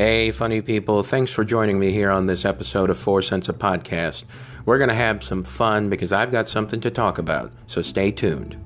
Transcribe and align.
Hey, 0.00 0.30
funny 0.30 0.62
people, 0.62 1.02
thanks 1.02 1.30
for 1.30 1.44
joining 1.44 1.78
me 1.78 1.92
here 1.92 2.10
on 2.10 2.24
this 2.24 2.46
episode 2.46 2.88
of 2.88 2.96
Four 2.96 3.20
Cents 3.20 3.50
a 3.50 3.52
Podcast. 3.52 4.24
We're 4.64 4.78
going 4.78 4.88
to 4.88 4.94
have 4.94 5.22
some 5.22 5.44
fun 5.44 5.90
because 5.90 6.10
I've 6.10 6.32
got 6.32 6.48
something 6.48 6.80
to 6.80 6.90
talk 6.90 7.18
about, 7.18 7.52
so 7.66 7.82
stay 7.82 8.10
tuned. 8.10 8.56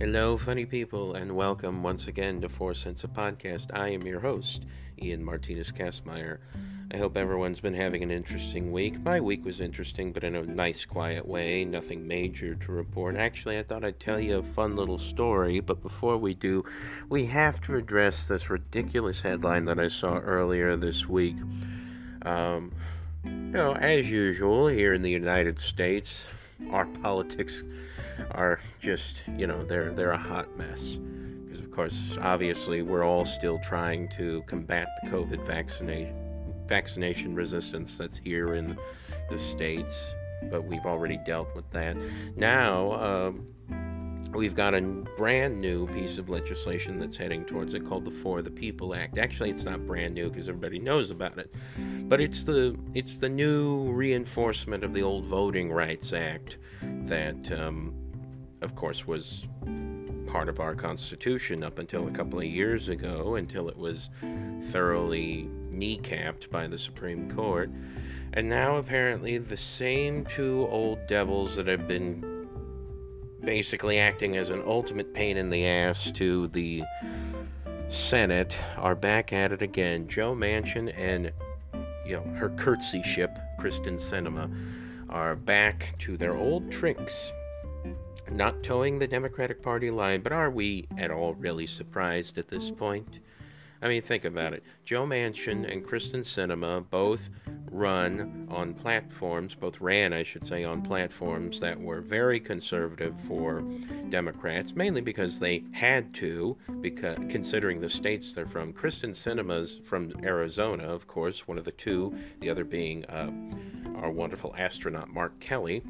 Hello, 0.00 0.36
funny 0.36 0.66
people, 0.66 1.14
and 1.14 1.36
welcome 1.36 1.84
once 1.84 2.08
again 2.08 2.40
to 2.40 2.48
Four 2.48 2.74
Cents 2.74 3.04
a 3.04 3.06
Podcast. 3.06 3.66
I 3.72 3.90
am 3.90 4.02
your 4.02 4.18
host, 4.18 4.66
Ian 5.00 5.22
Martinez 5.22 5.70
Kastmeyer. 5.70 6.38
I 6.90 6.96
hope 6.96 7.18
everyone's 7.18 7.60
been 7.60 7.74
having 7.74 8.02
an 8.02 8.10
interesting 8.10 8.72
week. 8.72 8.98
My 9.00 9.20
week 9.20 9.44
was 9.44 9.60
interesting, 9.60 10.10
but 10.10 10.24
in 10.24 10.34
a 10.34 10.42
nice, 10.42 10.86
quiet 10.86 11.28
way. 11.28 11.62
Nothing 11.66 12.08
major 12.08 12.54
to 12.54 12.72
report. 12.72 13.14
Actually, 13.14 13.58
I 13.58 13.62
thought 13.62 13.84
I'd 13.84 14.00
tell 14.00 14.18
you 14.18 14.38
a 14.38 14.42
fun 14.42 14.74
little 14.74 14.98
story, 14.98 15.60
but 15.60 15.82
before 15.82 16.16
we 16.16 16.32
do, 16.32 16.64
we 17.10 17.26
have 17.26 17.60
to 17.62 17.76
address 17.76 18.26
this 18.26 18.48
ridiculous 18.48 19.20
headline 19.20 19.66
that 19.66 19.78
I 19.78 19.88
saw 19.88 20.16
earlier 20.16 20.76
this 20.76 21.06
week. 21.06 21.36
Um, 22.22 22.72
you 23.22 23.30
know, 23.30 23.74
as 23.74 24.10
usual, 24.10 24.68
here 24.68 24.94
in 24.94 25.02
the 25.02 25.10
United 25.10 25.60
States, 25.60 26.24
our 26.70 26.86
politics 26.86 27.64
are 28.30 28.60
just, 28.80 29.22
you 29.36 29.46
know, 29.46 29.62
they're 29.62 29.92
they're 29.92 30.12
a 30.12 30.16
hot 30.16 30.56
mess. 30.56 30.98
Because 31.44 31.58
of 31.58 31.70
course, 31.70 32.16
obviously, 32.22 32.80
we're 32.80 33.04
all 33.04 33.26
still 33.26 33.58
trying 33.58 34.08
to 34.16 34.42
combat 34.46 34.88
the 35.02 35.10
COVID 35.10 35.46
vaccination 35.46 36.27
vaccination 36.68 37.34
resistance 37.34 37.96
that's 37.96 38.18
here 38.18 38.54
in 38.54 38.78
the 39.30 39.38
states, 39.38 40.14
but 40.50 40.64
we've 40.64 40.86
already 40.86 41.18
dealt 41.24 41.54
with 41.56 41.68
that. 41.70 41.96
Now, 42.36 42.92
um, 42.92 43.48
we've 44.34 44.54
got 44.54 44.74
a 44.74 44.80
brand 45.16 45.60
new 45.60 45.86
piece 45.88 46.18
of 46.18 46.28
legislation 46.28 46.98
that's 46.98 47.16
heading 47.16 47.44
towards 47.44 47.74
it 47.74 47.86
called 47.88 48.04
the 48.04 48.10
For 48.10 48.42
the 48.42 48.50
People 48.50 48.94
Act. 48.94 49.18
Actually, 49.18 49.50
it's 49.50 49.64
not 49.64 49.86
brand 49.86 50.14
new 50.14 50.28
because 50.28 50.48
everybody 50.48 50.78
knows 50.78 51.10
about 51.10 51.38
it, 51.38 51.54
but 52.08 52.20
it's 52.20 52.44
the 52.44 52.78
it's 52.94 53.16
the 53.16 53.28
new 53.28 53.90
reinforcement 53.90 54.84
of 54.84 54.92
the 54.92 55.02
old 55.02 55.24
Voting 55.24 55.72
Rights 55.72 56.12
Act 56.12 56.58
that, 57.06 57.50
um, 57.52 57.94
of 58.60 58.74
course, 58.74 59.06
was 59.06 59.46
part 60.26 60.48
of 60.50 60.60
our 60.60 60.74
Constitution 60.74 61.64
up 61.64 61.78
until 61.78 62.06
a 62.06 62.10
couple 62.10 62.38
of 62.38 62.44
years 62.44 62.90
ago, 62.90 63.36
until 63.36 63.68
it 63.68 63.76
was 63.76 64.10
thoroughly 64.70 65.48
kneecapped 65.72 66.50
by 66.50 66.66
the 66.66 66.78
Supreme 66.78 67.30
Court. 67.30 67.70
And 68.32 68.48
now, 68.48 68.76
apparently, 68.76 69.38
the 69.38 69.56
same 69.56 70.24
two 70.24 70.66
old 70.70 71.06
devils 71.06 71.56
that 71.56 71.66
have 71.66 71.88
been 71.88 72.48
basically 73.44 73.98
acting 73.98 74.36
as 74.36 74.50
an 74.50 74.62
ultimate 74.66 75.14
pain 75.14 75.36
in 75.36 75.48
the 75.50 75.66
ass 75.66 76.12
to 76.12 76.48
the 76.48 76.82
Senate 77.88 78.54
are 78.76 78.94
back 78.94 79.32
at 79.32 79.52
it 79.52 79.62
again. 79.62 80.06
Joe 80.08 80.34
Manchin 80.34 80.92
and 80.96 81.32
you 82.04 82.16
know 82.16 82.22
her 82.34 82.50
curtsy 82.50 83.02
ship, 83.02 83.38
Kyrsten 83.58 83.98
Sinema, 83.98 84.50
are 85.08 85.34
back 85.34 85.94
to 86.00 86.16
their 86.16 86.36
old 86.36 86.70
tricks. 86.70 87.32
Not 88.30 88.62
towing 88.62 88.98
the 88.98 89.06
Democratic 89.06 89.62
Party 89.62 89.90
line, 89.90 90.20
but 90.20 90.32
are 90.32 90.50
we 90.50 90.86
at 90.98 91.10
all 91.10 91.32
really 91.34 91.66
surprised 91.66 92.36
at 92.36 92.48
this 92.48 92.70
point? 92.70 93.20
I 93.80 93.88
mean, 93.88 94.02
think 94.02 94.24
about 94.24 94.54
it. 94.54 94.64
Joe 94.84 95.06
Manchin 95.06 95.70
and 95.70 95.84
Kyrsten 95.84 96.24
Sinema 96.24 96.84
both 96.90 97.28
run 97.70 98.48
on 98.50 98.74
platforms, 98.74 99.54
both 99.54 99.80
ran, 99.80 100.12
I 100.12 100.24
should 100.24 100.46
say, 100.46 100.64
on 100.64 100.82
platforms 100.82 101.60
that 101.60 101.80
were 101.80 102.00
very 102.00 102.40
conservative 102.40 103.14
for 103.28 103.62
Democrats, 104.08 104.74
mainly 104.74 105.00
because 105.00 105.38
they 105.38 105.62
had 105.70 106.12
to, 106.14 106.56
because 106.80 107.18
considering 107.28 107.80
the 107.80 107.90
states 107.90 108.32
they're 108.32 108.46
from. 108.46 108.72
Kyrsten 108.72 109.10
Sinema's 109.10 109.80
from 109.84 110.12
Arizona, 110.24 110.84
of 110.84 111.06
course, 111.06 111.46
one 111.46 111.58
of 111.58 111.64
the 111.64 111.72
two, 111.72 112.16
the 112.40 112.50
other 112.50 112.64
being 112.64 113.04
uh, 113.06 113.30
our 113.98 114.10
wonderful 114.10 114.54
astronaut 114.58 115.08
Mark 115.08 115.38
Kelly. 115.38 115.82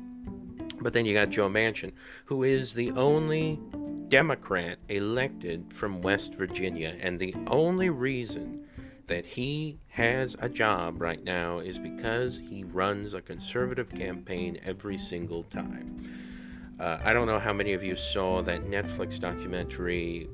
But 0.80 0.92
then 0.92 1.06
you 1.06 1.14
got 1.14 1.30
Joe 1.30 1.48
Manchin, 1.48 1.92
who 2.26 2.42
is 2.44 2.74
the 2.74 2.90
only 2.92 3.58
Democrat 4.08 4.78
elected 4.88 5.70
from 5.74 6.00
West 6.00 6.34
Virginia, 6.34 6.96
and 7.00 7.18
the 7.18 7.34
only 7.48 7.90
reason 7.90 8.66
that 9.06 9.26
he 9.26 9.78
has 9.88 10.34
a 10.40 10.48
job 10.48 11.02
right 11.02 11.22
now 11.24 11.58
is 11.58 11.78
because 11.78 12.38
he 12.38 12.64
runs 12.64 13.12
a 13.12 13.20
conservative 13.20 13.90
campaign 13.90 14.58
every 14.64 14.96
single 14.96 15.42
time. 15.44 16.10
Uh, 16.80 16.98
I 17.04 17.12
don't 17.12 17.26
know 17.26 17.38
how 17.38 17.52
many 17.52 17.74
of 17.74 17.82
you 17.82 17.96
saw 17.96 18.40
that 18.42 18.64
Netflix 18.64 19.20
documentary, 19.20 20.28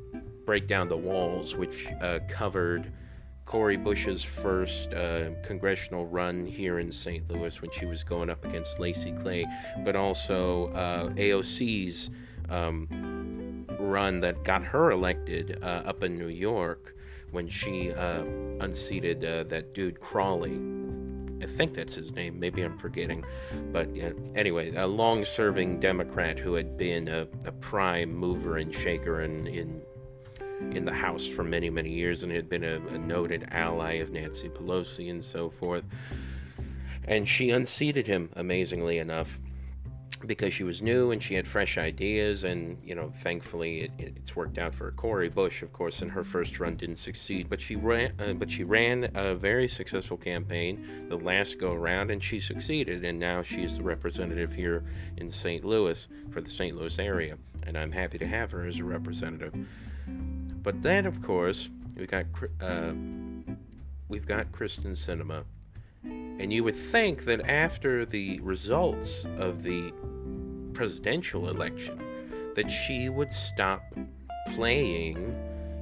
Break 0.46 0.68
Down 0.68 0.88
the 0.88 0.96
Walls, 0.96 1.56
which 1.56 1.86
uh, 2.00 2.20
covered 2.28 2.92
Cori 3.44 3.76
Bush's 3.76 4.22
first 4.22 4.92
uh, 4.92 5.30
congressional 5.42 6.06
run 6.06 6.46
here 6.46 6.78
in 6.78 6.92
St. 6.92 7.28
Louis 7.28 7.60
when 7.60 7.72
she 7.72 7.86
was 7.86 8.04
going 8.04 8.30
up 8.30 8.44
against 8.44 8.78
Lacy 8.78 9.12
Clay, 9.22 9.46
but 9.84 9.96
also 9.96 10.68
uh, 10.74 11.08
AOC's. 11.10 12.10
Um, 12.50 13.43
run 13.84 14.20
that 14.20 14.44
got 14.44 14.64
her 14.64 14.90
elected 14.90 15.58
uh, 15.62 15.82
up 15.86 16.02
in 16.02 16.18
New 16.18 16.28
York 16.28 16.94
when 17.30 17.48
she 17.48 17.92
uh, 17.92 18.24
unseated 18.60 19.24
uh, 19.24 19.44
that 19.44 19.74
dude 19.74 20.00
Crowley. 20.00 20.58
I 21.42 21.46
think 21.46 21.74
that's 21.74 21.94
his 21.94 22.12
name. 22.12 22.38
Maybe 22.38 22.62
I'm 22.62 22.78
forgetting. 22.78 23.24
But 23.72 23.88
anyway, 24.34 24.74
a 24.74 24.86
long 24.86 25.24
serving 25.24 25.80
Democrat 25.80 26.38
who 26.38 26.54
had 26.54 26.76
been 26.76 27.08
a, 27.08 27.26
a 27.44 27.52
prime 27.52 28.14
mover 28.14 28.56
and 28.56 28.74
shaker 28.74 29.22
in, 29.22 29.46
in 29.48 29.82
in 30.72 30.84
the 30.84 30.92
House 30.92 31.26
for 31.26 31.42
many, 31.42 31.68
many 31.68 31.90
years 31.90 32.22
and 32.22 32.32
had 32.32 32.48
been 32.48 32.64
a, 32.64 32.76
a, 32.86 32.98
noted 32.98 33.46
ally 33.50 33.94
of 33.94 34.10
Nancy 34.10 34.48
Pelosi 34.48 35.10
and 35.10 35.22
so 35.22 35.50
forth. 35.50 35.84
And 37.06 37.28
she 37.28 37.50
unseated 37.50 38.06
him, 38.06 38.30
amazingly 38.36 38.98
enough 38.98 39.38
because 40.26 40.52
she 40.52 40.64
was 40.64 40.82
new 40.82 41.10
and 41.10 41.22
she 41.22 41.34
had 41.34 41.46
fresh 41.46 41.78
ideas 41.78 42.44
and 42.44 42.78
you 42.82 42.94
know 42.94 43.12
thankfully 43.22 43.82
it, 43.82 43.90
it's 43.98 44.34
worked 44.34 44.58
out 44.58 44.74
for 44.74 44.90
Cori 44.92 45.28
Bush 45.28 45.62
of 45.62 45.72
course 45.72 46.02
and 46.02 46.10
her 46.10 46.24
first 46.24 46.58
run 46.60 46.76
didn't 46.76 46.96
succeed 46.96 47.48
but 47.48 47.60
she 47.60 47.76
ran 47.76 48.12
uh, 48.18 48.32
but 48.32 48.50
she 48.50 48.64
ran 48.64 49.10
a 49.14 49.34
very 49.34 49.68
successful 49.68 50.16
campaign 50.16 51.06
the 51.08 51.16
last 51.16 51.58
go 51.58 51.72
around 51.72 52.10
and 52.10 52.22
she 52.22 52.40
succeeded 52.40 53.04
and 53.04 53.18
now 53.18 53.42
she's 53.42 53.76
the 53.76 53.82
representative 53.82 54.52
here 54.52 54.84
in 55.16 55.30
St. 55.30 55.64
Louis 55.64 56.06
for 56.30 56.40
the 56.40 56.50
St. 56.50 56.76
Louis 56.76 56.98
area 56.98 57.36
and 57.64 57.76
I'm 57.76 57.92
happy 57.92 58.18
to 58.18 58.26
have 58.26 58.50
her 58.50 58.66
as 58.66 58.78
a 58.78 58.84
representative 58.84 59.54
but 60.62 60.82
then 60.82 61.06
of 61.06 61.22
course 61.22 61.68
we 61.96 62.06
got 62.06 62.26
uh, 62.60 62.92
we've 64.08 64.26
got 64.26 64.50
Kyrsten 64.52 64.92
Sinema 64.92 65.44
and 66.04 66.52
you 66.52 66.64
would 66.64 66.76
think 66.76 67.24
that 67.24 67.48
after 67.48 68.04
the 68.04 68.38
results 68.40 69.24
of 69.38 69.62
the 69.62 69.92
presidential 70.74 71.48
election, 71.48 72.00
that 72.56 72.70
she 72.70 73.08
would 73.08 73.32
stop 73.32 73.82
playing, 74.54 75.36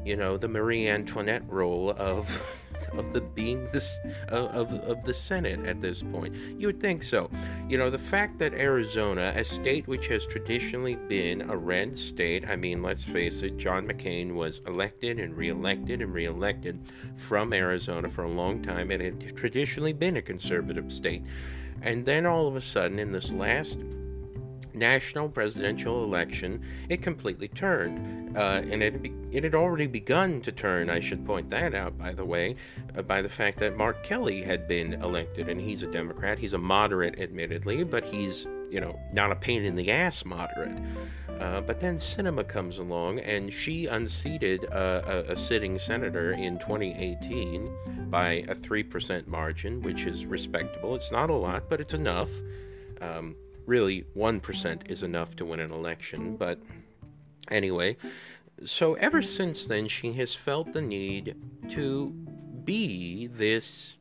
you 0.04 0.16
know, 0.16 0.36
the 0.36 0.48
Marie 0.48 0.88
Antoinette 0.88 1.48
role 1.48 1.90
of 1.96 2.28
of 2.98 3.12
the 3.12 3.20
being 3.20 3.68
this 3.72 4.00
of, 4.28 4.72
of 4.72 5.04
the 5.04 5.14
Senate 5.14 5.64
at 5.64 5.80
this 5.80 6.02
point. 6.02 6.34
You 6.34 6.66
would 6.66 6.80
think 6.80 7.02
so. 7.02 7.30
You 7.68 7.78
know, 7.78 7.90
the 7.90 7.98
fact 7.98 8.38
that 8.38 8.52
Arizona, 8.54 9.32
a 9.34 9.44
state 9.44 9.86
which 9.86 10.06
has 10.08 10.26
traditionally 10.26 10.96
been 11.08 11.50
a 11.50 11.56
red 11.56 11.96
state, 11.96 12.48
I 12.48 12.56
mean, 12.56 12.82
let's 12.82 13.04
face 13.04 13.42
it, 13.42 13.56
John 13.56 13.86
McCain 13.86 14.34
was 14.34 14.60
elected 14.66 15.18
and 15.18 15.36
reelected 15.36 16.02
and 16.02 16.12
reelected 16.12 16.92
from 17.16 17.52
Arizona 17.52 18.10
for 18.10 18.24
a 18.24 18.30
long 18.30 18.62
time, 18.62 18.90
and 18.90 19.02
it 19.02 19.22
had 19.22 19.36
traditionally 19.36 19.92
been 19.92 20.16
a 20.16 20.22
conservative 20.22 20.92
state. 20.92 21.22
And 21.82 22.04
then 22.04 22.26
all 22.26 22.46
of 22.46 22.56
a 22.56 22.60
sudden, 22.60 22.98
in 22.98 23.12
this 23.12 23.32
last 23.32 23.78
national 24.74 25.28
presidential 25.28 26.04
election, 26.04 26.62
it 26.88 27.02
completely 27.02 27.48
turned. 27.48 28.36
Uh, 28.36 28.62
and 28.70 28.82
it, 28.82 29.00
it 29.30 29.44
had 29.44 29.54
already 29.54 29.86
begun 29.86 30.40
to 30.42 30.52
turn, 30.52 30.88
I 30.88 31.00
should 31.00 31.26
point 31.26 31.50
that 31.50 31.74
out, 31.74 31.98
by 31.98 32.12
the 32.12 32.24
way, 32.24 32.56
uh, 32.96 33.02
by 33.02 33.22
the 33.22 33.28
fact 33.28 33.58
that 33.60 33.76
Mark 33.76 34.02
Kelly 34.02 34.42
had 34.42 34.66
been 34.66 34.94
elected, 34.94 35.48
and 35.48 35.60
he's 35.60 35.82
a 35.82 35.86
Democrat. 35.86 36.38
He's 36.38 36.52
a 36.52 36.58
moderate, 36.58 37.18
admittedly, 37.20 37.84
but 37.84 38.04
he's, 38.04 38.46
you 38.70 38.80
know, 38.80 38.98
not 39.12 39.32
a 39.32 39.36
pain 39.36 39.64
in 39.64 39.76
the 39.76 39.90
ass 39.90 40.24
moderate. 40.24 40.78
Uh, 41.40 41.60
but 41.60 41.80
then 41.80 41.96
Sinema 41.96 42.46
comes 42.46 42.78
along, 42.78 43.18
and 43.20 43.52
she 43.52 43.86
unseated 43.86 44.64
uh, 44.72 45.02
a, 45.04 45.32
a 45.32 45.36
sitting 45.36 45.78
senator 45.78 46.32
in 46.32 46.58
2018 46.58 48.08
by 48.10 48.44
a 48.48 48.54
3% 48.54 49.26
margin, 49.26 49.82
which 49.82 50.04
is 50.04 50.24
respectable. 50.24 50.94
It's 50.94 51.10
not 51.10 51.30
a 51.30 51.34
lot, 51.34 51.64
but 51.68 51.80
it's 51.80 51.94
enough. 51.94 52.30
Um, 53.00 53.34
really 53.66 54.04
1% 54.16 54.90
is 54.90 55.02
enough 55.02 55.36
to 55.36 55.44
win 55.44 55.60
an 55.60 55.72
election, 55.72 56.36
but 56.36 56.58
anyway. 57.50 57.96
So 58.64 58.94
ever 58.94 59.22
since 59.22 59.66
then, 59.66 59.88
she 59.88 60.12
has 60.14 60.34
felt 60.34 60.72
the 60.72 60.82
need 60.82 61.36
to 61.70 62.10
be 62.64 63.26
this 63.26 63.94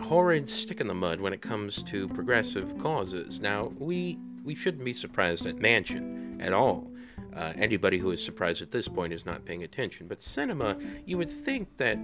horrid 0.00 0.48
stick 0.48 0.80
in 0.80 0.88
the 0.88 0.94
mud 0.94 1.20
when 1.20 1.32
it 1.32 1.40
comes 1.40 1.82
to 1.84 2.08
progressive 2.08 2.76
causes. 2.78 3.40
Now, 3.40 3.72
we 3.78 4.18
we 4.44 4.54
shouldn't 4.54 4.84
be 4.84 4.92
surprised 4.92 5.46
at 5.46 5.56
Manchin 5.56 6.44
at 6.44 6.52
all. 6.52 6.90
Uh, 7.34 7.52
anybody 7.56 7.96
who 7.96 8.10
is 8.10 8.22
surprised 8.22 8.60
at 8.60 8.70
this 8.70 8.88
point 8.88 9.12
is 9.12 9.24
not 9.24 9.44
paying 9.44 9.62
attention. 9.62 10.06
But 10.06 10.20
Sinema, 10.20 11.00
you 11.06 11.16
would 11.16 11.44
think 11.44 11.68
that 11.78 11.96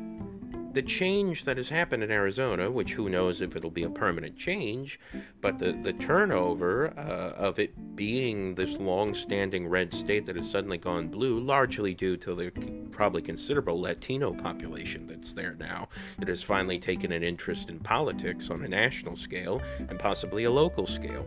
the 0.73 0.83
change 0.83 1.45
that 1.45 1.57
has 1.57 1.69
happened 1.69 2.03
in 2.03 2.11
Arizona, 2.11 2.71
which 2.71 2.93
who 2.93 3.09
knows 3.09 3.41
if 3.41 3.57
it'll 3.57 3.71
be 3.71 3.85
a 3.85 3.91
permanent 3.91 4.37
change, 4.37 5.01
but 5.41 5.59
the, 5.59 5.73
the 5.83 5.93
turnover 5.95 6.93
uh, 6.99 7.33
of 7.37 7.59
it 7.59 7.97
being 7.97 8.55
this 8.55 8.79
long 8.79 9.15
standing 9.15 9.67
red 9.67 9.93
state 9.93 10.27
that 10.27 10.37
has 10.37 10.51
suddenly 10.51 10.79
gone 10.79 11.09
blue, 11.09 11.41
largely 11.41 11.95
due 11.95 12.17
to 12.17 12.35
the 12.35 12.51
probably 12.91 13.23
considerable 13.23 13.81
Latino 13.81 14.33
population 14.35 15.07
that's 15.07 15.33
there 15.33 15.55
now, 15.59 15.89
that 16.19 16.29
has 16.29 16.43
finally 16.43 16.79
taken 16.79 17.13
an 17.13 17.23
interest 17.23 17.69
in 17.71 17.79
politics 17.79 18.51
on 18.51 18.63
a 18.65 18.69
national 18.69 19.17
scale 19.17 19.63
and 19.89 19.99
possibly 19.99 20.45
a 20.45 20.51
local 20.51 20.87
scale. 20.87 21.27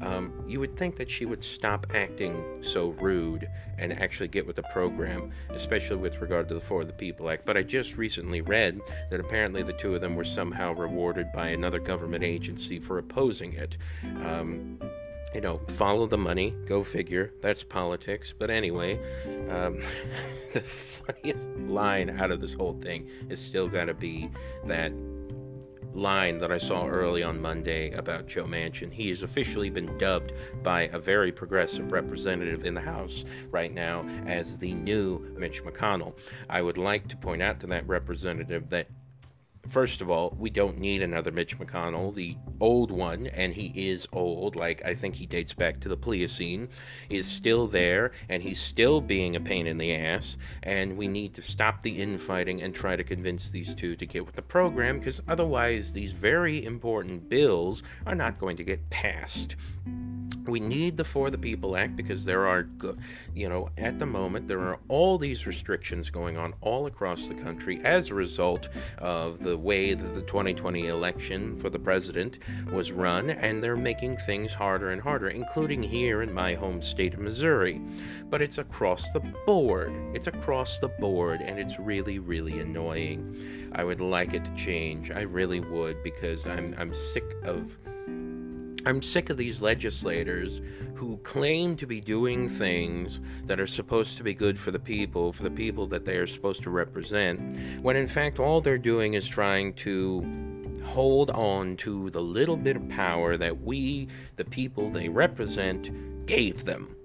Um, 0.00 0.44
you 0.46 0.60
would 0.60 0.76
think 0.76 0.96
that 0.96 1.10
she 1.10 1.26
would 1.26 1.42
stop 1.42 1.86
acting 1.94 2.62
so 2.62 2.90
rude 2.90 3.48
and 3.78 3.92
actually 4.00 4.28
get 4.28 4.46
with 4.46 4.56
the 4.56 4.62
program, 4.72 5.32
especially 5.50 5.96
with 5.96 6.20
regard 6.20 6.48
to 6.48 6.54
the 6.54 6.60
For 6.60 6.84
the 6.84 6.92
People 6.92 7.30
Act. 7.30 7.44
But 7.44 7.56
I 7.56 7.62
just 7.62 7.96
recently 7.96 8.40
read 8.40 8.80
that 9.10 9.20
apparently 9.20 9.62
the 9.62 9.72
two 9.72 9.94
of 9.94 10.00
them 10.00 10.16
were 10.16 10.24
somehow 10.24 10.74
rewarded 10.74 11.32
by 11.32 11.48
another 11.48 11.78
government 11.78 12.24
agency 12.24 12.78
for 12.78 12.98
opposing 12.98 13.54
it. 13.54 13.76
Um, 14.24 14.78
you 15.34 15.40
know, 15.40 15.60
follow 15.76 16.06
the 16.06 16.16
money, 16.16 16.54
go 16.66 16.82
figure. 16.82 17.32
That's 17.42 17.62
politics. 17.62 18.34
But 18.36 18.50
anyway, 18.50 18.98
um, 19.50 19.82
the 20.52 20.62
funniest 20.62 21.48
line 21.50 22.18
out 22.18 22.30
of 22.30 22.40
this 22.40 22.54
whole 22.54 22.78
thing 22.80 23.08
is 23.28 23.40
still 23.40 23.68
got 23.68 23.86
to 23.86 23.94
be 23.94 24.30
that 24.66 24.92
line 25.94 26.38
that 26.38 26.52
I 26.52 26.58
saw 26.58 26.86
early 26.86 27.22
on 27.22 27.40
Monday 27.40 27.92
about 27.92 28.26
Joe 28.26 28.44
Manchin. 28.44 28.92
He 28.92 29.08
has 29.08 29.22
officially 29.22 29.70
been 29.70 29.98
dubbed 29.98 30.32
by 30.62 30.82
a 30.92 30.98
very 30.98 31.32
progressive 31.32 31.92
representative 31.92 32.64
in 32.64 32.74
the 32.74 32.80
House 32.80 33.24
right 33.50 33.72
now 33.72 34.02
as 34.26 34.56
the 34.58 34.74
new 34.74 35.34
Mitch 35.36 35.64
McConnell. 35.64 36.14
I 36.48 36.62
would 36.62 36.78
like 36.78 37.08
to 37.08 37.16
point 37.16 37.42
out 37.42 37.60
to 37.60 37.66
that 37.68 37.86
representative 37.88 38.68
that 38.70 38.88
First 39.70 40.00
of 40.00 40.08
all, 40.08 40.34
we 40.38 40.48
don't 40.48 40.78
need 40.78 41.02
another 41.02 41.30
Mitch 41.30 41.58
McConnell. 41.58 42.14
The 42.14 42.36
old 42.58 42.90
one, 42.90 43.26
and 43.26 43.52
he 43.52 43.66
is 43.90 44.08
old, 44.12 44.56
like 44.56 44.82
I 44.84 44.94
think 44.94 45.14
he 45.14 45.26
dates 45.26 45.52
back 45.52 45.80
to 45.80 45.88
the 45.88 45.96
Pliocene, 45.96 46.68
is 47.10 47.26
still 47.26 47.66
there, 47.66 48.12
and 48.30 48.42
he's 48.42 48.60
still 48.60 49.00
being 49.00 49.36
a 49.36 49.40
pain 49.40 49.66
in 49.66 49.76
the 49.76 49.94
ass. 49.94 50.38
And 50.62 50.96
we 50.96 51.06
need 51.06 51.34
to 51.34 51.42
stop 51.42 51.82
the 51.82 51.90
infighting 51.90 52.62
and 52.62 52.74
try 52.74 52.96
to 52.96 53.04
convince 53.04 53.50
these 53.50 53.74
two 53.74 53.94
to 53.96 54.06
get 54.06 54.24
with 54.24 54.36
the 54.36 54.42
program, 54.42 54.98
because 54.98 55.20
otherwise, 55.28 55.92
these 55.92 56.12
very 56.12 56.64
important 56.64 57.28
bills 57.28 57.82
are 58.06 58.14
not 58.14 58.38
going 58.38 58.56
to 58.56 58.64
get 58.64 58.88
passed 58.90 59.56
we 60.48 60.60
need 60.60 60.96
the 60.96 61.04
For 61.04 61.30
the 61.30 61.38
People 61.38 61.76
Act 61.76 61.96
because 61.96 62.24
there 62.24 62.46
are, 62.46 62.66
you 63.34 63.48
know, 63.48 63.70
at 63.76 63.98
the 63.98 64.06
moment, 64.06 64.48
there 64.48 64.60
are 64.60 64.78
all 64.88 65.18
these 65.18 65.46
restrictions 65.46 66.10
going 66.10 66.36
on 66.36 66.54
all 66.60 66.86
across 66.86 67.28
the 67.28 67.34
country 67.34 67.80
as 67.84 68.08
a 68.08 68.14
result 68.14 68.68
of 68.98 69.40
the 69.40 69.56
way 69.56 69.94
that 69.94 70.14
the 70.14 70.22
2020 70.22 70.86
election 70.86 71.56
for 71.58 71.70
the 71.70 71.78
president 71.78 72.38
was 72.72 72.92
run, 72.92 73.30
and 73.30 73.62
they're 73.62 73.76
making 73.76 74.16
things 74.18 74.52
harder 74.52 74.90
and 74.90 75.02
harder, 75.02 75.28
including 75.28 75.82
here 75.82 76.22
in 76.22 76.32
my 76.32 76.54
home 76.54 76.82
state 76.82 77.14
of 77.14 77.20
Missouri. 77.20 77.80
But 78.30 78.42
it's 78.42 78.58
across 78.58 79.10
the 79.12 79.20
board. 79.46 79.92
It's 80.14 80.26
across 80.26 80.78
the 80.78 80.88
board, 80.88 81.40
and 81.40 81.58
it's 81.58 81.78
really, 81.78 82.18
really 82.18 82.60
annoying. 82.60 83.70
I 83.72 83.84
would 83.84 84.00
like 84.00 84.34
it 84.34 84.44
to 84.44 84.54
change. 84.56 85.10
I 85.10 85.22
really 85.22 85.60
would 85.60 86.02
because 86.02 86.46
I'm 86.46 86.74
I'm 86.78 86.94
sick 86.94 87.24
of 87.44 87.76
I'm 88.88 89.02
sick 89.02 89.28
of 89.28 89.36
these 89.36 89.60
legislators 89.60 90.62
who 90.94 91.18
claim 91.18 91.76
to 91.76 91.86
be 91.86 92.00
doing 92.00 92.48
things 92.48 93.20
that 93.44 93.60
are 93.60 93.66
supposed 93.66 94.16
to 94.16 94.22
be 94.22 94.32
good 94.32 94.58
for 94.58 94.70
the 94.70 94.78
people, 94.78 95.30
for 95.30 95.42
the 95.42 95.50
people 95.50 95.86
that 95.88 96.06
they 96.06 96.16
are 96.16 96.26
supposed 96.26 96.62
to 96.62 96.70
represent, 96.70 97.82
when 97.82 97.96
in 97.96 98.08
fact 98.08 98.38
all 98.38 98.62
they're 98.62 98.78
doing 98.78 99.12
is 99.12 99.28
trying 99.28 99.74
to 99.74 100.80
hold 100.86 101.28
on 101.32 101.76
to 101.76 102.08
the 102.08 102.22
little 102.22 102.56
bit 102.56 102.76
of 102.76 102.88
power 102.88 103.36
that 103.36 103.60
we, 103.60 104.08
the 104.36 104.44
people 104.46 104.90
they 104.90 105.10
represent, 105.10 106.24
gave 106.24 106.64
them. 106.64 106.96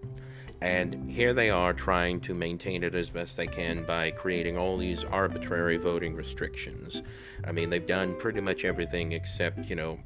And 0.62 1.12
here 1.12 1.34
they 1.34 1.50
are 1.50 1.74
trying 1.74 2.22
to 2.22 2.34
maintain 2.34 2.86
it 2.86 2.96
as 2.96 3.10
best 3.10 3.36
they 3.36 3.48
can 3.48 3.84
by 3.84 4.12
creating 4.12 4.58
all 4.58 4.78
these 4.78 5.04
arbitrary 5.04 5.76
voting 5.76 6.16
restrictions. 6.16 7.04
I 7.44 7.52
mean, 7.52 7.70
they've 7.70 7.86
done 7.86 8.16
pretty 8.16 8.40
much 8.40 8.64
everything 8.64 9.12
except, 9.12 9.66
you 9.66 9.76
know, 9.76 10.00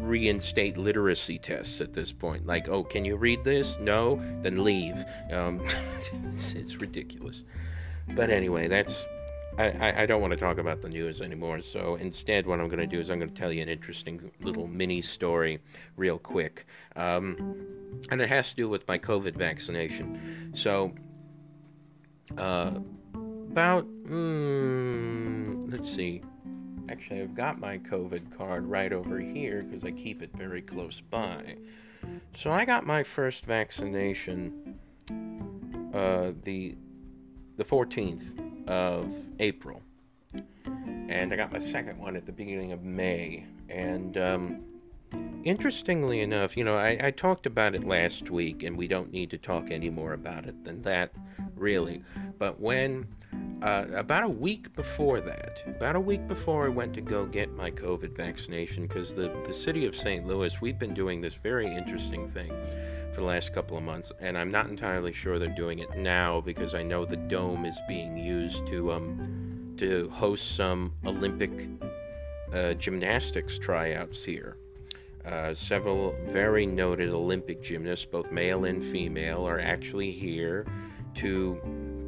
reinstate 0.00 0.76
literacy 0.76 1.38
tests 1.38 1.80
at 1.80 1.92
this 1.92 2.12
point. 2.12 2.46
Like, 2.46 2.68
oh, 2.68 2.84
can 2.84 3.04
you 3.04 3.16
read 3.16 3.44
this? 3.44 3.76
No? 3.80 4.20
Then 4.42 4.64
leave. 4.64 4.96
Um, 5.32 5.60
it's, 6.24 6.52
it's, 6.52 6.76
ridiculous. 6.76 7.44
But 8.14 8.30
anyway, 8.30 8.68
that's. 8.68 9.06
I, 9.58 10.02
I 10.02 10.06
don't 10.06 10.22
want 10.22 10.30
to 10.30 10.38
talk 10.38 10.56
about 10.56 10.80
the 10.80 10.88
news 10.88 11.20
anymore, 11.20 11.60
so 11.60 11.96
instead, 11.96 12.46
what 12.46 12.60
I'm 12.60 12.68
going 12.68 12.78
to 12.78 12.86
do 12.86 12.98
is 12.98 13.10
I'm 13.10 13.18
going 13.18 13.28
to 13.30 13.38
tell 13.38 13.52
you 13.52 13.60
an 13.60 13.68
interesting 13.68 14.30
little 14.40 14.66
mini 14.66 15.02
story, 15.02 15.60
real 15.96 16.18
quick. 16.18 16.66
Um, 16.96 17.36
and 18.10 18.22
it 18.22 18.28
has 18.28 18.50
to 18.50 18.56
do 18.56 18.68
with 18.70 18.88
my 18.88 18.96
COVID 18.96 19.34
vaccination. 19.34 20.52
So, 20.54 20.94
uh, 22.38 22.78
about, 23.50 23.86
mm, 24.04 25.70
let's 25.70 25.92
see, 25.94 26.22
Actually, 26.90 27.20
I've 27.20 27.36
got 27.36 27.60
my 27.60 27.78
COVID 27.78 28.36
card 28.36 28.66
right 28.66 28.92
over 28.92 29.20
here 29.20 29.62
because 29.62 29.84
I 29.84 29.92
keep 29.92 30.22
it 30.22 30.30
very 30.34 30.60
close 30.60 31.00
by. 31.00 31.56
So 32.34 32.50
I 32.50 32.64
got 32.64 32.84
my 32.84 33.04
first 33.04 33.44
vaccination 33.44 34.78
uh, 35.94 36.32
the 36.44 36.74
the 37.56 37.64
14th 37.64 38.68
of 38.68 39.12
April, 39.38 39.82
and 41.08 41.32
I 41.32 41.36
got 41.36 41.52
my 41.52 41.58
second 41.58 41.98
one 41.98 42.16
at 42.16 42.26
the 42.26 42.32
beginning 42.32 42.72
of 42.72 42.82
May. 42.82 43.44
And 43.68 44.16
um, 44.16 44.64
interestingly 45.44 46.20
enough, 46.20 46.56
you 46.56 46.64
know, 46.64 46.76
I, 46.76 46.98
I 47.00 47.10
talked 47.10 47.46
about 47.46 47.74
it 47.74 47.84
last 47.84 48.30
week, 48.30 48.62
and 48.62 48.76
we 48.76 48.88
don't 48.88 49.12
need 49.12 49.30
to 49.30 49.38
talk 49.38 49.70
any 49.70 49.90
more 49.90 50.14
about 50.14 50.46
it 50.46 50.64
than 50.64 50.82
that, 50.82 51.12
really. 51.54 52.02
But 52.38 52.58
when 52.58 53.06
uh, 53.62 53.84
about 53.94 54.22
a 54.22 54.28
week 54.28 54.74
before 54.74 55.20
that, 55.20 55.62
about 55.66 55.96
a 55.96 56.00
week 56.00 56.26
before 56.26 56.64
I 56.64 56.68
went 56.68 56.94
to 56.94 57.00
go 57.00 57.26
get 57.26 57.52
my 57.52 57.70
COVID 57.70 58.16
vaccination, 58.16 58.86
because 58.86 59.12
the, 59.12 59.28
the 59.46 59.52
city 59.52 59.86
of 59.86 59.94
St. 59.94 60.26
Louis, 60.26 60.60
we've 60.60 60.78
been 60.78 60.94
doing 60.94 61.20
this 61.20 61.34
very 61.34 61.74
interesting 61.74 62.28
thing 62.28 62.50
for 63.12 63.20
the 63.20 63.26
last 63.26 63.52
couple 63.52 63.76
of 63.76 63.82
months, 63.82 64.12
and 64.20 64.38
I'm 64.38 64.50
not 64.50 64.68
entirely 64.68 65.12
sure 65.12 65.38
they're 65.38 65.48
doing 65.48 65.80
it 65.80 65.96
now 65.96 66.40
because 66.40 66.74
I 66.74 66.82
know 66.82 67.04
the 67.04 67.16
dome 67.16 67.66
is 67.66 67.78
being 67.86 68.16
used 68.16 68.66
to 68.68 68.92
um, 68.92 69.74
to 69.76 70.08
host 70.10 70.56
some 70.56 70.92
Olympic 71.04 71.68
uh, 72.52 72.74
gymnastics 72.74 73.58
tryouts 73.58 74.24
here. 74.24 74.56
Uh, 75.24 75.54
several 75.54 76.16
very 76.28 76.64
noted 76.64 77.10
Olympic 77.12 77.62
gymnasts, 77.62 78.06
both 78.06 78.30
male 78.30 78.64
and 78.64 78.82
female, 78.82 79.46
are 79.46 79.60
actually 79.60 80.10
here 80.10 80.66
to 81.14 81.60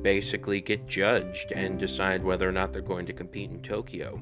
basically 0.02 0.61
get 0.61 0.87
judged 0.87 1.52
and 1.52 1.78
decide 1.78 2.25
whether 2.25 2.49
or 2.49 2.52
not 2.52 2.73
they're 2.73 2.82
going 2.82 3.06
to 3.06 3.12
compete 3.12 3.50
in 3.50 3.62
Tokyo, 3.62 4.16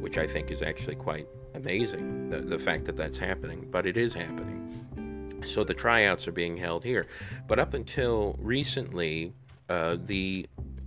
which 0.00 0.18
I 0.18 0.26
think 0.26 0.50
is 0.50 0.62
actually 0.62 0.96
quite 0.96 1.26
amazing, 1.54 2.30
the, 2.30 2.40
the 2.40 2.58
fact 2.58 2.84
that 2.86 2.96
that's 2.96 3.18
happening. 3.18 3.66
But 3.70 3.86
it 3.86 3.96
is 3.96 4.14
happening. 4.14 5.42
So 5.44 5.64
the 5.64 5.74
tryouts 5.74 6.26
are 6.26 6.32
being 6.32 6.56
held 6.56 6.84
here. 6.84 7.06
But 7.46 7.58
up 7.58 7.74
until 7.74 8.36
recently, 8.40 9.32
uh, 9.68 9.96
the 10.04 10.46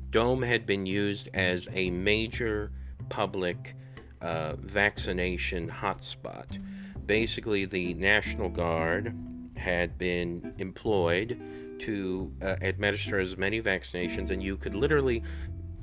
dome 0.10 0.42
had 0.42 0.66
been 0.66 0.86
used 0.86 1.30
as 1.34 1.68
a 1.72 1.90
major 1.92 2.72
public 3.10 3.76
uh, 4.22 4.56
vaccination 4.58 5.70
hotspot. 5.70 6.60
Basically, 7.06 7.66
the 7.66 7.94
National 7.94 8.50
Guard 8.50 9.16
had 9.56 9.98
been 9.98 10.54
employed 10.58 11.40
to 11.80 12.32
uh, 12.42 12.56
administer 12.62 13.20
as 13.20 13.38
many 13.38 13.62
vaccinations, 13.62 14.32
and 14.32 14.42
you 14.42 14.58
could 14.58 14.76
literally, 14.76 15.24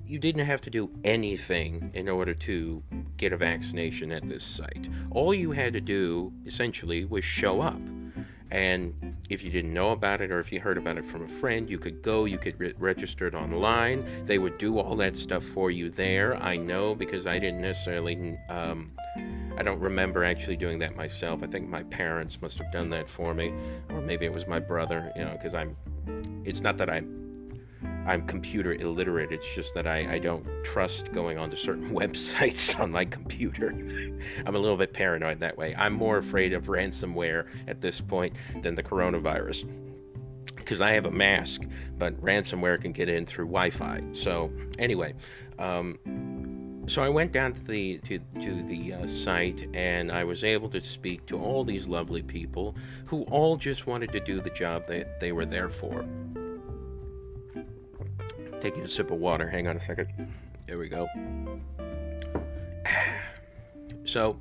you 0.06 0.18
didn't 0.18 0.46
have 0.46 0.60
to 0.62 0.70
do 0.70 0.90
anything 1.04 1.90
in 1.94 2.08
order 2.08 2.34
to 2.34 2.82
get 3.16 3.32
a 3.32 3.36
vaccination 3.36 4.12
at 4.12 4.28
this 4.28 4.44
site. 4.44 4.88
All 5.10 5.34
you 5.34 5.50
had 5.50 5.72
to 5.72 5.80
do, 5.80 6.32
essentially, 6.46 7.04
was 7.04 7.24
show 7.24 7.60
up. 7.60 7.80
And 8.50 9.16
if 9.28 9.42
you 9.42 9.50
didn't 9.50 9.74
know 9.74 9.90
about 9.90 10.20
it 10.20 10.30
or 10.30 10.38
if 10.38 10.52
you 10.52 10.60
heard 10.60 10.78
about 10.78 10.96
it 10.98 11.04
from 11.04 11.24
a 11.24 11.28
friend, 11.40 11.68
you 11.68 11.78
could 11.78 12.00
go, 12.00 12.26
you 12.26 12.38
could 12.38 12.58
re- 12.60 12.74
register 12.78 13.26
it 13.26 13.34
online. 13.34 14.24
They 14.24 14.38
would 14.38 14.56
do 14.58 14.78
all 14.78 14.94
that 14.96 15.16
stuff 15.16 15.44
for 15.52 15.70
you 15.70 15.90
there. 15.90 16.36
I 16.36 16.56
know 16.56 16.94
because 16.94 17.26
I 17.26 17.40
didn't 17.40 17.60
necessarily 17.60 18.38
um, 18.48 18.92
I 19.56 19.62
don't 19.62 19.80
remember 19.80 20.24
actually 20.24 20.56
doing 20.56 20.78
that 20.80 20.96
myself. 20.96 21.42
I 21.42 21.46
think 21.46 21.68
my 21.68 21.82
parents 21.84 22.40
must 22.42 22.58
have 22.58 22.70
done 22.72 22.90
that 22.90 23.08
for 23.08 23.34
me, 23.34 23.52
or 23.90 24.00
maybe 24.00 24.26
it 24.26 24.32
was 24.32 24.46
my 24.46 24.58
brother. 24.58 25.12
You 25.16 25.24
know, 25.24 25.32
because 25.32 25.54
I'm. 25.54 25.76
It's 26.44 26.60
not 26.60 26.78
that 26.78 26.88
I'm 26.88 27.26
I'm 28.06 28.24
computer 28.26 28.74
illiterate. 28.74 29.32
It's 29.32 29.46
just 29.54 29.74
that 29.74 29.86
I, 29.86 30.14
I 30.14 30.18
don't 30.18 30.46
trust 30.64 31.12
going 31.12 31.38
onto 31.38 31.56
certain 31.56 31.90
websites 31.94 32.78
on 32.78 32.92
my 32.92 33.04
computer. 33.04 33.68
I'm 34.46 34.54
a 34.54 34.58
little 34.58 34.76
bit 34.76 34.92
paranoid 34.92 35.40
that 35.40 35.56
way. 35.56 35.74
I'm 35.76 35.92
more 35.92 36.18
afraid 36.18 36.52
of 36.52 36.66
ransomware 36.66 37.46
at 37.66 37.80
this 37.80 38.00
point 38.00 38.34
than 38.62 38.74
the 38.74 38.82
coronavirus. 38.82 39.68
Because 40.54 40.80
I 40.80 40.92
have 40.92 41.04
a 41.04 41.10
mask, 41.10 41.62
but 41.98 42.20
ransomware 42.20 42.80
can 42.80 42.92
get 42.92 43.08
in 43.08 43.26
through 43.26 43.46
Wi 43.46 43.70
Fi. 43.70 44.02
So, 44.12 44.50
anyway, 44.78 45.14
um, 45.58 45.98
so 46.86 47.02
I 47.02 47.08
went 47.08 47.32
down 47.32 47.52
to 47.52 47.60
the 47.64 47.98
to, 47.98 48.18
to 48.40 48.62
the 48.62 48.94
uh, 48.94 49.06
site 49.06 49.68
and 49.74 50.12
I 50.12 50.24
was 50.24 50.44
able 50.44 50.68
to 50.70 50.80
speak 50.80 51.26
to 51.26 51.38
all 51.38 51.64
these 51.64 51.88
lovely 51.88 52.22
people 52.22 52.76
who 53.06 53.22
all 53.24 53.56
just 53.56 53.86
wanted 53.86 54.12
to 54.12 54.20
do 54.20 54.40
the 54.40 54.50
job 54.50 54.86
that 54.88 55.18
they 55.20 55.32
were 55.32 55.46
there 55.46 55.68
for. 55.68 56.04
Taking 58.60 58.82
a 58.82 58.88
sip 58.88 59.10
of 59.10 59.18
water. 59.18 59.48
Hang 59.48 59.66
on 59.66 59.76
a 59.76 59.84
second. 59.84 60.08
There 60.66 60.78
we 60.78 60.88
go. 60.88 61.08
So 64.04 64.38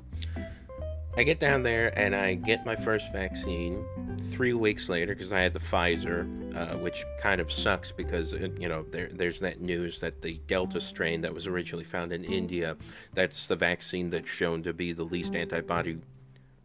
I 1.18 1.22
get 1.22 1.40
down 1.40 1.62
there 1.62 1.98
and 1.98 2.14
I 2.14 2.34
get 2.34 2.66
my 2.66 2.76
first 2.76 3.10
vaccine 3.10 3.86
three 4.32 4.52
weeks 4.52 4.90
later 4.90 5.14
because 5.14 5.32
I 5.32 5.40
had 5.40 5.54
the 5.54 5.60
Pfizer, 5.60 6.26
uh, 6.54 6.76
which 6.76 7.06
kind 7.22 7.40
of 7.40 7.50
sucks 7.50 7.90
because 7.90 8.34
uh, 8.34 8.48
you 8.58 8.68
know 8.68 8.84
there, 8.90 9.08
there's 9.10 9.40
that 9.40 9.62
news 9.62 9.98
that 10.00 10.20
the 10.20 10.38
Delta 10.46 10.78
strain 10.78 11.22
that 11.22 11.32
was 11.32 11.46
originally 11.46 11.84
found 11.84 12.12
in 12.12 12.22
India, 12.24 12.76
that's 13.14 13.46
the 13.46 13.56
vaccine 13.56 14.10
that's 14.10 14.28
shown 14.28 14.62
to 14.64 14.74
be 14.74 14.92
the 14.92 15.04
least 15.04 15.34
antibody 15.34 15.98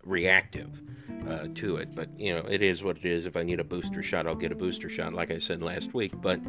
reactive 0.04 0.82
uh, 1.30 1.48
to 1.56 1.78
it. 1.78 1.96
But 1.96 2.10
you 2.20 2.34
know 2.34 2.42
it 2.42 2.62
is 2.62 2.84
what 2.84 2.98
it 2.98 3.06
is. 3.06 3.26
If 3.26 3.38
I 3.38 3.44
need 3.44 3.62
a 3.62 3.64
booster 3.64 4.04
shot, 4.04 4.28
I'll 4.28 4.36
get 4.36 4.52
a 4.52 4.56
booster 4.56 4.90
shot, 4.90 5.14
like 5.14 5.32
I 5.32 5.38
said 5.38 5.62
last 5.62 5.94
week. 5.94 6.12
But 6.22 6.42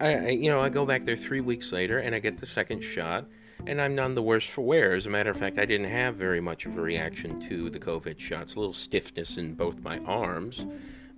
I, 0.00 0.30
you 0.30 0.48
know, 0.48 0.60
I 0.60 0.70
go 0.70 0.86
back 0.86 1.04
there 1.04 1.16
three 1.16 1.40
weeks 1.40 1.72
later 1.72 1.98
and 1.98 2.14
I 2.14 2.20
get 2.20 2.38
the 2.38 2.46
second 2.46 2.82
shot 2.82 3.26
and 3.66 3.80
I'm 3.80 3.94
none 3.94 4.14
the 4.14 4.22
worse 4.22 4.46
for 4.46 4.62
wear. 4.62 4.94
As 4.94 5.06
a 5.06 5.10
matter 5.10 5.30
of 5.30 5.36
fact, 5.36 5.58
I 5.58 5.64
didn't 5.64 5.90
have 5.90 6.16
very 6.16 6.40
much 6.40 6.66
of 6.66 6.76
a 6.76 6.80
reaction 6.80 7.40
to 7.48 7.70
the 7.70 7.78
COVID 7.78 8.18
shots. 8.18 8.54
A 8.54 8.58
little 8.58 8.72
stiffness 8.72 9.36
in 9.36 9.54
both 9.54 9.80
my 9.80 9.98
arms, 10.00 10.66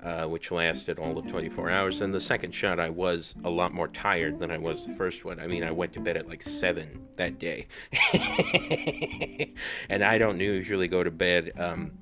uh, 0.02 0.24
which 0.24 0.50
lasted 0.50 0.98
all 0.98 1.18
of 1.18 1.26
24 1.26 1.70
hours. 1.70 2.00
And 2.00 2.12
the 2.12 2.20
second 2.20 2.54
shot, 2.54 2.80
I 2.80 2.90
was 2.90 3.34
a 3.44 3.50
lot 3.50 3.72
more 3.72 3.88
tired 3.88 4.38
than 4.38 4.50
I 4.50 4.58
was 4.58 4.86
the 4.86 4.94
first 4.94 5.24
one. 5.24 5.38
I 5.38 5.46
mean, 5.46 5.62
I 5.62 5.70
went 5.70 5.92
to 5.94 6.00
bed 6.00 6.16
at 6.16 6.28
like 6.28 6.42
7 6.42 7.06
that 7.16 7.38
day. 7.38 7.66
and 9.88 10.02
I 10.02 10.18
don't 10.18 10.40
usually 10.40 10.88
go 10.88 11.04
to 11.04 11.10
bed. 11.10 11.52
Um, 11.58 11.92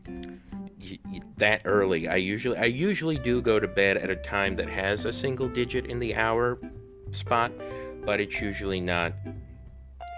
that 1.36 1.62
early. 1.64 2.08
I 2.08 2.16
usually 2.16 2.56
I 2.56 2.64
usually 2.64 3.18
do 3.18 3.42
go 3.42 3.60
to 3.60 3.68
bed 3.68 3.96
at 3.96 4.10
a 4.10 4.16
time 4.16 4.56
that 4.56 4.68
has 4.68 5.04
a 5.04 5.12
single 5.12 5.48
digit 5.48 5.86
in 5.86 5.98
the 5.98 6.14
hour 6.14 6.58
spot, 7.10 7.52
but 8.04 8.20
it's 8.20 8.40
usually 8.40 8.80
not 8.80 9.12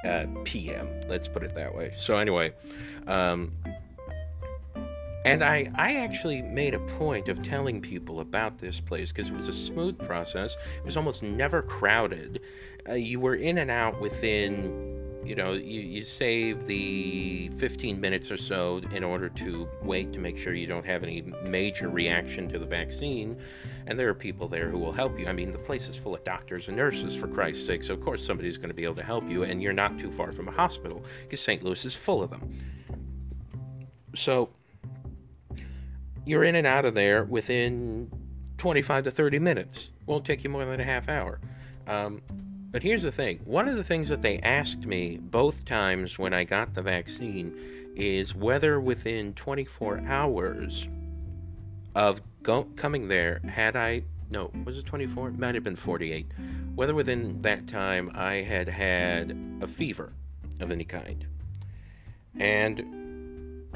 uh, 0.05 0.27
PM. 0.45 0.89
Let's 1.09 1.29
put 1.29 1.43
it 1.43 1.55
that 1.55 1.75
way. 1.75 1.95
So 1.99 2.17
anyway, 2.17 2.53
um, 3.07 3.53
and 5.25 5.45
I 5.45 5.71
I 5.75 5.97
actually 5.97 6.43
made 6.43 6.75
a 6.75 6.81
point 6.99 7.29
of 7.29 7.43
telling 7.43 7.81
people 7.81 8.21
about 8.21 8.59
this 8.59 8.81
place 8.81 9.13
because 9.13 9.29
it 9.29 9.37
was 9.37 9.49
a 9.49 9.53
smooth 9.53 9.99
process. 9.99 10.57
It 10.79 10.85
was 10.85 10.97
almost 10.97 11.23
never 11.23 11.63
crowded. 11.63 12.41
Uh, 12.89 12.95
you 12.95 13.21
were 13.21 13.35
in 13.35 13.59
and 13.59 13.71
out 13.71 14.01
within 14.01 15.00
you 15.25 15.35
know, 15.35 15.53
you, 15.53 15.81
you 15.81 16.03
save 16.03 16.67
the 16.67 17.51
15 17.59 18.01
minutes 18.01 18.31
or 18.31 18.37
so 18.37 18.81
in 18.93 19.05
order 19.05 19.29
to 19.29 19.69
wait 19.83 20.13
to 20.15 20.19
make 20.19 20.39
sure 20.39 20.55
you 20.55 20.67
don't 20.67 20.87
have 20.87 21.03
any 21.03 21.23
major 21.47 21.89
reaction 21.89 22.49
to 22.49 22.59
the 22.59 22.67
vaccine. 22.67 23.39
And 23.87 23.99
there 23.99 24.09
are 24.09 24.15
people 24.15 24.49
there 24.49 24.71
who 24.71 24.79
will 24.79 24.93
help 24.93 25.19
you. 25.19 25.27
I 25.27 25.33
mean, 25.33 25.51
the 25.51 25.59
place 25.59 25.89
is 25.89 25.97
full 25.97 26.15
of 26.15 26.25
doctors 26.25 26.69
and 26.69 26.77
nurses, 26.77 27.15
for 27.15 27.29
Christ's 27.29 27.67
sake. 27.67 27.85
So, 27.85 27.95
of 27.95 28.01
course, 28.01 28.25
somebody's 28.25 28.57
going 28.57 28.69
to 28.69 28.75
be 28.75 28.85
able 28.85 28.97
to 28.97 29.03
help 29.03 29.29
you. 29.29 29.45
And 29.45 29.63
you're 29.63 29.73
not 29.73 29.99
too 29.99 30.11
far 30.13 30.33
from 30.33 30.49
a 30.49 30.53
hospital 30.53 31.05
because 31.23 31.41
St. 31.41 31.63
Louis 31.63 31.85
is 31.85 31.95
full 31.95 32.23
of 32.23 32.31
them. 32.31 32.59
So, 34.17 34.51
you're 36.25 36.45
in 36.45 36.55
and 36.55 36.67
out 36.67 36.85
of 36.85 36.95
there 36.95 37.25
within 37.25 38.11
25 38.59 39.05
to 39.05 39.11
30 39.11 39.39
minutes. 39.39 39.91
Won't 40.07 40.25
take 40.25 40.45
you 40.45 40.51
more 40.51 40.65
than 40.65 40.81
a 40.81 40.85
half 40.85 41.09
hour. 41.09 41.41
Um, 41.87 42.23
but 42.71 42.83
here's 42.83 43.03
the 43.03 43.13
thing 43.13 43.41
one 43.45 43.69
of 43.69 43.77
the 43.77 43.85
things 43.85 44.09
that 44.09 44.23
they 44.23 44.39
asked 44.39 44.87
me 44.87 45.19
both 45.21 45.65
times 45.65 46.19
when 46.19 46.33
I 46.33 46.45
got 46.45 46.75
the 46.75 46.83
vaccine 46.83 47.55
is 47.97 48.35
whether 48.35 48.81
within 48.81 49.35
24 49.35 50.03
hours 50.07 50.87
of 51.95 52.21
go- 52.43 52.69
coming 52.77 53.09
there, 53.09 53.41
had 53.49 53.77
I, 53.77 54.03
no, 54.31 54.51
was 54.65 54.79
it 54.79 54.87
24? 54.87 55.29
It 55.29 55.39
might 55.39 55.55
have 55.55 55.65
been 55.65 55.77
48. 55.77 56.27
Whether 56.75 56.95
within 56.95 57.43
that 57.43 57.67
time 57.67 58.11
I 58.15 58.35
had 58.37 58.69
had 58.69 59.37
a 59.61 59.67
fever 59.67 60.13
of 60.61 60.71
any 60.71 60.85
kind. 60.85 61.27
And 62.39 63.67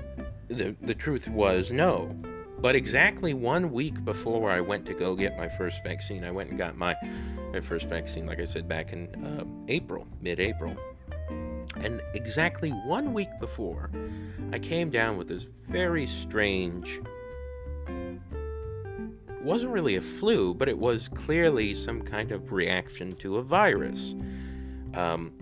the, 0.48 0.76
the 0.80 0.94
truth 0.94 1.28
was 1.28 1.70
no. 1.70 2.14
But 2.60 2.76
exactly 2.76 3.34
one 3.34 3.72
week 3.72 4.04
before 4.04 4.50
I 4.50 4.60
went 4.60 4.86
to 4.86 4.94
go 4.94 5.14
get 5.14 5.36
my 5.36 5.48
first 5.48 5.82
vaccine, 5.82 6.24
I 6.24 6.30
went 6.30 6.50
and 6.50 6.58
got 6.58 6.76
my, 6.76 6.94
my 7.54 7.60
first 7.60 7.88
vaccine, 7.88 8.26
like 8.26 8.40
I 8.40 8.44
said, 8.44 8.66
back 8.66 8.92
in 8.92 9.14
uh, 9.24 9.44
April, 9.68 10.08
mid 10.20 10.40
April. 10.40 10.76
And 11.76 12.02
exactly 12.12 12.70
one 12.70 13.14
week 13.14 13.28
before, 13.38 13.90
I 14.52 14.58
came 14.58 14.90
down 14.90 15.16
with 15.16 15.28
this 15.28 15.46
very 15.68 16.06
strange. 16.08 17.00
Wasn't 19.40 19.70
really 19.70 19.96
a 19.96 20.00
flu, 20.00 20.52
but 20.52 20.68
it 20.68 20.76
was 20.76 21.06
clearly 21.08 21.74
some 21.74 22.02
kind 22.02 22.32
of 22.32 22.50
reaction 22.50 23.12
to 23.16 23.36
a 23.36 23.42
virus. 23.42 24.16
Um, 24.94 25.32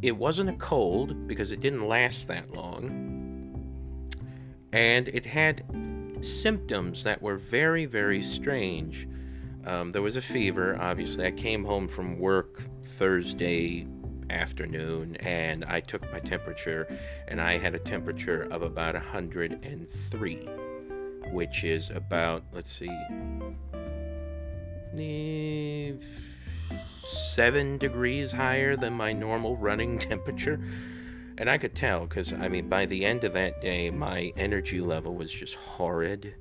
it 0.00 0.16
wasn't 0.16 0.48
a 0.50 0.54
cold 0.54 1.28
because 1.28 1.52
it 1.52 1.60
didn't 1.60 1.86
last 1.86 2.26
that 2.26 2.56
long. 2.56 4.18
And 4.72 5.06
it 5.08 5.24
had 5.24 5.62
symptoms 6.22 7.04
that 7.04 7.22
were 7.22 7.36
very, 7.36 7.84
very 7.84 8.22
strange. 8.22 9.06
Um, 9.64 9.92
there 9.92 10.02
was 10.02 10.16
a 10.16 10.22
fever, 10.22 10.76
obviously. 10.80 11.26
I 11.26 11.30
came 11.30 11.64
home 11.64 11.88
from 11.88 12.18
work 12.18 12.62
Thursday 12.98 13.86
afternoon 14.30 15.16
and 15.16 15.64
I 15.64 15.80
took 15.80 16.10
my 16.10 16.18
temperature, 16.18 16.88
and 17.28 17.40
I 17.40 17.58
had 17.58 17.74
a 17.74 17.78
temperature 17.78 18.42
of 18.50 18.62
about 18.62 18.94
103, 18.94 20.36
which 21.30 21.64
is 21.64 21.90
about, 21.90 22.42
let's 22.52 22.72
see, 22.72 22.90
seven 27.34 27.78
degrees 27.78 28.32
higher 28.32 28.76
than 28.76 28.92
my 28.92 29.12
normal 29.12 29.56
running 29.56 29.98
temperature. 30.10 30.60
And 31.38 31.48
I 31.48 31.58
could 31.58 31.74
tell 31.74 32.06
because, 32.06 32.32
I 32.32 32.48
mean, 32.48 32.68
by 32.68 32.86
the 32.86 33.04
end 33.04 33.24
of 33.24 33.32
that 33.32 33.60
day, 33.60 33.90
my 33.90 34.32
energy 34.36 34.80
level 34.80 35.14
was 35.14 35.32
just 35.32 35.54
horrid. 35.54 36.34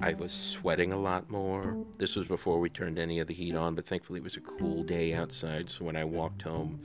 I 0.00 0.14
was 0.14 0.32
sweating 0.32 0.92
a 0.92 0.98
lot 0.98 1.30
more. 1.30 1.76
This 1.98 2.16
was 2.16 2.26
before 2.26 2.60
we 2.60 2.68
turned 2.68 2.98
any 2.98 3.20
of 3.20 3.28
the 3.28 3.34
heat 3.34 3.54
on, 3.54 3.74
but 3.74 3.86
thankfully 3.86 4.18
it 4.18 4.24
was 4.24 4.36
a 4.36 4.40
cool 4.40 4.82
day 4.82 5.14
outside. 5.14 5.70
So 5.70 5.84
when 5.84 5.96
I 5.96 6.04
walked 6.04 6.42
home, 6.42 6.80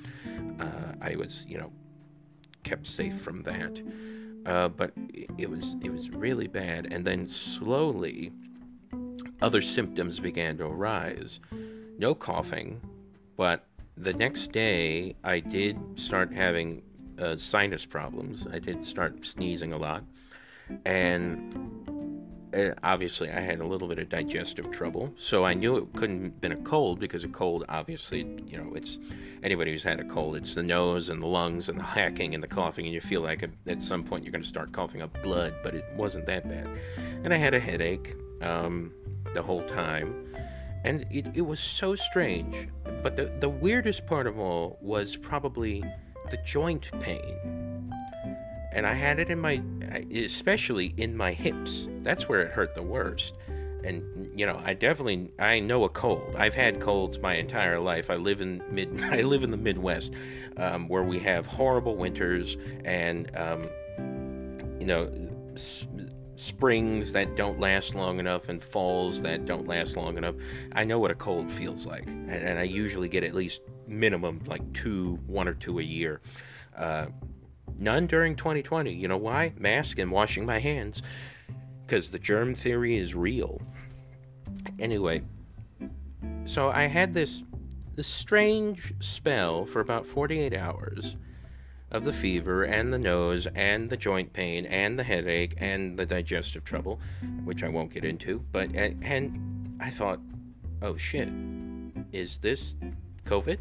uh, 0.60 0.94
I 1.02 1.16
was, 1.16 1.44
you 1.48 1.58
know, 1.58 1.72
kept 2.64 2.88
safe 2.88 3.20
from 3.22 3.44
that. 3.44 3.82
Uh, 4.46 4.70
but 4.70 4.94
it 5.38 5.50
was 5.50 5.76
it 5.82 5.92
was 5.92 6.10
really 6.12 6.48
bad. 6.48 6.88
And 6.92 7.06
then 7.06 7.28
slowly, 7.28 8.32
other 9.42 9.62
symptoms 9.62 10.20
began 10.20 10.58
to 10.58 10.66
arise. 10.66 11.40
No 11.98 12.16
coughing, 12.16 12.80
but 13.36 13.66
the 13.98 14.14
next 14.14 14.54
day 14.54 15.16
I 15.26 15.42
did 15.42 15.78
start 15.96 16.32
having 16.32 16.82
uh, 17.20 17.36
sinus 17.36 17.86
problems. 17.86 18.48
I 18.52 18.60
did 18.60 18.86
start 18.86 19.26
sneezing 19.26 19.74
a 19.74 19.78
lot, 19.78 20.04
and 20.86 21.99
obviously 22.84 23.32
I 23.32 23.40
had 23.40 23.60
a 23.60 23.66
little 23.66 23.88
bit 23.88 24.00
of 24.00 24.10
digestive 24.10 24.72
trouble. 24.72 25.14
So 25.18 25.46
I 25.46 25.54
knew 25.54 25.78
it 25.78 25.94
couldn't 25.94 26.24
have 26.24 26.42
been 26.42 26.52
a 26.52 26.58
cold 26.58 27.00
because 27.00 27.24
a 27.24 27.28
cold, 27.28 27.66
obviously, 27.70 28.20
you 28.48 28.58
know, 28.58 28.74
it's 28.76 29.00
anybody 29.44 29.72
who's 29.72 29.84
had 29.84 30.00
a 30.00 30.04
cold, 30.06 30.36
it's 30.36 30.56
the 30.56 30.64
nose 30.64 31.10
and 31.10 31.22
the 31.22 31.28
lungs 31.28 31.70
and 31.70 31.80
the 31.80 31.84
hacking 32.00 32.34
and 32.34 32.44
the 32.44 32.48
coughing, 32.48 32.86
and 32.86 32.94
you 32.94 33.02
feel 33.02 33.22
like 33.22 33.48
at 33.68 33.84
some 33.84 34.04
point 34.04 34.24
you're 34.24 34.32
going 34.32 34.44
to 34.44 34.48
start 34.48 34.72
coughing 34.72 35.02
up 35.02 35.22
blood, 35.22 35.54
but 35.64 35.76
it 35.76 35.86
wasn't 35.96 36.26
that 36.26 36.48
bad. 36.48 36.68
And 37.24 37.34
I 37.34 37.38
had 37.38 37.54
a 37.54 37.60
headache 37.60 38.16
um, 38.42 38.92
the 39.34 39.42
whole 39.42 39.64
time. 39.64 40.26
And 40.86 41.06
it, 41.12 41.28
it 41.36 41.42
was 41.42 41.60
so 41.60 41.96
strange. 41.96 42.70
But 43.04 43.18
the, 43.18 43.26
the 43.40 43.50
weirdest 43.50 44.08
part 44.08 44.28
of 44.28 44.40
all 44.40 44.78
was 44.82 45.18
probably 45.18 45.84
the 46.32 46.38
joint 46.46 46.86
pain. 47.02 47.69
And 48.72 48.86
I 48.86 48.94
had 48.94 49.20
it 49.20 49.30
in 49.30 49.40
my, 49.40 49.62
especially 50.14 50.94
in 50.98 51.18
my 51.18 51.34
hips. 51.34 51.88
That's 52.04 52.30
where 52.30 52.42
it 52.42 52.52
hurt 52.52 52.76
the 52.76 52.84
worst. 52.84 53.34
And 53.84 54.30
you 54.38 54.46
know, 54.46 54.62
I 54.64 54.74
definitely 54.74 55.32
I 55.40 55.60
know 55.60 55.86
a 55.86 55.90
cold. 55.90 56.36
I've 56.38 56.54
had 56.54 56.82
colds 56.82 57.18
my 57.20 57.36
entire 57.36 57.80
life. 57.80 58.10
I 58.10 58.16
live 58.16 58.42
in 58.42 58.62
mid 58.70 59.02
I 59.04 59.22
live 59.22 59.44
in 59.44 59.52
the 59.52 59.58
Midwest, 59.58 60.12
um, 60.58 60.88
where 60.88 61.04
we 61.04 61.20
have 61.20 61.46
horrible 61.46 61.96
winters 61.96 62.58
and 62.84 63.32
um, 63.38 63.62
you 64.80 64.86
know 64.86 65.10
springs 66.36 67.12
that 67.12 67.36
don't 67.36 67.60
last 67.60 67.96
long 67.96 68.20
enough 68.20 68.48
and 68.48 68.64
falls 68.64 69.22
that 69.22 69.46
don't 69.46 69.68
last 69.68 69.98
long 69.98 70.18
enough. 70.18 70.36
I 70.72 70.86
know 70.86 71.00
what 71.00 71.12
a 71.12 71.16
cold 71.16 71.52
feels 71.52 71.86
like, 71.86 72.06
and, 72.08 72.30
and 72.32 72.60
I 72.60 72.64
usually 72.64 73.10
get 73.10 73.24
at 73.24 73.34
least 73.34 73.62
minimum 73.88 74.42
like 74.46 74.74
two, 74.74 75.20
one 75.28 75.48
or 75.48 75.54
two 75.54 75.80
a 75.80 75.84
year. 75.84 76.22
Uh, 76.76 77.08
none 77.78 78.08
during 78.08 78.36
2020. 78.36 78.94
You 78.94 79.08
know 79.08 79.18
why? 79.18 79.54
Mask 79.58 80.00
and 80.00 80.12
washing 80.12 80.46
my 80.46 80.60
hands, 80.60 81.02
because 81.86 82.10
the 82.10 82.20
germ 82.20 82.56
theory 82.56 82.98
is 82.98 83.14
real. 83.14 83.62
Anyway, 84.80 85.22
so 86.46 86.70
I 86.70 86.84
had 86.84 87.14
this 87.14 87.44
this 87.96 88.08
strange 88.08 88.94
spell 89.00 89.66
for 89.66 89.82
about 89.82 90.08
48 90.08 90.54
hours 90.54 91.16
of 91.92 92.06
the 92.06 92.14
fever 92.14 92.64
and 92.64 92.94
the 92.94 93.00
nose 93.00 93.48
and 93.56 93.90
the 93.90 93.98
joint 93.98 94.32
pain 94.32 94.66
and 94.68 94.98
the 94.98 95.04
headache 95.04 95.56
and 95.58 95.98
the 95.98 96.06
digestive 96.06 96.64
trouble, 96.64 97.00
which 97.44 97.64
I 97.64 97.68
won't 97.68 97.92
get 97.92 98.06
into. 98.06 98.40
But 98.52 98.70
and, 98.76 99.04
and 99.04 99.78
I 99.82 99.90
thought, 99.90 100.20
oh 100.82 100.98
shit, 100.98 101.30
is 102.12 102.38
this 102.38 102.76
COVID? 103.26 103.58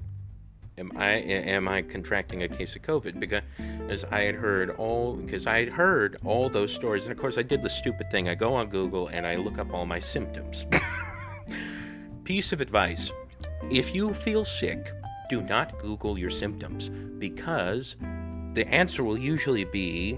Am 0.78 0.92
I 0.96 1.14
am 1.14 1.66
I 1.66 1.82
contracting 1.82 2.44
a 2.44 2.48
case 2.48 2.76
of 2.76 2.82
COVID? 2.82 3.18
Because 3.18 4.04
I 4.12 4.20
had 4.20 4.36
heard 4.36 4.70
all 4.70 5.16
because 5.16 5.46
I 5.46 5.58
had 5.58 5.68
heard 5.68 6.18
all 6.24 6.48
those 6.48 6.72
stories, 6.72 7.02
and 7.02 7.12
of 7.12 7.18
course 7.18 7.36
I 7.36 7.42
did 7.42 7.62
the 7.62 7.70
stupid 7.70 8.10
thing. 8.12 8.28
I 8.28 8.36
go 8.36 8.54
on 8.54 8.68
Google 8.68 9.08
and 9.08 9.26
I 9.26 9.34
look 9.36 9.58
up 9.58 9.72
all 9.72 9.86
my 9.86 9.98
symptoms. 9.98 10.66
Piece 12.24 12.52
of 12.52 12.60
advice: 12.60 13.10
If 13.72 13.92
you 13.92 14.14
feel 14.14 14.44
sick, 14.44 14.92
do 15.28 15.42
not 15.42 15.76
Google 15.80 16.16
your 16.16 16.30
symptoms 16.30 16.90
because 17.18 17.96
the 18.54 18.64
answer 18.68 19.02
will 19.02 19.18
usually 19.18 19.64
be 19.64 20.16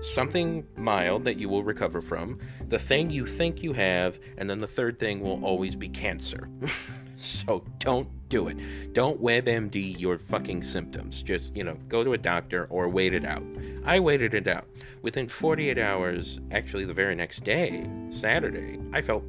something 0.00 0.66
mild 0.76 1.22
that 1.24 1.38
you 1.38 1.48
will 1.48 1.62
recover 1.62 2.02
from, 2.02 2.40
the 2.68 2.78
thing 2.78 3.10
you 3.10 3.26
think 3.26 3.62
you 3.62 3.72
have, 3.72 4.18
and 4.38 4.50
then 4.50 4.58
the 4.58 4.66
third 4.66 4.98
thing 4.98 5.20
will 5.20 5.42
always 5.44 5.76
be 5.76 5.88
cancer. 5.88 6.48
so 7.16 7.64
don't 7.78 8.08
do 8.28 8.48
it. 8.48 8.92
Don't 8.92 9.22
WebMD 9.22 9.98
your 9.98 10.18
fucking 10.18 10.62
symptoms. 10.62 11.22
Just, 11.22 11.54
you 11.54 11.64
know, 11.64 11.76
go 11.88 12.02
to 12.02 12.12
a 12.14 12.18
doctor 12.18 12.66
or 12.70 12.88
wait 12.88 13.14
it 13.14 13.24
out. 13.24 13.42
I 13.84 14.00
waited 14.00 14.34
it 14.34 14.48
out. 14.48 14.66
Within 15.02 15.28
48 15.28 15.78
hours, 15.78 16.40
actually 16.50 16.84
the 16.84 16.94
very 16.94 17.14
next 17.14 17.44
day, 17.44 17.88
Saturday, 18.10 18.80
I 18.92 19.02
felt 19.02 19.24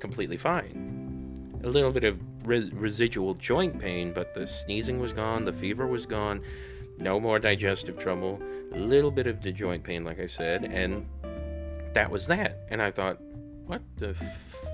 completely 0.00 0.36
fine. 0.36 1.60
A 1.64 1.68
little 1.68 1.92
bit 1.92 2.04
of 2.04 2.18
res- 2.44 2.72
residual 2.72 3.34
joint 3.34 3.78
pain, 3.78 4.12
but 4.12 4.34
the 4.34 4.46
sneezing 4.46 4.98
was 4.98 5.12
gone, 5.12 5.44
the 5.44 5.52
fever 5.52 5.86
was 5.86 6.06
gone 6.06 6.42
no 6.98 7.18
more 7.18 7.38
digestive 7.38 7.98
trouble, 7.98 8.40
a 8.72 8.78
little 8.78 9.10
bit 9.10 9.26
of 9.26 9.42
the 9.42 9.52
joint 9.52 9.82
pain, 9.82 10.04
like 10.04 10.20
I 10.20 10.26
said, 10.26 10.64
and 10.64 11.06
that 11.92 12.10
was 12.10 12.26
that. 12.26 12.66
And 12.70 12.82
I 12.82 12.90
thought, 12.90 13.18
what 13.66 13.82
the 13.96 14.14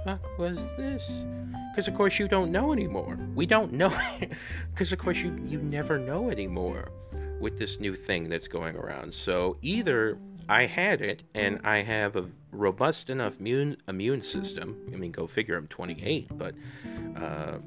fuck 0.05 0.21
was 0.39 0.57
this? 0.77 1.09
Because 1.71 1.89
of 1.89 1.95
course 1.95 2.19
you 2.19 2.29
don't 2.29 2.51
know 2.51 2.73
anymore. 2.73 3.19
We 3.35 3.47
don't 3.47 3.73
know, 3.73 3.97
because 4.73 4.93
of 4.93 4.99
course 4.99 5.19
you 5.19 5.39
you 5.47 5.59
never 5.59 5.99
know 5.99 6.31
anymore 6.31 6.91
with 7.41 7.59
this 7.59 7.81
new 7.81 7.95
thing 7.95 8.29
that's 8.29 8.49
going 8.49 8.77
around. 8.77 9.15
So 9.15 9.57
either 9.63 10.19
I 10.49 10.67
had 10.67 11.01
it 11.01 11.23
and 11.35 11.61
I 11.65 11.79
have 11.79 12.17
a 12.17 12.27
robust 12.53 13.11
enough 13.11 13.39
immune 13.39 13.77
immune 13.89 14.23
system. 14.23 14.77
I 14.93 14.97
mean, 14.97 15.13
go 15.13 15.27
figure. 15.27 15.57
I'm 15.57 15.69
28, 15.69 16.31
but. 16.37 16.55
Uh, 17.17 17.59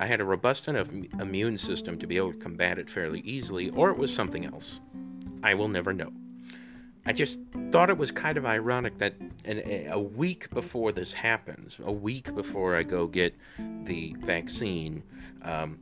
I 0.00 0.06
had 0.06 0.20
a 0.20 0.24
robust 0.24 0.66
enough 0.66 0.88
immune 1.20 1.56
system 1.56 1.98
to 2.00 2.06
be 2.08 2.16
able 2.16 2.32
to 2.32 2.38
combat 2.38 2.80
it 2.80 2.90
fairly 2.90 3.20
easily, 3.20 3.70
or 3.70 3.90
it 3.90 3.96
was 3.96 4.12
something 4.12 4.44
else. 4.44 4.80
I 5.44 5.54
will 5.54 5.68
never 5.68 5.92
know. 5.92 6.10
I 7.06 7.12
just 7.12 7.38
thought 7.70 7.90
it 7.90 7.98
was 7.98 8.10
kind 8.10 8.38
of 8.38 8.46
ironic 8.46 8.98
that 8.98 9.14
a 9.46 9.98
week 9.98 10.48
before 10.50 10.92
this 10.92 11.12
happens, 11.12 11.76
a 11.84 11.92
week 11.92 12.34
before 12.34 12.74
I 12.76 12.82
go 12.82 13.06
get 13.06 13.34
the 13.84 14.14
vaccine, 14.20 15.02
um, 15.42 15.78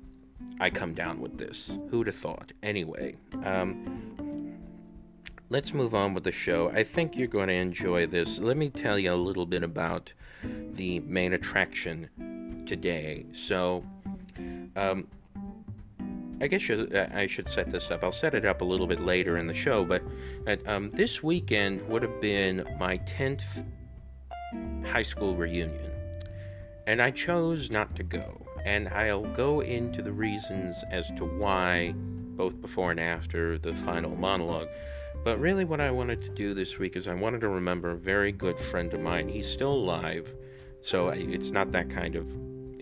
I 0.58 0.70
come 0.70 0.94
down 0.94 1.20
with 1.20 1.38
this. 1.38 1.78
Who'd 1.90 2.08
have 2.08 2.16
thought? 2.16 2.52
Anyway, 2.62 3.14
um, 3.44 4.56
let's 5.48 5.72
move 5.72 5.94
on 5.94 6.12
with 6.12 6.24
the 6.24 6.32
show. 6.32 6.70
I 6.70 6.82
think 6.82 7.16
you're 7.16 7.28
going 7.28 7.48
to 7.48 7.54
enjoy 7.54 8.06
this. 8.06 8.40
Let 8.40 8.56
me 8.56 8.70
tell 8.70 8.98
you 8.98 9.12
a 9.12 9.14
little 9.14 9.46
bit 9.46 9.62
about 9.62 10.12
the 10.74 11.00
main 11.00 11.35
attraction 11.35 12.64
today. 12.66 13.26
So, 13.32 13.85
um, 14.74 15.06
I 16.42 16.48
guess 16.48 16.68
I 17.14 17.28
should 17.28 17.48
set 17.48 17.70
this 17.70 17.92
up. 17.92 18.02
I'll 18.02 18.11
set 18.11 18.35
it 18.35 18.44
up 18.44 18.62
a 18.62 18.64
little 18.64 18.88
bit 18.88 18.98
later 18.98 19.37
in 19.38 19.46
the 19.46 19.55
show, 19.55 19.85
but 19.85 20.02
um, 20.66 20.90
this 20.90 21.22
weekend 21.22 21.88
would 21.88 22.02
have 22.02 22.20
been 22.20 22.66
my 22.81 22.98
10th 22.98 23.44
high 24.85 25.05
school 25.05 25.37
reunion. 25.37 25.92
And 26.88 27.00
I 27.00 27.12
chose 27.12 27.70
not 27.70 27.94
to 27.94 28.02
go. 28.02 28.44
And 28.64 28.88
I'll 28.88 29.33
go 29.35 29.61
into 29.61 30.02
the 30.02 30.11
reasons 30.11 30.83
as 30.90 31.07
to 31.16 31.24
why, 31.24 31.94
both 31.94 32.61
before 32.61 32.90
and 32.90 32.98
after 32.98 33.57
the 33.57 33.74
final 33.74 34.16
monologue. 34.16 34.68
But 35.24 35.38
really, 35.38 35.64
what 35.64 35.81
I 35.81 35.92
wanted 35.92 36.22
to 36.22 36.28
do 36.31 36.55
this 36.55 36.76
week 36.76 36.96
is 36.96 37.07
I 37.07 37.14
wanted 37.14 37.42
to 37.42 37.48
remember 37.48 37.90
a 37.90 37.96
very 37.96 38.33
good 38.33 38.59
friend 38.59 38.92
of 38.92 39.00
mine. 39.00 39.28
He's 39.28 39.48
still 39.48 39.72
alive, 39.72 40.28
so 40.81 41.11
it's 41.11 41.52
not 41.52 41.70
that 41.70 41.88
kind 41.88 42.16
of 42.16 42.26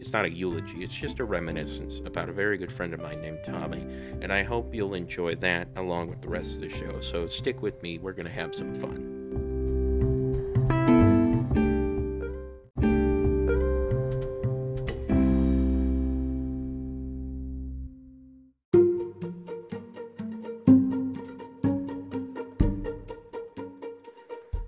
it's 0.01 0.13
not 0.13 0.25
a 0.25 0.31
eulogy, 0.31 0.83
it's 0.83 0.95
just 0.95 1.21
a 1.21 1.25
reminiscence 1.25 2.01
about 2.07 2.31
a 2.31 2.33
very 2.33 2.57
good 2.57 2.73
friend 2.73 2.95
of 2.95 3.01
mine 3.01 3.21
named 3.21 3.41
Tommy. 3.45 3.83
And 4.23 4.33
I 4.33 4.43
hope 4.43 4.75
you'll 4.75 4.95
enjoy 4.95 5.35
that 5.37 5.69
along 5.77 6.09
with 6.09 6.23
the 6.23 6.29
rest 6.29 6.55
of 6.55 6.61
the 6.63 6.71
show. 6.71 7.01
So 7.03 7.27
stick 7.27 7.61
with 7.61 7.83
me, 7.83 7.99
we're 7.99 8.15
going 8.15 8.27
to 8.27 8.33
have 8.33 8.55
some 8.55 8.75
fun. 8.75 9.19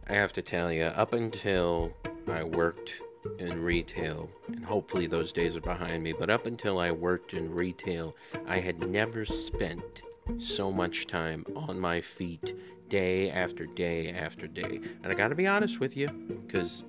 I 0.06 0.14
have 0.14 0.34
to 0.34 0.42
tell 0.42 0.70
you, 0.70 0.84
up 0.84 1.14
until 1.14 1.90
I 2.28 2.44
worked 2.44 3.00
in 3.38 3.62
retail, 3.62 4.28
and 4.48 4.64
hopefully 4.64 5.06
those 5.06 5.32
days 5.32 5.56
are 5.56 5.60
behind 5.60 6.02
me. 6.02 6.12
But 6.12 6.30
up 6.30 6.46
until 6.46 6.78
I 6.78 6.90
worked 6.90 7.34
in 7.34 7.52
retail, 7.54 8.14
I 8.46 8.60
had 8.60 8.88
never 8.88 9.24
spent 9.24 10.02
so 10.38 10.70
much 10.70 11.06
time 11.06 11.44
on 11.56 11.78
my 11.78 12.00
feet 12.00 12.56
day 12.88 13.30
after 13.30 13.66
day 13.66 14.10
after 14.12 14.46
day. 14.46 14.80
And 15.02 15.06
I 15.06 15.14
got 15.14 15.28
to 15.28 15.34
be 15.34 15.46
honest 15.46 15.80
with 15.80 15.96
you, 15.96 16.06
because, 16.46 16.82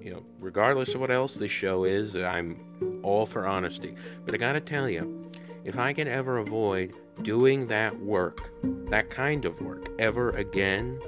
you 0.00 0.10
know, 0.10 0.22
regardless 0.38 0.94
of 0.94 1.00
what 1.00 1.10
else 1.10 1.34
this 1.34 1.50
show 1.50 1.84
is, 1.84 2.16
I'm 2.16 3.00
all 3.02 3.26
for 3.26 3.46
honesty. 3.46 3.94
But 4.24 4.34
I 4.34 4.36
got 4.36 4.52
to 4.52 4.60
tell 4.60 4.88
you, 4.88 5.30
if 5.64 5.78
I 5.78 5.92
can 5.92 6.06
ever 6.06 6.38
avoid 6.38 6.94
doing 7.22 7.66
that 7.68 7.98
work, 7.98 8.50
that 8.90 9.10
kind 9.10 9.44
of 9.44 9.60
work, 9.60 9.88
ever 9.98 10.30
again, 10.30 11.00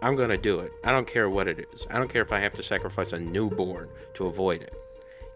I'm 0.00 0.14
going 0.14 0.28
to 0.28 0.38
do 0.38 0.60
it. 0.60 0.72
I 0.84 0.92
don't 0.92 1.06
care 1.06 1.28
what 1.28 1.48
it 1.48 1.68
is. 1.72 1.86
I 1.90 1.98
don't 1.98 2.08
care 2.08 2.22
if 2.22 2.32
I 2.32 2.38
have 2.38 2.54
to 2.54 2.62
sacrifice 2.62 3.12
a 3.12 3.18
newborn 3.18 3.88
to 4.14 4.26
avoid 4.26 4.62
it. 4.62 4.74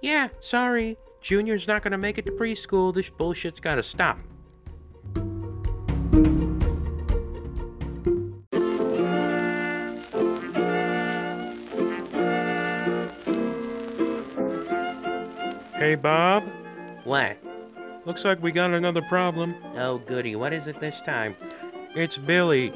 Yeah, 0.01 0.29
sorry. 0.40 0.96
Junior's 1.20 1.66
not 1.66 1.83
going 1.83 1.92
to 1.92 1.98
make 1.98 2.18
it 2.18 2.27
to 2.27 2.33
preschool. 2.33 2.94
This 2.94 3.09
bullshit's 3.09 3.61
got 3.61 3.77
to 3.77 3.83
stop. 3.83 4.18
Hey, 15.75 15.96
Bob. 15.96 16.44
What? 17.05 17.37
Looks 18.07 18.25
like 18.25 18.40
we 18.40 18.53
got 18.53 18.72
another 18.72 19.03
problem. 19.03 19.57
Oh, 19.77 19.98
goody. 19.98 20.37
What 20.37 20.53
is 20.53 20.68
it 20.68 20.81
this 20.81 21.01
time? 21.01 21.37
It's 21.94 22.16
Billy. 22.16 22.72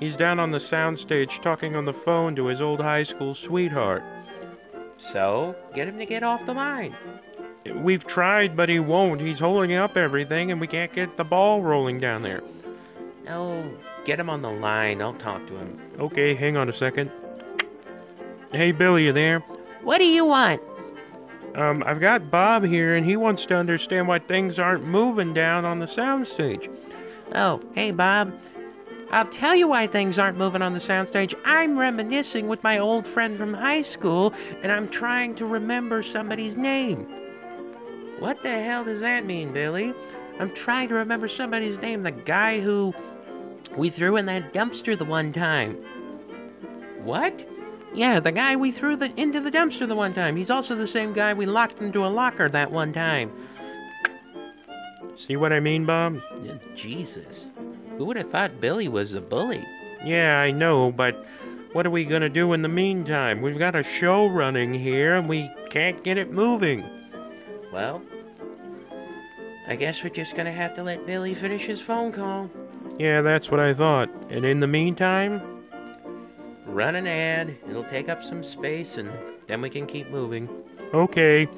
He's 0.00 0.16
down 0.16 0.38
on 0.38 0.50
the 0.50 0.58
soundstage 0.58 1.42
talking 1.42 1.74
on 1.74 1.84
the 1.84 1.92
phone 1.92 2.36
to 2.36 2.46
his 2.46 2.60
old 2.60 2.80
high 2.80 3.02
school 3.02 3.34
sweetheart. 3.34 4.02
So, 4.96 5.56
get 5.74 5.88
him 5.88 5.98
to 5.98 6.06
get 6.06 6.22
off 6.22 6.44
the 6.46 6.54
line. 6.54 6.94
We've 7.74 8.06
tried, 8.06 8.56
but 8.56 8.68
he 8.68 8.78
won't. 8.78 9.20
He's 9.20 9.38
holding 9.38 9.74
up 9.74 9.96
everything, 9.96 10.50
and 10.50 10.60
we 10.60 10.66
can't 10.66 10.92
get 10.92 11.16
the 11.16 11.24
ball 11.24 11.62
rolling 11.62 12.00
down 12.00 12.22
there. 12.22 12.42
No, 13.24 13.70
get 14.04 14.18
him 14.18 14.30
on 14.30 14.42
the 14.42 14.50
line. 14.50 15.02
I'll 15.02 15.14
talk 15.14 15.46
to 15.48 15.56
him. 15.56 15.78
Okay, 15.98 16.34
hang 16.34 16.56
on 16.56 16.68
a 16.68 16.72
second. 16.72 17.10
Hey, 18.52 18.72
Billy, 18.72 19.04
you 19.04 19.12
there? 19.12 19.40
What 19.82 19.98
do 19.98 20.04
you 20.04 20.24
want? 20.24 20.62
Um, 21.54 21.82
I've 21.84 22.00
got 22.00 22.30
Bob 22.30 22.64
here, 22.64 22.94
and 22.94 23.04
he 23.04 23.16
wants 23.16 23.44
to 23.46 23.56
understand 23.56 24.08
why 24.08 24.20
things 24.20 24.58
aren't 24.58 24.84
moving 24.84 25.34
down 25.34 25.64
on 25.64 25.80
the 25.80 25.86
soundstage. 25.86 26.74
Oh, 27.34 27.60
hey, 27.74 27.90
Bob. 27.90 28.32
I'll 29.10 29.26
tell 29.26 29.54
you 29.54 29.68
why 29.68 29.86
things 29.86 30.18
aren't 30.18 30.36
moving 30.36 30.60
on 30.60 30.74
the 30.74 30.78
soundstage. 30.78 31.34
I'm 31.44 31.78
reminiscing 31.78 32.46
with 32.46 32.62
my 32.62 32.78
old 32.78 33.06
friend 33.06 33.38
from 33.38 33.54
high 33.54 33.82
school, 33.82 34.34
and 34.62 34.70
I'm 34.70 34.88
trying 34.88 35.34
to 35.36 35.46
remember 35.46 36.02
somebody's 36.02 36.56
name. 36.56 37.06
What 38.18 38.42
the 38.42 38.50
hell 38.50 38.84
does 38.84 39.00
that 39.00 39.24
mean, 39.24 39.52
Billy? 39.52 39.94
I'm 40.38 40.52
trying 40.52 40.88
to 40.88 40.94
remember 40.94 41.26
somebody's 41.26 41.80
name. 41.80 42.02
The 42.02 42.10
guy 42.10 42.60
who 42.60 42.92
we 43.76 43.88
threw 43.88 44.16
in 44.16 44.26
that 44.26 44.52
dumpster 44.52 44.98
the 44.98 45.04
one 45.04 45.32
time. 45.32 45.76
What? 47.02 47.46
Yeah, 47.94 48.20
the 48.20 48.32
guy 48.32 48.56
we 48.56 48.72
threw 48.72 48.96
the, 48.96 49.10
into 49.18 49.40
the 49.40 49.50
dumpster 49.50 49.88
the 49.88 49.94
one 49.94 50.12
time. 50.12 50.36
He's 50.36 50.50
also 50.50 50.74
the 50.76 50.86
same 50.86 51.14
guy 51.14 51.32
we 51.32 51.46
locked 51.46 51.80
into 51.80 52.04
a 52.04 52.08
locker 52.08 52.48
that 52.50 52.70
one 52.70 52.92
time. 52.92 53.32
See 55.16 55.36
what 55.36 55.52
I 55.52 55.60
mean, 55.60 55.86
Bob? 55.86 56.20
Jesus. 56.76 57.46
Who 57.98 58.04
would 58.06 58.16
have 58.16 58.30
thought 58.30 58.60
Billy 58.60 58.88
was 58.88 59.12
a 59.14 59.20
bully? 59.20 59.66
Yeah, 60.04 60.38
I 60.38 60.52
know, 60.52 60.92
but 60.92 61.26
what 61.72 61.84
are 61.84 61.90
we 61.90 62.04
gonna 62.04 62.28
do 62.28 62.52
in 62.52 62.62
the 62.62 62.68
meantime? 62.68 63.42
We've 63.42 63.58
got 63.58 63.74
a 63.74 63.82
show 63.82 64.26
running 64.26 64.72
here 64.72 65.16
and 65.16 65.28
we 65.28 65.50
can't 65.68 66.02
get 66.04 66.16
it 66.16 66.32
moving. 66.32 66.84
Well, 67.72 68.00
I 69.66 69.74
guess 69.74 70.02
we're 70.02 70.10
just 70.10 70.36
gonna 70.36 70.52
have 70.52 70.74
to 70.76 70.84
let 70.84 71.06
Billy 71.06 71.34
finish 71.34 71.66
his 71.66 71.80
phone 71.80 72.12
call. 72.12 72.48
Yeah, 72.98 73.20
that's 73.20 73.50
what 73.50 73.60
I 73.60 73.74
thought. 73.74 74.08
And 74.30 74.44
in 74.44 74.60
the 74.60 74.66
meantime, 74.66 75.42
Run 76.66 76.94
an 76.94 77.06
ad, 77.06 77.56
it'll 77.68 77.82
take 77.82 78.08
up 78.08 78.22
some 78.22 78.44
space, 78.44 78.98
and 78.98 79.10
then 79.48 79.60
we 79.60 79.70
can 79.70 79.86
keep 79.86 80.10
moving. 80.10 80.48
okay. 80.94 81.48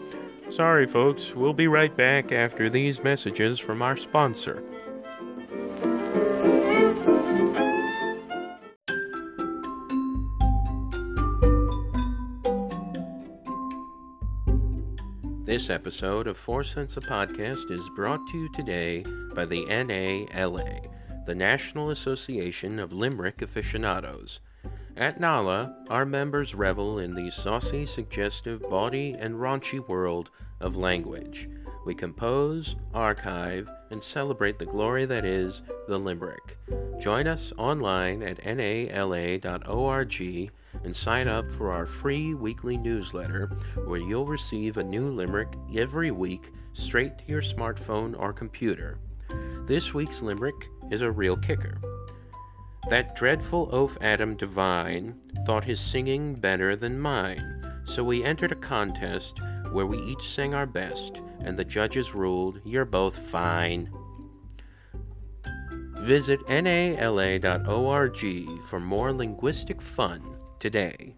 Sorry, 0.48 0.86
folks. 0.86 1.34
We'll 1.34 1.52
be 1.52 1.68
right 1.68 1.94
back 1.96 2.32
after 2.32 2.70
these 2.70 3.04
messages 3.04 3.58
from 3.58 3.82
our 3.82 3.96
sponsor. 3.96 4.62
This 15.60 15.68
episode 15.68 16.26
of 16.26 16.38
Four 16.38 16.64
Cents 16.64 16.96
a 16.96 17.02
Podcast 17.02 17.70
is 17.70 17.86
brought 17.94 18.26
to 18.28 18.38
you 18.38 18.48
today 18.54 19.04
by 19.34 19.44
the 19.44 19.66
NALA, 19.66 20.80
the 21.26 21.34
National 21.34 21.90
Association 21.90 22.78
of 22.78 22.94
Limerick 22.94 23.42
Aficionados. 23.42 24.40
At 24.96 25.20
NALA, 25.20 25.84
our 25.90 26.06
members 26.06 26.54
revel 26.54 26.98
in 26.98 27.10
the 27.10 27.30
saucy, 27.30 27.84
suggestive, 27.84 28.62
bawdy, 28.70 29.14
and 29.18 29.34
raunchy 29.34 29.86
world 29.86 30.30
of 30.60 30.76
language. 30.76 31.46
We 31.84 31.94
compose, 31.94 32.74
archive, 32.94 33.68
and 33.90 34.02
celebrate 34.02 34.58
the 34.58 34.64
glory 34.64 35.04
that 35.04 35.26
is 35.26 35.60
the 35.88 35.98
Limerick. 35.98 36.56
Join 37.00 37.26
us 37.26 37.52
online 37.58 38.22
at 38.22 38.42
nala.org 38.46 39.42
and 40.84 40.94
sign 40.94 41.28
up 41.28 41.50
for 41.52 41.70
our 41.72 41.86
free 41.86 42.34
weekly 42.34 42.76
newsletter 42.76 43.46
where 43.84 44.00
you'll 44.00 44.26
receive 44.26 44.76
a 44.76 44.84
new 44.84 45.10
limerick 45.10 45.48
every 45.74 46.10
week 46.10 46.52
straight 46.74 47.18
to 47.18 47.24
your 47.26 47.42
smartphone 47.42 48.18
or 48.18 48.32
computer. 48.32 48.98
This 49.66 49.94
week's 49.94 50.22
limerick 50.22 50.68
is 50.90 51.02
a 51.02 51.10
real 51.10 51.36
kicker. 51.36 51.80
That 52.88 53.14
dreadful 53.14 53.68
oaf 53.72 53.96
Adam 54.00 54.36
Devine 54.36 55.14
thought 55.46 55.64
his 55.64 55.78
singing 55.78 56.34
better 56.34 56.76
than 56.76 56.98
mine, 56.98 57.82
so 57.84 58.02
we 58.02 58.24
entered 58.24 58.52
a 58.52 58.56
contest 58.56 59.38
where 59.70 59.86
we 59.86 59.98
each 59.98 60.28
sang 60.28 60.54
our 60.54 60.66
best, 60.66 61.20
and 61.44 61.56
the 61.56 61.64
judges 61.64 62.14
ruled, 62.14 62.60
You're 62.64 62.84
both 62.84 63.16
fine. 63.30 63.90
Visit 65.98 66.40
nala.org 66.48 68.18
for 68.68 68.80
more 68.80 69.12
linguistic 69.12 69.80
fun 69.82 70.39
today. 70.60 71.14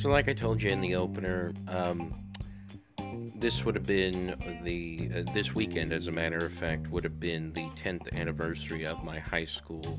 So, 0.00 0.10
like 0.10 0.28
I 0.28 0.32
told 0.34 0.62
you 0.62 0.70
in 0.70 0.80
the 0.80 0.96
opener, 0.96 1.52
um, 1.68 2.12
this 3.36 3.64
would 3.64 3.74
have 3.74 3.86
been 3.86 4.60
the 4.64 5.10
uh, 5.14 5.32
this 5.32 5.54
weekend, 5.54 5.92
as 5.92 6.06
a 6.06 6.12
matter 6.12 6.38
of 6.38 6.52
fact, 6.54 6.90
would 6.90 7.04
have 7.04 7.20
been 7.20 7.52
the 7.52 7.68
10th 7.82 8.12
anniversary 8.14 8.86
of 8.86 9.04
my 9.04 9.18
high 9.18 9.44
school 9.44 9.98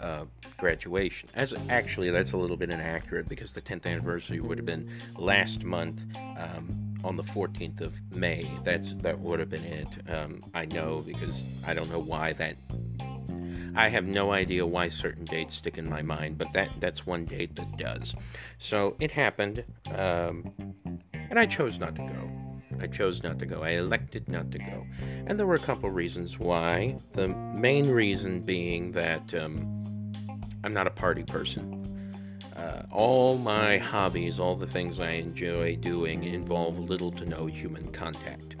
uh, 0.00 0.24
graduation. 0.56 1.28
As 1.34 1.54
actually, 1.68 2.10
that's 2.10 2.32
a 2.32 2.36
little 2.36 2.56
bit 2.56 2.70
inaccurate 2.70 3.28
because 3.28 3.52
the 3.52 3.62
10th 3.62 3.86
anniversary 3.86 4.40
would 4.40 4.58
have 4.58 4.66
been 4.66 4.90
last 5.16 5.64
month 5.64 6.00
um, 6.38 6.94
on 7.04 7.16
the 7.16 7.22
14th 7.24 7.80
of 7.80 7.94
May. 8.14 8.48
That's 8.64 8.94
that 8.94 9.18
would 9.18 9.40
have 9.40 9.50
been 9.50 9.64
it. 9.64 9.88
Um, 10.08 10.42
I 10.54 10.66
know 10.66 11.00
because 11.00 11.42
I 11.66 11.74
don't 11.74 11.90
know 11.90 12.00
why 12.00 12.32
that. 12.34 12.56
I 13.74 13.88
have 13.88 14.06
no 14.06 14.32
idea 14.32 14.66
why 14.66 14.88
certain 14.88 15.24
dates 15.24 15.54
stick 15.54 15.78
in 15.78 15.88
my 15.88 16.02
mind, 16.02 16.38
but 16.38 16.52
that 16.52 16.70
that's 16.80 17.06
one 17.06 17.24
date 17.24 17.54
that 17.56 17.76
does. 17.76 18.14
So 18.58 18.96
it 18.98 19.10
happened, 19.10 19.64
um, 19.94 20.52
and 21.14 21.38
I 21.38 21.46
chose 21.46 21.78
not 21.78 21.94
to 21.94 22.02
go. 22.02 22.30
I 22.80 22.86
chose 22.86 23.22
not 23.22 23.38
to 23.40 23.46
go. 23.46 23.62
I 23.62 23.70
elected 23.70 24.28
not 24.28 24.50
to 24.52 24.58
go. 24.58 24.86
And 25.26 25.38
there 25.38 25.46
were 25.46 25.54
a 25.54 25.60
couple 25.60 25.90
reasons 25.90 26.38
why. 26.38 26.96
The 27.12 27.28
main 27.28 27.88
reason 27.88 28.40
being 28.40 28.92
that 28.92 29.34
um, 29.34 29.77
I'm 30.68 30.74
not 30.74 30.86
a 30.86 30.90
party 30.90 31.22
person. 31.22 31.82
Uh, 32.54 32.82
all 32.92 33.38
my 33.38 33.78
hobbies, 33.78 34.38
all 34.38 34.54
the 34.54 34.66
things 34.66 35.00
I 35.00 35.12
enjoy 35.12 35.76
doing, 35.76 36.24
involve 36.24 36.78
little 36.78 37.10
to 37.12 37.24
no 37.24 37.46
human 37.46 37.90
contact. 37.90 38.56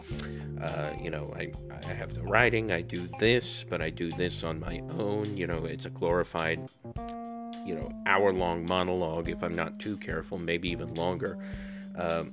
Uh, 0.58 0.92
you 0.98 1.10
know, 1.10 1.30
I, 1.36 1.52
I 1.86 1.92
have 1.92 2.14
the 2.14 2.22
writing, 2.22 2.72
I 2.72 2.80
do 2.80 3.10
this, 3.18 3.62
but 3.68 3.82
I 3.82 3.90
do 3.90 4.10
this 4.10 4.42
on 4.42 4.58
my 4.58 4.80
own. 4.98 5.36
You 5.36 5.46
know, 5.46 5.66
it's 5.66 5.84
a 5.84 5.90
glorified, 5.90 6.70
you 7.66 7.74
know, 7.74 7.92
hour 8.06 8.32
long 8.32 8.64
monologue 8.64 9.28
if 9.28 9.42
I'm 9.42 9.54
not 9.54 9.78
too 9.78 9.98
careful, 9.98 10.38
maybe 10.38 10.70
even 10.70 10.94
longer. 10.94 11.36
Um, 11.94 12.32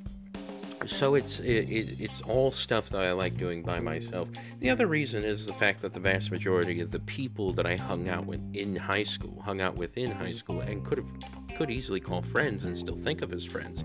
so 0.85 1.15
it's 1.15 1.39
it, 1.39 1.69
it, 1.69 1.99
it's 1.99 2.21
all 2.21 2.51
stuff 2.51 2.89
that 2.89 3.01
I 3.01 3.11
like 3.11 3.37
doing 3.37 3.63
by 3.63 3.79
myself. 3.79 4.27
The 4.59 4.69
other 4.69 4.87
reason 4.87 5.23
is 5.23 5.45
the 5.45 5.53
fact 5.53 5.81
that 5.81 5.93
the 5.93 5.99
vast 5.99 6.31
majority 6.31 6.81
of 6.81 6.91
the 6.91 6.99
people 7.01 7.51
that 7.53 7.65
I 7.65 7.75
hung 7.75 8.09
out 8.09 8.25
with 8.25 8.41
in 8.53 8.75
high 8.75 9.03
school, 9.03 9.41
hung 9.41 9.61
out 9.61 9.75
with 9.75 9.97
in 9.97 10.11
high 10.11 10.31
school, 10.31 10.61
and 10.61 10.85
could 10.85 10.99
have 10.99 11.07
could 11.57 11.71
easily 11.71 11.99
call 11.99 12.21
friends 12.21 12.65
and 12.65 12.77
still 12.77 12.97
think 12.97 13.21
of 13.21 13.33
as 13.33 13.45
friends. 13.45 13.83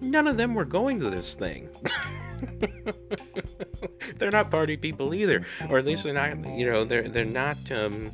None 0.00 0.26
of 0.26 0.36
them 0.36 0.54
were 0.54 0.64
going 0.64 1.00
to 1.00 1.10
this 1.10 1.34
thing. 1.34 1.68
they're 4.18 4.30
not 4.30 4.50
party 4.50 4.76
people 4.76 5.14
either, 5.14 5.46
or 5.70 5.78
at 5.78 5.86
least 5.86 6.04
they're 6.04 6.12
not. 6.12 6.44
You 6.56 6.70
know, 6.70 6.84
they're 6.84 7.08
they're 7.08 7.24
not. 7.24 7.58
Um, 7.70 8.12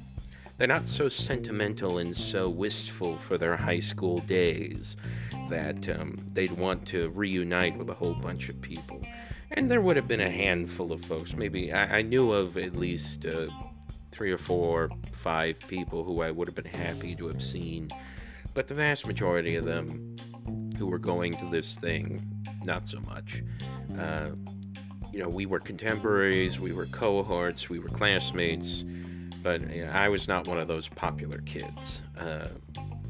they're 0.59 0.69
not 0.69 0.87
so 0.87 1.09
sentimental 1.09 1.99
and 1.99 2.15
so 2.15 2.49
wistful 2.49 3.17
for 3.19 3.37
their 3.37 3.57
high 3.57 3.81
school 3.81 4.19
days 4.19 4.97
that 5.53 6.01
um, 6.01 6.19
they'd 6.33 6.53
want 6.53 6.87
to 6.89 7.11
reunite 7.11 7.77
with 7.77 7.89
a 7.91 7.95
whole 7.95 8.15
bunch 8.15 8.49
of 8.49 8.61
people. 8.61 9.01
And 9.51 9.71
there 9.71 9.83
would 9.83 9.97
have 9.97 10.09
been 10.09 10.21
a 10.21 10.31
handful 10.31 10.93
of 10.93 11.05
folks. 11.05 11.35
Maybe 11.35 11.73
I, 11.73 11.99
I 11.99 12.03
knew 12.03 12.33
of 12.33 12.57
at 12.57 12.75
least 12.75 13.27
uh, 13.27 13.49
three 14.11 14.33
or 14.33 14.39
four, 14.39 14.91
five 15.13 15.59
people 15.69 16.05
who 16.05 16.23
I 16.23 16.31
would 16.31 16.49
have 16.49 16.55
been 16.55 16.65
happy 16.65 17.15
to 17.17 17.27
have 17.27 17.43
seen. 17.43 17.91
But 18.55 18.67
the 18.67 18.75
vast 18.75 19.07
majority 19.07 19.57
of 19.57 19.65
them 19.67 20.17
who 20.79 20.87
were 20.87 20.99
going 20.99 21.37
to 21.37 21.51
this 21.51 21.77
thing, 21.77 22.27
not 22.65 22.89
so 22.89 22.99
much. 23.01 23.43
Uh, 23.99 24.31
you 25.13 25.19
know, 25.19 25.29
we 25.29 25.45
were 25.45 25.61
contemporaries, 25.61 26.59
we 26.59 26.73
were 26.73 26.87
cohorts, 26.87 27.69
we 27.69 27.79
were 27.79 27.91
classmates, 27.91 28.85
but 29.43 29.61
you 29.71 29.85
know, 29.85 29.93
I 29.93 30.09
was 30.09 30.29
not 30.29 30.49
one 30.49 30.59
of 30.59 30.69
those 30.69 30.89
popular 30.89 31.39
kids 31.39 32.01
uh, 32.19 32.49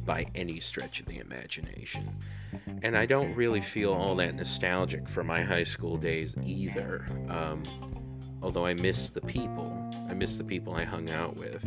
by 0.05 0.27
any 0.35 0.61
stretch 0.61 1.01
of 1.01 1.07
the 1.07 1.19
imagination. 1.19 2.15
And 2.83 2.97
I 2.97 3.07
don't 3.07 3.35
really 3.35 3.61
feel 3.61 3.93
all 3.93 4.15
that 4.17 4.35
nostalgic 4.35 5.09
for 5.09 5.23
my 5.25 5.43
high 5.43 5.65
school 5.65 5.97
days 5.97 6.35
either. 6.43 7.07
Um, 7.29 7.63
although 8.43 8.67
I 8.67 8.75
miss 8.75 9.11
the 9.11 9.21
people, 9.21 9.91
I 10.09 10.15
miss 10.15 10.37
the 10.37 10.45
people 10.45 10.75
I 10.75 10.85
hung 10.85 11.11
out 11.11 11.37
with. 11.37 11.65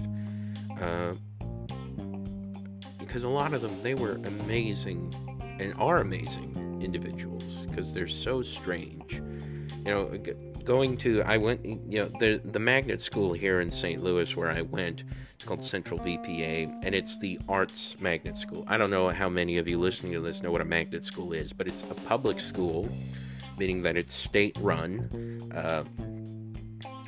Uh, 0.81 1.13
because 2.99 3.23
a 3.23 3.29
lot 3.29 3.53
of 3.53 3.61
them, 3.61 3.81
they 3.81 3.93
were 3.93 4.13
amazing 4.25 5.13
and 5.59 5.73
are 5.75 5.99
amazing 5.99 6.81
individuals 6.81 7.65
because 7.67 7.93
they're 7.93 8.07
so 8.07 8.41
strange. 8.41 9.13
You 9.13 9.83
know, 9.85 10.17
going 10.65 10.97
to 10.97 11.21
I 11.21 11.37
went 11.37 11.63
you 11.63 11.99
know 11.99 12.11
the 12.19 12.41
the 12.43 12.59
magnet 12.59 13.01
school 13.01 13.33
here 13.33 13.61
in 13.61 13.71
St. 13.71 14.03
Louis 14.03 14.35
where 14.35 14.49
I 14.49 14.61
went. 14.61 15.03
It's 15.35 15.43
called 15.43 15.63
Central 15.63 15.99
VPA 15.99 16.79
and 16.83 16.95
it's 16.95 17.17
the 17.19 17.39
arts 17.47 17.95
magnet 17.99 18.37
school. 18.37 18.63
I 18.67 18.77
don't 18.77 18.89
know 18.89 19.09
how 19.09 19.29
many 19.29 19.57
of 19.57 19.67
you 19.67 19.77
listening 19.77 20.13
to 20.13 20.21
this 20.21 20.41
know 20.41 20.51
what 20.51 20.61
a 20.61 20.65
magnet 20.65 21.05
school 21.05 21.33
is, 21.33 21.53
but 21.53 21.67
it's 21.67 21.83
a 21.83 21.95
public 22.07 22.39
school, 22.39 22.89
meaning 23.57 23.81
that 23.83 23.97
it's 23.97 24.15
state 24.15 24.57
run. 24.59 25.41
Uh, 25.53 25.83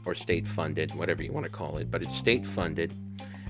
or 0.06 0.16
state 0.16 0.48
funded, 0.48 0.96
whatever 0.96 1.22
you 1.22 1.34
want 1.34 1.46
to 1.46 1.52
call 1.52 1.78
it, 1.80 1.92
but 1.92 2.02
it's 2.02 2.16
state 2.16 2.46
funded 2.46 2.94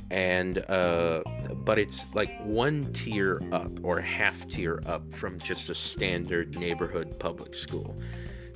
and 0.09 0.59
uh, 0.69 1.21
but 1.65 1.77
it's 1.77 2.05
like 2.13 2.39
one 2.43 2.91
tier 2.93 3.41
up 3.51 3.71
or 3.83 3.99
half 3.99 4.47
tier 4.47 4.81
up 4.85 5.13
from 5.15 5.39
just 5.39 5.69
a 5.69 5.75
standard 5.75 6.57
neighborhood 6.57 7.19
public 7.19 7.53
school. 7.53 7.95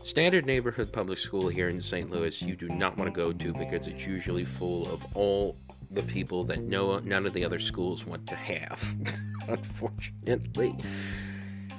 Standard 0.04 0.46
neighborhood 0.46 0.92
public 0.92 1.20
school 1.20 1.48
here 1.48 1.68
in 1.68 1.82
St. 1.82 2.10
Louis, 2.10 2.42
you 2.42 2.56
do 2.56 2.68
not 2.70 2.98
want 2.98 3.08
to 3.08 3.16
go 3.16 3.32
to 3.32 3.54
because 3.54 3.88
it's 3.88 4.06
usually 4.06 4.44
full 4.44 4.92
of 4.92 5.06
all 5.16 5.56
the 5.92 6.04
people 6.04 6.44
that 6.46 6.62
no 6.62 6.98
none 7.00 7.26
of 7.26 7.34
the 7.34 7.46
other 7.46 7.60
schools 7.60 8.06
want 8.06 8.26
to 8.28 8.36
have. 8.36 8.84
unfortunately. 9.48 10.76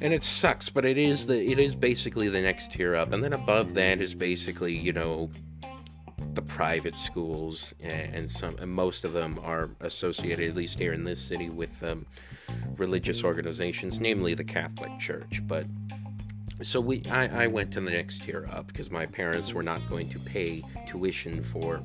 And 0.00 0.12
it 0.12 0.24
sucks, 0.24 0.68
but 0.68 0.84
it 0.84 0.98
is 0.98 1.26
the 1.26 1.40
it 1.40 1.58
is 1.58 1.74
basically 1.74 2.28
the 2.28 2.40
next 2.40 2.72
tier 2.72 2.96
up, 2.96 3.12
and 3.12 3.22
then 3.22 3.32
above 3.32 3.74
that 3.74 4.00
is 4.00 4.14
basically 4.14 4.76
you 4.76 4.92
know 4.92 5.30
the 6.34 6.42
private 6.42 6.96
schools, 6.96 7.74
and 7.80 8.30
some 8.30 8.56
and 8.58 8.70
most 8.70 9.04
of 9.04 9.12
them 9.12 9.38
are 9.44 9.70
associated, 9.80 10.50
at 10.50 10.56
least 10.56 10.78
here 10.78 10.92
in 10.92 11.04
this 11.04 11.20
city, 11.20 11.50
with 11.50 11.70
um, 11.82 12.04
religious 12.76 13.22
organizations, 13.22 14.00
namely 14.00 14.34
the 14.34 14.44
Catholic 14.44 14.98
Church. 14.98 15.40
But 15.46 15.66
so 16.62 16.80
we 16.80 17.02
I, 17.10 17.44
I 17.44 17.46
went 17.46 17.72
to 17.72 17.80
the 17.80 17.90
next 17.90 18.22
tier 18.22 18.48
up 18.50 18.66
because 18.66 18.90
my 18.90 19.06
parents 19.06 19.52
were 19.52 19.62
not 19.62 19.88
going 19.88 20.08
to 20.10 20.18
pay 20.18 20.62
tuition 20.86 21.42
for 21.42 21.82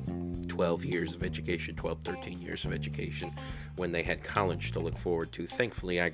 12 0.48 0.84
years 0.84 1.14
of 1.14 1.22
education 1.22 1.74
12 1.74 1.98
13 2.04 2.40
years 2.40 2.64
of 2.64 2.72
education 2.72 3.32
when 3.76 3.92
they 3.92 4.02
had 4.02 4.22
college 4.22 4.72
to 4.72 4.80
look 4.80 4.96
forward 4.98 5.32
to. 5.32 5.46
Thankfully 5.46 6.00
i 6.00 6.12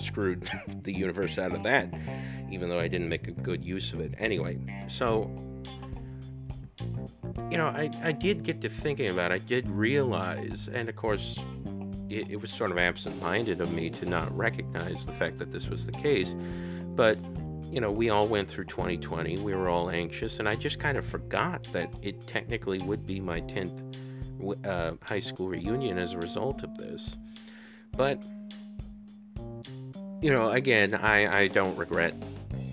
screwed 0.00 0.48
the 0.82 0.92
universe 0.92 1.38
out 1.38 1.52
of 1.52 1.62
that 1.62 1.92
even 2.50 2.68
though 2.68 2.78
i 2.78 2.88
didn't 2.88 3.08
make 3.08 3.28
a 3.28 3.32
good 3.32 3.64
use 3.64 3.92
of 3.92 4.00
it. 4.00 4.14
Anyway 4.18 4.58
so 4.88 5.30
you 7.50 7.56
know 7.56 7.66
i, 7.66 7.90
I 8.02 8.12
did 8.12 8.42
get 8.42 8.60
to 8.62 8.68
thinking 8.68 9.10
about 9.10 9.32
it. 9.32 9.34
I 9.34 9.38
did 9.38 9.68
realize 9.68 10.68
and 10.72 10.88
of 10.88 10.96
course 10.96 11.38
it, 12.08 12.30
it 12.30 12.40
was 12.40 12.50
sort 12.50 12.70
of 12.70 12.78
absent-minded 12.78 13.60
of 13.60 13.70
me 13.70 13.90
to 13.90 14.06
not 14.06 14.34
recognize 14.36 15.04
the 15.04 15.12
fact 15.12 15.38
that 15.38 15.52
this 15.52 15.68
was 15.68 15.84
the 15.84 15.92
case 15.92 16.34
but 16.94 17.18
you 17.70 17.80
know, 17.80 17.90
we 17.90 18.08
all 18.08 18.26
went 18.26 18.48
through 18.48 18.64
2020. 18.64 19.38
We 19.38 19.54
were 19.54 19.68
all 19.68 19.90
anxious, 19.90 20.38
and 20.38 20.48
I 20.48 20.54
just 20.54 20.78
kind 20.78 20.96
of 20.96 21.06
forgot 21.06 21.66
that 21.72 21.92
it 22.02 22.26
technically 22.26 22.78
would 22.78 23.06
be 23.06 23.20
my 23.20 23.40
10th 23.42 24.66
uh, 24.66 24.92
high 25.02 25.20
school 25.20 25.48
reunion 25.48 25.98
as 25.98 26.12
a 26.12 26.18
result 26.18 26.62
of 26.62 26.76
this. 26.76 27.16
But, 27.96 28.24
you 30.22 30.30
know, 30.30 30.50
again, 30.50 30.94
I, 30.94 31.42
I 31.42 31.48
don't 31.48 31.76
regret 31.76 32.14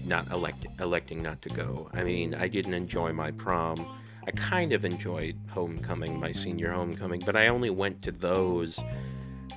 not 0.06 0.30
elect, 0.32 0.68
electing 0.80 1.22
not 1.22 1.42
to 1.42 1.50
go. 1.50 1.90
I 1.94 2.04
mean, 2.04 2.36
I 2.36 2.48
didn't 2.48 2.76
enjoy 2.76 3.12
my 3.12 3.32
prom. 3.32 3.86
I 4.28 4.32
kind 4.32 4.72
of 4.72 4.86
enjoyed 4.86 5.36
homecoming, 5.50 6.20
my 6.20 6.32
senior 6.32 6.72
homecoming, 6.72 7.22
but 7.26 7.36
I 7.36 7.48
only 7.48 7.70
went 7.70 8.02
to 8.04 8.12
those 8.12 8.80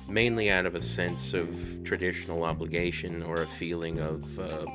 mainly 0.07 0.49
out 0.49 0.65
of 0.65 0.75
a 0.75 0.81
sense 0.81 1.33
of 1.33 1.49
traditional 1.83 2.43
obligation 2.43 3.23
or 3.23 3.43
a 3.43 3.47
feeling 3.47 3.99
of. 3.99 4.39
Uh, 4.39 4.65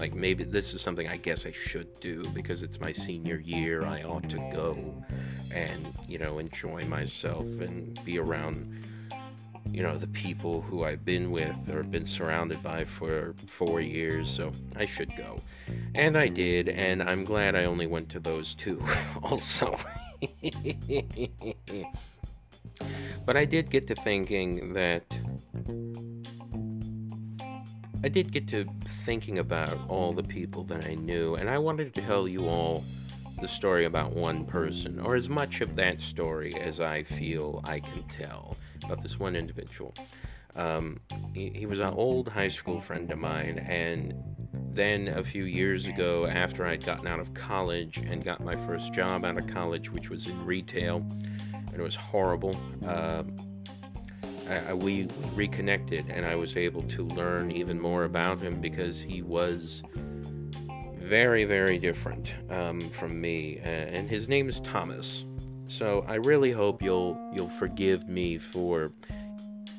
like 0.00 0.14
maybe 0.14 0.44
this 0.44 0.72
is 0.72 0.80
something 0.80 1.06
I 1.08 1.18
guess 1.18 1.44
I 1.44 1.52
should 1.52 2.00
do 2.00 2.24
because 2.30 2.62
it's 2.62 2.80
my 2.80 2.90
senior 2.90 3.36
year. 3.36 3.84
I 3.84 4.02
ought 4.02 4.30
to 4.30 4.38
go 4.52 4.94
and, 5.54 5.92
you 6.08 6.18
know, 6.18 6.38
enjoy 6.38 6.82
myself 6.84 7.44
and 7.60 8.02
be 8.02 8.18
around, 8.18 8.82
you 9.70 9.82
know, 9.82 9.98
the 9.98 10.06
people 10.06 10.62
who 10.62 10.84
I've 10.84 11.04
been 11.04 11.30
with 11.30 11.54
or 11.70 11.82
been 11.82 12.06
surrounded 12.06 12.62
by 12.62 12.86
for 12.86 13.34
four 13.46 13.82
years. 13.82 14.30
So 14.30 14.52
I 14.74 14.86
should 14.86 15.14
go. 15.16 15.38
And 15.94 16.16
I 16.16 16.28
did. 16.28 16.70
And 16.70 17.02
I'm 17.02 17.26
glad 17.26 17.54
I 17.54 17.64
only 17.64 17.86
went 17.86 18.08
to 18.10 18.20
those 18.20 18.54
two 18.54 18.82
also. 19.22 19.78
but 23.26 23.36
I 23.36 23.44
did 23.44 23.68
get 23.68 23.86
to 23.88 23.94
thinking 23.96 24.72
that 24.72 25.04
I 28.02 28.08
did 28.08 28.32
get 28.32 28.48
to 28.48 28.66
thinking 29.04 29.38
about 29.38 29.78
all 29.88 30.14
the 30.14 30.22
people 30.22 30.64
that 30.64 30.86
I 30.86 30.94
knew, 30.94 31.34
and 31.34 31.50
I 31.50 31.58
wanted 31.58 31.94
to 31.94 32.00
tell 32.00 32.26
you 32.26 32.48
all 32.48 32.82
the 33.42 33.48
story 33.48 33.84
about 33.84 34.12
one 34.12 34.46
person, 34.46 34.98
or 35.00 35.16
as 35.16 35.28
much 35.28 35.60
of 35.60 35.76
that 35.76 36.00
story 36.00 36.54
as 36.58 36.80
I 36.80 37.02
feel 37.02 37.60
I 37.64 37.80
can 37.80 38.02
tell 38.04 38.56
about 38.84 39.02
this 39.02 39.18
one 39.18 39.36
individual. 39.36 39.94
Um, 40.56 41.00
he, 41.34 41.50
he 41.50 41.66
was 41.66 41.78
an 41.78 41.92
old 41.92 42.28
high 42.28 42.48
school 42.48 42.80
friend 42.80 43.10
of 43.10 43.18
mine, 43.18 43.58
and 43.58 44.14
then 44.72 45.08
a 45.08 45.22
few 45.22 45.44
years 45.44 45.86
ago, 45.86 46.26
after 46.26 46.66
I'd 46.66 46.84
gotten 46.84 47.06
out 47.06 47.20
of 47.20 47.34
college 47.34 47.98
and 47.98 48.24
got 48.24 48.42
my 48.42 48.56
first 48.66 48.94
job 48.94 49.26
out 49.26 49.36
of 49.36 49.46
college, 49.46 49.90
which 49.90 50.08
was 50.08 50.26
in 50.26 50.46
retail, 50.46 51.04
and 51.52 51.74
it 51.74 51.82
was 51.82 51.94
horrible. 51.94 52.56
Uh, 52.86 53.24
I, 54.50 54.74
we 54.74 55.06
reconnected 55.34 56.06
and 56.10 56.26
I 56.26 56.34
was 56.34 56.56
able 56.56 56.82
to 56.82 57.04
learn 57.04 57.52
even 57.52 57.80
more 57.80 58.04
about 58.04 58.40
him 58.40 58.60
because 58.60 59.00
he 59.00 59.22
was 59.22 59.82
very, 60.98 61.44
very 61.44 61.78
different 61.78 62.34
um, 62.50 62.80
from 62.90 63.20
me. 63.20 63.58
and 63.62 64.08
his 64.08 64.28
name 64.28 64.48
is 64.48 64.60
Thomas. 64.60 65.24
So 65.66 66.04
I 66.08 66.16
really 66.16 66.50
hope 66.50 66.82
you'll 66.82 67.16
you'll 67.32 67.48
forgive 67.48 68.08
me 68.08 68.38
for 68.38 68.92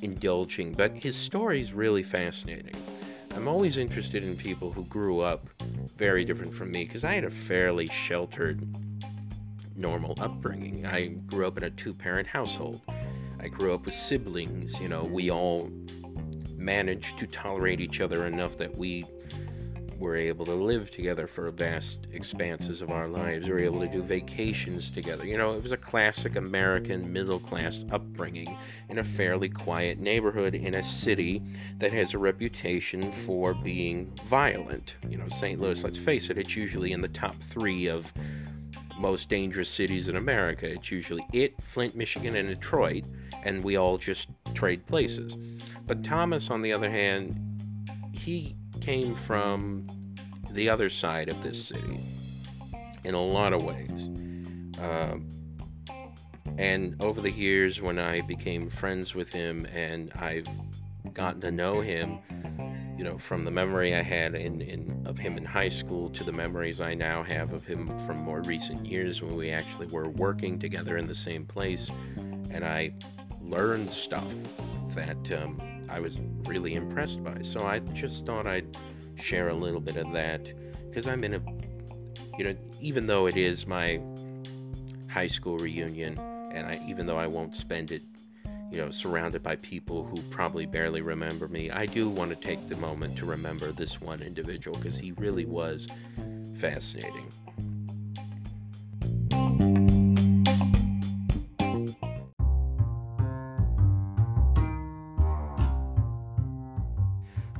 indulging, 0.01 0.71
but 0.71 0.91
his 0.93 1.17
story 1.17 1.61
is 1.61 1.73
really 1.73 2.03
fascinating. 2.03 2.75
I'm 3.35 3.47
always 3.47 3.77
interested 3.77 4.23
in 4.23 4.35
people 4.35 4.71
who 4.71 4.85
grew 4.85 5.19
up 5.19 5.47
very 5.97 6.23
different 6.25 6.53
from 6.53 6.71
me 6.71 6.85
because 6.85 7.03
I 7.03 7.13
had 7.13 7.25
a 7.25 7.29
fairly 7.29 7.87
sheltered, 7.87 8.65
normal 9.75 10.15
upbringing. 10.19 10.85
I 10.85 11.07
grew 11.07 11.45
up 11.45 11.57
in 11.57 11.63
a 11.63 11.69
two 11.69 11.93
parent 11.93 12.27
household. 12.27 12.81
I 13.41 13.47
grew 13.47 13.73
up 13.73 13.85
with 13.85 13.95
siblings. 13.95 14.79
You 14.79 14.87
know, 14.87 15.03
we 15.03 15.31
all 15.31 15.71
managed 16.55 17.17
to 17.17 17.27
tolerate 17.27 17.81
each 17.81 17.99
other 17.99 18.27
enough 18.27 18.57
that 18.57 18.77
we 18.77 19.03
were 20.01 20.15
able 20.15 20.45
to 20.45 20.53
live 20.53 20.89
together 20.89 21.27
for 21.27 21.49
vast 21.51 22.07
expanses 22.11 22.81
of 22.81 22.89
our 22.89 23.07
lives. 23.07 23.45
We 23.45 23.51
were 23.51 23.59
able 23.59 23.79
to 23.81 23.87
do 23.87 24.01
vacations 24.01 24.89
together. 24.89 25.25
You 25.25 25.37
know, 25.37 25.53
it 25.53 25.61
was 25.61 25.71
a 25.71 25.77
classic 25.77 26.35
American 26.35 27.13
middle 27.13 27.39
class 27.39 27.85
upbringing 27.91 28.57
in 28.89 28.97
a 28.97 29.03
fairly 29.03 29.47
quiet 29.47 29.99
neighborhood 29.99 30.55
in 30.55 30.75
a 30.75 30.83
city 30.83 31.41
that 31.77 31.91
has 31.91 32.13
a 32.13 32.17
reputation 32.17 33.11
for 33.25 33.53
being 33.53 34.11
violent. 34.27 34.95
You 35.07 35.17
know, 35.17 35.27
St. 35.29 35.59
Louis, 35.59 35.83
let's 35.83 35.99
face 35.99 36.29
it, 36.31 36.37
it's 36.37 36.55
usually 36.55 36.91
in 36.91 37.01
the 37.01 37.07
top 37.07 37.35
three 37.51 37.87
of 37.87 38.11
most 38.97 39.29
dangerous 39.29 39.69
cities 39.69 40.09
in 40.09 40.15
America. 40.15 40.67
It's 40.67 40.91
usually 40.91 41.25
it, 41.33 41.53
Flint, 41.61 41.95
Michigan, 41.95 42.35
and 42.35 42.49
Detroit 42.49 43.05
and 43.43 43.63
we 43.63 43.75
all 43.75 43.97
just 43.97 44.27
trade 44.53 44.85
places. 44.87 45.37
But 45.87 46.03
Thomas, 46.03 46.49
on 46.49 46.61
the 46.61 46.73
other 46.73 46.89
hand, 46.89 47.35
he 48.13 48.55
came 48.79 49.15
from 49.15 49.87
the 50.51 50.69
other 50.69 50.89
side 50.89 51.29
of 51.29 51.41
this 51.43 51.67
city 51.67 51.99
in 53.03 53.13
a 53.13 53.21
lot 53.21 53.53
of 53.53 53.63
ways. 53.63 54.09
Uh, 54.79 55.17
and 56.57 57.01
over 57.01 57.21
the 57.21 57.31
years, 57.31 57.81
when 57.81 57.97
I 57.97 58.21
became 58.21 58.69
friends 58.69 59.15
with 59.15 59.31
him 59.31 59.65
and 59.73 60.11
I've 60.13 60.47
gotten 61.13 61.41
to 61.41 61.51
know 61.51 61.81
him, 61.81 62.19
you 63.01 63.07
know, 63.09 63.17
from 63.17 63.43
the 63.43 63.49
memory 63.49 63.95
I 63.95 64.03
had 64.03 64.35
in, 64.35 64.61
in 64.61 65.01
of 65.07 65.17
him 65.17 65.35
in 65.35 65.43
high 65.43 65.69
school 65.69 66.07
to 66.11 66.23
the 66.23 66.31
memories 66.31 66.79
I 66.79 66.93
now 66.93 67.23
have 67.23 67.51
of 67.51 67.65
him 67.65 67.87
from 68.05 68.19
more 68.19 68.41
recent 68.41 68.85
years 68.85 69.23
when 69.23 69.35
we 69.35 69.49
actually 69.49 69.87
were 69.87 70.07
working 70.07 70.59
together 70.59 70.97
in 70.97 71.07
the 71.07 71.15
same 71.15 71.43
place, 71.43 71.89
and 72.51 72.63
I 72.63 72.93
learned 73.41 73.91
stuff 73.91 74.31
that 74.93 75.17
um, 75.31 75.59
I 75.89 75.99
was 75.99 76.19
really 76.45 76.75
impressed 76.75 77.23
by. 77.23 77.41
So 77.41 77.65
I 77.65 77.79
just 77.79 78.23
thought 78.23 78.45
I'd 78.45 78.77
share 79.15 79.49
a 79.49 79.55
little 79.55 79.81
bit 79.81 79.97
of 79.97 80.11
that 80.11 80.53
because 80.87 81.07
I'm 81.07 81.23
in 81.23 81.33
a, 81.33 81.41
you 82.37 82.43
know, 82.43 82.55
even 82.81 83.07
though 83.07 83.25
it 83.25 83.35
is 83.35 83.65
my 83.65 83.99
high 85.09 85.27
school 85.27 85.57
reunion, 85.57 86.19
and 86.53 86.67
I, 86.67 86.85
even 86.87 87.07
though 87.07 87.17
I 87.17 87.25
won't 87.25 87.55
spend 87.55 87.89
it, 87.89 88.03
you 88.71 88.77
know, 88.77 88.89
surrounded 88.89 89.43
by 89.43 89.57
people 89.57 90.05
who 90.05 90.21
probably 90.29 90.65
barely 90.65 91.01
remember 91.01 91.47
me, 91.49 91.69
I 91.69 91.85
do 91.85 92.09
want 92.09 92.29
to 92.29 92.37
take 92.37 92.69
the 92.69 92.77
moment 92.77 93.17
to 93.17 93.25
remember 93.25 93.71
this 93.73 93.99
one 93.99 94.21
individual 94.21 94.77
because 94.77 94.97
he 94.97 95.11
really 95.13 95.45
was 95.45 95.87
fascinating. 96.57 97.29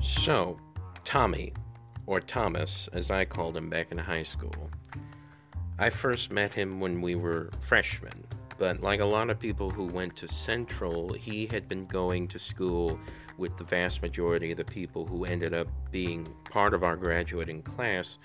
So, 0.02 0.56
Tommy, 1.04 1.52
or 2.06 2.20
Thomas, 2.20 2.88
as 2.92 3.10
I 3.10 3.26
called 3.26 3.56
him 3.56 3.68
back 3.68 3.92
in 3.92 3.98
high 3.98 4.22
school, 4.22 4.70
I 5.78 5.90
first 5.90 6.30
met 6.30 6.54
him 6.54 6.80
when 6.80 7.02
we 7.02 7.16
were 7.16 7.50
freshmen. 7.66 8.24
But 8.62 8.80
like 8.80 9.00
a 9.00 9.04
lot 9.04 9.28
of 9.28 9.40
people 9.40 9.70
who 9.70 9.86
went 9.86 10.14
to 10.18 10.28
Central, 10.28 11.12
he 11.14 11.48
had 11.50 11.68
been 11.68 11.84
going 11.84 12.28
to 12.28 12.38
school 12.38 12.96
with 13.36 13.56
the 13.56 13.64
vast 13.64 14.02
majority 14.02 14.52
of 14.52 14.56
the 14.56 14.64
people 14.64 15.04
who 15.04 15.24
ended 15.24 15.52
up 15.52 15.66
being 15.90 16.24
part 16.48 16.72
of 16.72 16.84
our 16.84 16.94
graduating 16.94 17.62
class 17.62 18.18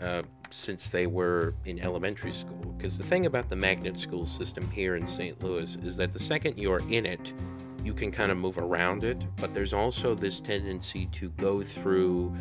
uh, 0.00 0.22
since 0.52 0.90
they 0.90 1.08
were 1.08 1.54
in 1.64 1.80
elementary 1.80 2.30
school. 2.30 2.76
Because 2.78 2.96
the 2.96 3.02
thing 3.02 3.26
about 3.26 3.48
the 3.48 3.56
magnet 3.56 3.98
school 3.98 4.24
system 4.24 4.70
here 4.70 4.94
in 4.94 5.08
St. 5.08 5.42
Louis 5.42 5.76
is 5.82 5.96
that 5.96 6.12
the 6.12 6.20
second 6.20 6.58
you're 6.58 6.88
in 6.88 7.04
it, 7.04 7.32
you 7.82 7.92
can 7.92 8.12
kind 8.12 8.30
of 8.30 8.38
move 8.38 8.58
around 8.58 9.02
it, 9.02 9.20
but 9.34 9.52
there's 9.52 9.72
also 9.72 10.14
this 10.14 10.38
tendency 10.38 11.06
to 11.06 11.28
go 11.30 11.60
through 11.60 12.32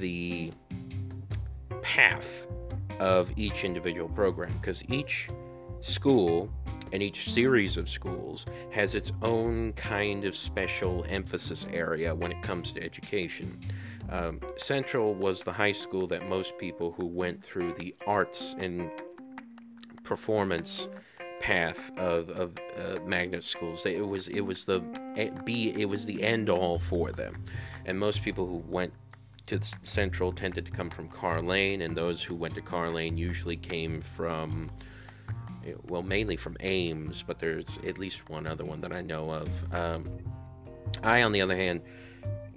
the 0.00 0.52
path 1.80 2.42
of 2.98 3.30
each 3.36 3.62
individual 3.62 4.08
program 4.08 4.52
because 4.60 4.82
each 4.88 5.28
school 5.80 6.50
and 6.92 7.02
each 7.02 7.30
series 7.32 7.76
of 7.76 7.88
schools 7.88 8.44
has 8.70 8.94
its 8.94 9.12
own 9.22 9.72
kind 9.74 10.24
of 10.24 10.34
special 10.34 11.04
emphasis 11.08 11.66
area 11.72 12.14
when 12.14 12.32
it 12.32 12.42
comes 12.42 12.72
to 12.72 12.82
education. 12.82 13.58
Um, 14.10 14.40
Central 14.56 15.14
was 15.14 15.42
the 15.42 15.52
high 15.52 15.72
school 15.72 16.06
that 16.08 16.28
most 16.28 16.56
people 16.58 16.92
who 16.92 17.06
went 17.06 17.42
through 17.42 17.74
the 17.74 17.94
arts 18.06 18.56
and 18.58 18.90
performance 20.02 20.88
path 21.40 21.90
of, 21.96 22.30
of 22.30 22.52
uh, 22.76 22.98
magnet 23.04 23.44
schools. 23.44 23.84
It 23.84 24.06
was 24.06 24.28
it 24.28 24.40
was 24.40 24.64
the 24.64 24.80
be 25.44 25.70
it 25.80 25.84
was 25.84 26.04
the 26.04 26.22
end 26.22 26.48
all 26.48 26.78
for 26.78 27.12
them, 27.12 27.44
and 27.86 27.98
most 27.98 28.22
people 28.22 28.46
who 28.46 28.62
went 28.66 28.92
to 29.46 29.60
Central 29.82 30.32
tended 30.32 30.66
to 30.66 30.70
come 30.70 30.90
from 30.90 31.08
Carr-Lane, 31.08 31.82
and 31.82 31.96
those 31.96 32.22
who 32.22 32.34
went 32.34 32.54
to 32.54 32.60
Carr-Lane 32.60 33.16
usually 33.16 33.56
came 33.56 34.02
from 34.02 34.70
well 35.86 36.02
mainly 36.02 36.36
from 36.36 36.56
Ames, 36.60 37.24
but 37.26 37.38
there's 37.38 37.78
at 37.86 37.98
least 37.98 38.28
one 38.28 38.46
other 38.46 38.64
one 38.64 38.80
that 38.80 38.92
I 38.92 39.00
know 39.00 39.30
of. 39.30 39.48
Um, 39.72 40.08
I, 41.02 41.22
on 41.22 41.32
the 41.32 41.40
other 41.40 41.56
hand, 41.56 41.82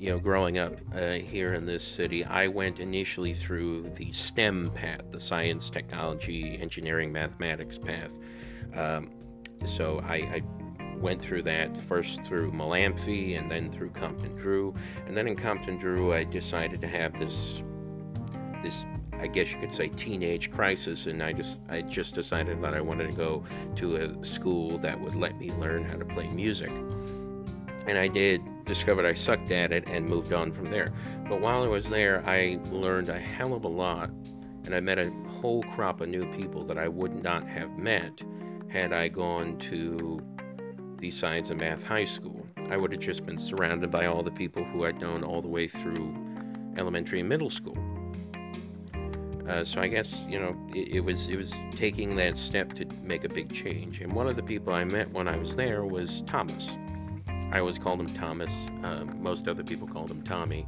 you 0.01 0.09
know, 0.09 0.19
growing 0.19 0.57
up 0.57 0.73
uh, 0.95 1.11
here 1.11 1.53
in 1.53 1.65
this 1.65 1.83
city, 1.83 2.25
I 2.25 2.47
went 2.47 2.79
initially 2.79 3.35
through 3.35 3.91
the 3.95 4.11
STEM 4.11 4.71
path, 4.71 5.01
the 5.11 5.19
science, 5.19 5.69
technology, 5.69 6.57
engineering, 6.59 7.11
mathematics 7.11 7.77
path. 7.77 8.09
Um, 8.75 9.11
so 9.65 9.99
I, 9.99 10.15
I, 10.15 10.41
went 10.97 11.19
through 11.19 11.41
that 11.41 11.75
first 11.87 12.23
through 12.25 12.51
Melampi 12.51 13.35
and 13.35 13.49
then 13.49 13.71
through 13.71 13.89
Compton 13.89 14.35
Drew, 14.35 14.71
and 15.07 15.17
then 15.17 15.27
in 15.27 15.35
Compton 15.35 15.79
Drew 15.79 16.13
I 16.13 16.23
decided 16.23 16.79
to 16.81 16.87
have 16.87 17.17
this 17.17 17.63
this 18.61 18.85
I 19.21 19.27
guess 19.27 19.51
you 19.51 19.59
could 19.59 19.71
say 19.71 19.89
teenage 19.89 20.51
crisis, 20.51 21.05
and 21.05 21.21
I 21.21 21.31
just 21.31 21.59
I 21.69 21.81
just 21.83 22.15
decided 22.15 22.61
that 22.63 22.73
I 22.73 22.81
wanted 22.81 23.11
to 23.11 23.15
go 23.15 23.43
to 23.75 23.95
a 23.97 24.25
school 24.25 24.79
that 24.79 24.99
would 24.99 25.15
let 25.15 25.37
me 25.37 25.51
learn 25.51 25.85
how 25.85 25.97
to 25.97 26.05
play 26.05 26.27
music, 26.27 26.71
and 27.87 27.97
I 27.97 28.07
did. 28.07 28.41
Discovered 28.65 29.05
I 29.05 29.13
sucked 29.13 29.51
at 29.51 29.73
it 29.73 29.83
and 29.87 30.05
moved 30.05 30.31
on 30.31 30.53
from 30.53 30.65
there. 30.65 30.87
But 31.27 31.41
while 31.41 31.61
I 31.61 31.67
was 31.67 31.85
there, 31.85 32.23
I 32.25 32.57
learned 32.69 33.09
a 33.09 33.19
hell 33.19 33.53
of 33.53 33.65
a 33.65 33.67
lot, 33.67 34.09
and 34.63 34.73
I 34.73 34.79
met 34.79 34.97
a 34.97 35.11
whole 35.41 35.61
crop 35.63 35.99
of 35.99 36.07
new 36.07 36.25
people 36.37 36.63
that 36.65 36.77
I 36.77 36.87
would 36.87 37.21
not 37.21 37.45
have 37.47 37.77
met 37.77 38.21
had 38.69 38.93
I 38.93 39.09
gone 39.09 39.57
to 39.71 40.21
the 40.99 41.11
Science 41.11 41.49
and 41.49 41.59
Math 41.59 41.83
High 41.83 42.05
School. 42.05 42.45
I 42.69 42.77
would 42.77 42.91
have 42.93 43.01
just 43.01 43.25
been 43.25 43.37
surrounded 43.37 43.91
by 43.91 44.05
all 44.05 44.23
the 44.23 44.31
people 44.31 44.63
who 44.63 44.85
I'd 44.85 45.01
known 45.01 45.23
all 45.23 45.41
the 45.41 45.49
way 45.49 45.67
through 45.67 46.15
elementary 46.77 47.19
and 47.19 47.27
middle 47.27 47.49
school. 47.49 47.75
Uh, 49.51 49.65
so 49.65 49.81
I 49.81 49.87
guess 49.87 50.23
you 50.29 50.39
know 50.39 50.55
it, 50.73 50.95
it, 50.95 50.99
was 51.01 51.27
it 51.27 51.35
was 51.35 51.51
taking 51.75 52.15
that 52.15 52.37
step 52.37 52.71
to 52.75 52.85
make 53.03 53.25
a 53.25 53.29
big 53.29 53.53
change. 53.53 53.99
And 53.99 54.13
one 54.13 54.27
of 54.27 54.37
the 54.37 54.43
people 54.43 54.71
I 54.71 54.85
met 54.85 55.11
when 55.11 55.27
I 55.27 55.35
was 55.35 55.57
there 55.57 55.83
was 55.83 56.23
Thomas. 56.25 56.77
I 57.27 57.59
always 57.59 57.77
called 57.77 57.99
him 57.99 58.13
Thomas. 58.13 58.49
Um, 58.81 59.21
most 59.21 59.49
other 59.49 59.61
people 59.61 59.89
called 59.89 60.09
him 60.09 60.21
Tommy. 60.21 60.65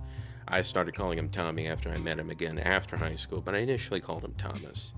I 0.49 0.61
started 0.63 0.95
calling 0.95 1.17
him 1.17 1.29
Tommy 1.29 1.67
after 1.67 1.89
I 1.91 1.97
met 1.97 2.19
him 2.19 2.29
again 2.29 2.59
after 2.59 2.97
high 2.97 3.15
school, 3.15 3.39
but 3.39 3.55
I 3.55 3.59
initially 3.59 4.01
called 4.01 4.25
him 4.25 4.33
Thomas. 4.37 4.91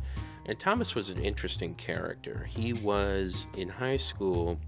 And 0.48 0.60
Thomas 0.60 0.96
was 0.96 1.10
an 1.10 1.20
interesting 1.20 1.76
character. 1.76 2.44
He 2.50 2.74
was, 2.74 3.46
in 3.56 3.70
high 3.70 3.98
school, 3.98 4.60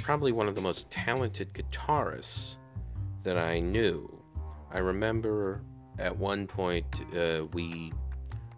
probably 0.00 0.30
one 0.30 0.46
of 0.46 0.54
the 0.54 0.60
most 0.60 0.88
talented 0.90 1.52
guitarists 1.54 2.54
that 3.24 3.36
I 3.36 3.58
knew. 3.58 4.16
I 4.72 4.78
remember 4.78 5.62
at 6.00 6.16
one 6.16 6.46
point 6.46 6.86
uh, 7.16 7.44
we 7.52 7.92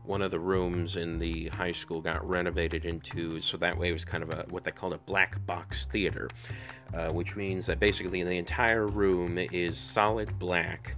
one 0.04 0.20
of 0.20 0.32
the 0.32 0.40
rooms 0.40 0.96
in 0.96 1.18
the 1.18 1.48
high 1.48 1.70
school 1.70 2.00
got 2.00 2.26
renovated 2.28 2.84
into 2.84 3.40
so 3.40 3.56
that 3.56 3.76
way 3.76 3.88
it 3.90 3.92
was 3.92 4.04
kind 4.04 4.22
of 4.22 4.30
a 4.30 4.44
what 4.50 4.64
they 4.64 4.70
called 4.70 4.92
a 4.92 4.98
black 4.98 5.44
box 5.46 5.86
theater 5.92 6.28
uh, 6.94 7.10
which 7.12 7.36
means 7.36 7.66
that 7.66 7.80
basically 7.80 8.22
the 8.22 8.30
entire 8.30 8.86
room 8.86 9.38
is 9.38 9.78
solid 9.78 10.38
black. 10.38 10.96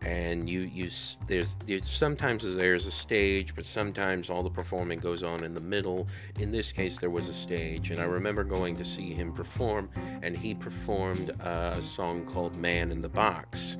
And 0.00 0.48
you 0.48 0.60
you 0.60 0.90
there's, 1.26 1.56
sometimes 1.82 2.42
there's 2.42 2.86
a 2.86 2.90
stage 2.90 3.54
but 3.54 3.66
sometimes 3.66 4.30
all 4.30 4.42
the 4.42 4.50
performing 4.50 5.00
goes 5.00 5.22
on 5.22 5.44
in 5.44 5.54
the 5.54 5.60
middle. 5.60 6.06
In 6.38 6.50
this 6.50 6.72
case 6.72 6.98
there 6.98 7.10
was 7.10 7.28
a 7.28 7.34
stage 7.34 7.90
and 7.90 8.00
i 8.00 8.04
remember 8.04 8.44
going 8.44 8.76
to 8.76 8.84
see 8.84 9.12
him 9.12 9.32
perform 9.32 9.90
and 10.22 10.36
he 10.36 10.54
performed 10.54 11.32
uh, 11.42 11.74
a 11.76 11.82
song 11.82 12.24
called 12.24 12.56
man 12.56 12.92
in 12.92 13.02
the 13.02 13.08
box 13.08 13.76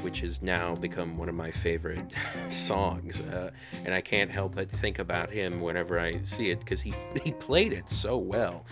which 0.00 0.20
has 0.20 0.42
now 0.42 0.74
become 0.74 1.16
one 1.16 1.28
of 1.28 1.34
my 1.34 1.50
favorite 1.50 2.12
songs 2.48 3.20
uh, 3.20 3.50
and 3.84 3.94
i 3.94 4.00
can't 4.00 4.30
help 4.30 4.54
but 4.54 4.70
think 4.70 4.98
about 4.98 5.30
him 5.30 5.60
whenever 5.60 6.00
i 6.00 6.12
see 6.22 6.50
it 6.50 6.58
because 6.60 6.80
he 6.80 6.94
he 7.22 7.32
played 7.32 7.72
it 7.72 7.88
so 7.88 8.16
well 8.16 8.64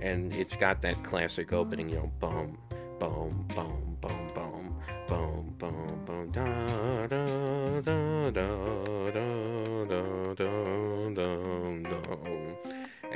and 0.00 0.32
it's 0.34 0.56
got 0.56 0.82
that 0.82 1.02
classic 1.04 1.52
opening 1.52 1.88
you 1.88 1.96
know 1.96 2.10
boom 2.20 2.58
boom 2.98 3.46
boom 3.54 3.96
boom 4.00 4.28
boom 4.34 4.74
boom, 5.06 5.54
boom, 5.58 6.04
boom, 6.06 6.30
da, 6.32 7.06
da, 7.06 7.26
da, 7.80 8.30
da, 8.30 9.10
da, 9.10 9.84
da, 9.84 10.34
da. 10.34 10.73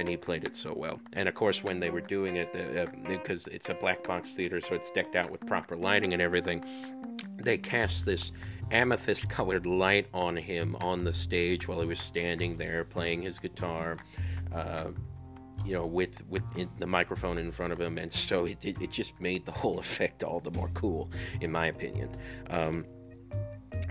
And 0.08 0.12
he 0.12 0.16
played 0.16 0.44
it 0.44 0.56
so 0.56 0.72
well. 0.74 0.98
And 1.12 1.28
of 1.28 1.34
course, 1.34 1.62
when 1.62 1.80
they 1.80 1.90
were 1.90 2.00
doing 2.00 2.36
it, 2.36 2.48
uh, 2.56 2.86
because 3.06 3.46
it's 3.48 3.68
a 3.68 3.74
black 3.74 4.02
box 4.04 4.32
theater, 4.32 4.58
so 4.58 4.74
it's 4.74 4.90
decked 4.90 5.16
out 5.16 5.30
with 5.30 5.44
proper 5.46 5.76
lighting 5.76 6.14
and 6.14 6.22
everything, 6.22 6.64
they 7.36 7.58
cast 7.58 8.06
this 8.06 8.32
amethyst 8.70 9.28
colored 9.28 9.66
light 9.66 10.06
on 10.14 10.34
him 10.34 10.76
on 10.76 11.04
the 11.04 11.12
stage 11.12 11.68
while 11.68 11.78
he 11.82 11.86
was 11.86 12.00
standing 12.00 12.56
there 12.56 12.84
playing 12.84 13.20
his 13.20 13.38
guitar. 13.38 13.98
Uh, 14.50 14.92
you 15.62 15.74
know, 15.74 15.84
with 15.84 16.26
with 16.30 16.42
the 16.78 16.86
microphone 16.86 17.36
in 17.36 17.52
front 17.52 17.74
of 17.74 17.78
him, 17.78 17.98
and 17.98 18.10
so 18.10 18.46
it, 18.46 18.64
it, 18.64 18.80
it, 18.80 18.90
just 18.90 19.12
made 19.20 19.44
the 19.44 19.52
whole 19.52 19.78
effect 19.86 20.24
all 20.24 20.40
the 20.40 20.52
more 20.52 20.70
cool, 20.72 21.10
in 21.42 21.52
my 21.52 21.66
opinion. 21.66 22.08
Um, 22.48 22.86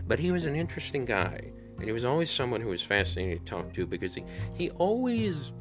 but 0.08 0.18
he 0.18 0.32
was 0.32 0.46
an 0.46 0.56
interesting 0.56 1.06
guy, 1.06 1.52
and 1.76 1.84
he 1.84 1.92
was 1.92 2.06
always 2.06 2.32
someone 2.32 2.60
who 2.60 2.70
was 2.70 2.82
fascinating 2.82 3.38
to 3.38 3.46
talk 3.46 3.72
to 3.76 3.86
because 3.86 4.16
he 4.16 4.24
he 4.56 4.72
always 4.72 5.52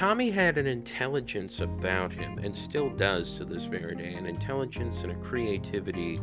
Tommy 0.00 0.30
had 0.30 0.56
an 0.56 0.66
intelligence 0.66 1.60
about 1.60 2.10
him, 2.10 2.38
and 2.38 2.56
still 2.56 2.88
does 2.88 3.34
to 3.34 3.44
this 3.44 3.64
very 3.64 3.94
day, 3.94 4.14
an 4.14 4.24
intelligence 4.24 5.02
and 5.02 5.12
a 5.12 5.14
creativity 5.16 6.18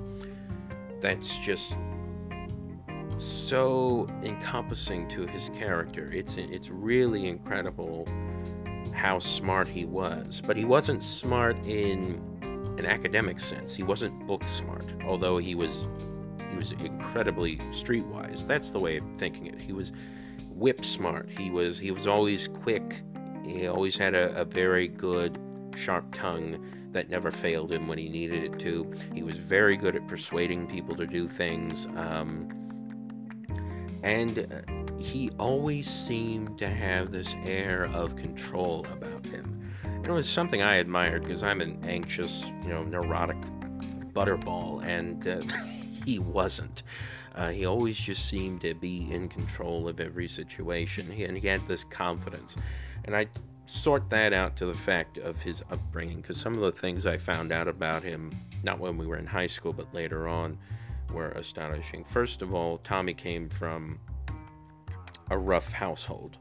that's 0.99 1.37
just 1.37 1.77
so 3.19 4.09
encompassing 4.23 5.07
to 5.09 5.27
his 5.27 5.49
character. 5.49 6.09
It's 6.11 6.37
it's 6.37 6.69
really 6.69 7.27
incredible 7.27 8.07
how 8.95 9.19
smart 9.19 9.67
he 9.67 9.85
was, 9.85 10.41
but 10.43 10.57
he 10.57 10.65
wasn't 10.65 11.03
smart 11.03 11.55
in 11.63 12.19
an 12.79 12.87
academic 12.87 13.39
sense. 13.39 13.75
He 13.75 13.83
wasn't 13.83 14.25
book 14.25 14.43
smart, 14.57 14.87
although 15.05 15.37
he 15.37 15.53
was 15.53 15.87
he 16.49 16.55
was 16.55 16.71
incredibly 16.71 17.57
streetwise. 17.73 18.47
That's 18.47 18.71
the 18.71 18.79
way 18.79 18.97
of 18.97 19.03
thinking 19.19 19.45
it. 19.45 19.59
He 19.59 19.71
was 19.71 19.91
whip 20.49 20.83
smart. 20.83 21.29
He 21.29 21.51
was 21.51 21.77
he 21.77 21.91
was 21.91 22.07
always 22.07 22.47
quick. 22.47 23.03
He 23.47 23.67
always 23.67 23.97
had 23.97 24.13
a, 24.13 24.35
a 24.39 24.45
very 24.45 24.87
good 24.87 25.39
sharp 25.75 26.13
tongue 26.13 26.91
that 26.91 27.09
never 27.09 27.31
failed 27.31 27.71
him 27.71 27.87
when 27.87 27.97
he 27.97 28.09
needed 28.09 28.43
it 28.43 28.59
to. 28.59 28.91
He 29.13 29.23
was 29.23 29.37
very 29.37 29.77
good 29.77 29.95
at 29.95 30.07
persuading 30.07 30.67
people 30.67 30.95
to 30.95 31.05
do 31.05 31.27
things. 31.27 31.85
Um, 31.95 32.49
and 34.03 34.39
uh, 34.39 35.01
he 35.01 35.29
always 35.39 35.89
seemed 35.89 36.57
to 36.59 36.69
have 36.69 37.11
this 37.11 37.35
air 37.45 37.85
of 37.93 38.15
control 38.15 38.85
about 38.91 39.25
him. 39.25 39.71
And 39.83 40.07
it 40.07 40.11
was 40.11 40.29
something 40.29 40.61
I 40.61 40.75
admired 40.75 41.23
because 41.23 41.43
I'm 41.43 41.61
an 41.61 41.83
anxious, 41.83 42.43
you 42.63 42.69
know, 42.69 42.83
neurotic 42.83 43.37
butterball, 44.13 44.83
and 44.83 45.27
uh, 45.27 45.41
he 46.05 46.19
wasn't. 46.19 46.83
Uh, 47.35 47.49
he 47.49 47.65
always 47.65 47.97
just 47.97 48.27
seemed 48.27 48.61
to 48.61 48.73
be 48.73 49.11
in 49.11 49.29
control 49.29 49.87
of 49.87 49.99
every 49.99 50.27
situation, 50.27 51.11
he, 51.11 51.23
and 51.25 51.37
he 51.37 51.47
had 51.47 51.67
this 51.67 51.83
confidence. 51.83 52.55
And 53.07 53.15
I 53.15 53.27
sort 53.65 54.09
that 54.09 54.33
out 54.33 54.55
to 54.57 54.65
the 54.65 54.73
fact 54.73 55.17
of 55.17 55.41
his 55.41 55.63
upbringing, 55.71 56.21
because 56.21 56.39
some 56.39 56.53
of 56.53 56.61
the 56.61 56.71
things 56.71 57.05
I 57.05 57.17
found 57.17 57.51
out 57.51 57.67
about 57.67 58.03
him, 58.03 58.31
not 58.63 58.79
when 58.79 58.97
we 58.97 59.07
were 59.07 59.17
in 59.17 59.25
high 59.25 59.47
school, 59.47 59.73
but 59.73 59.93
later 59.93 60.27
on, 60.27 60.57
were 61.13 61.29
astonishing. 61.29 62.03
First 62.03 62.41
of 62.41 62.53
all, 62.53 62.79
Tommy 62.79 63.13
came 63.13 63.49
from 63.49 63.99
a 65.29 65.37
rough 65.37 65.67
household, 65.71 66.37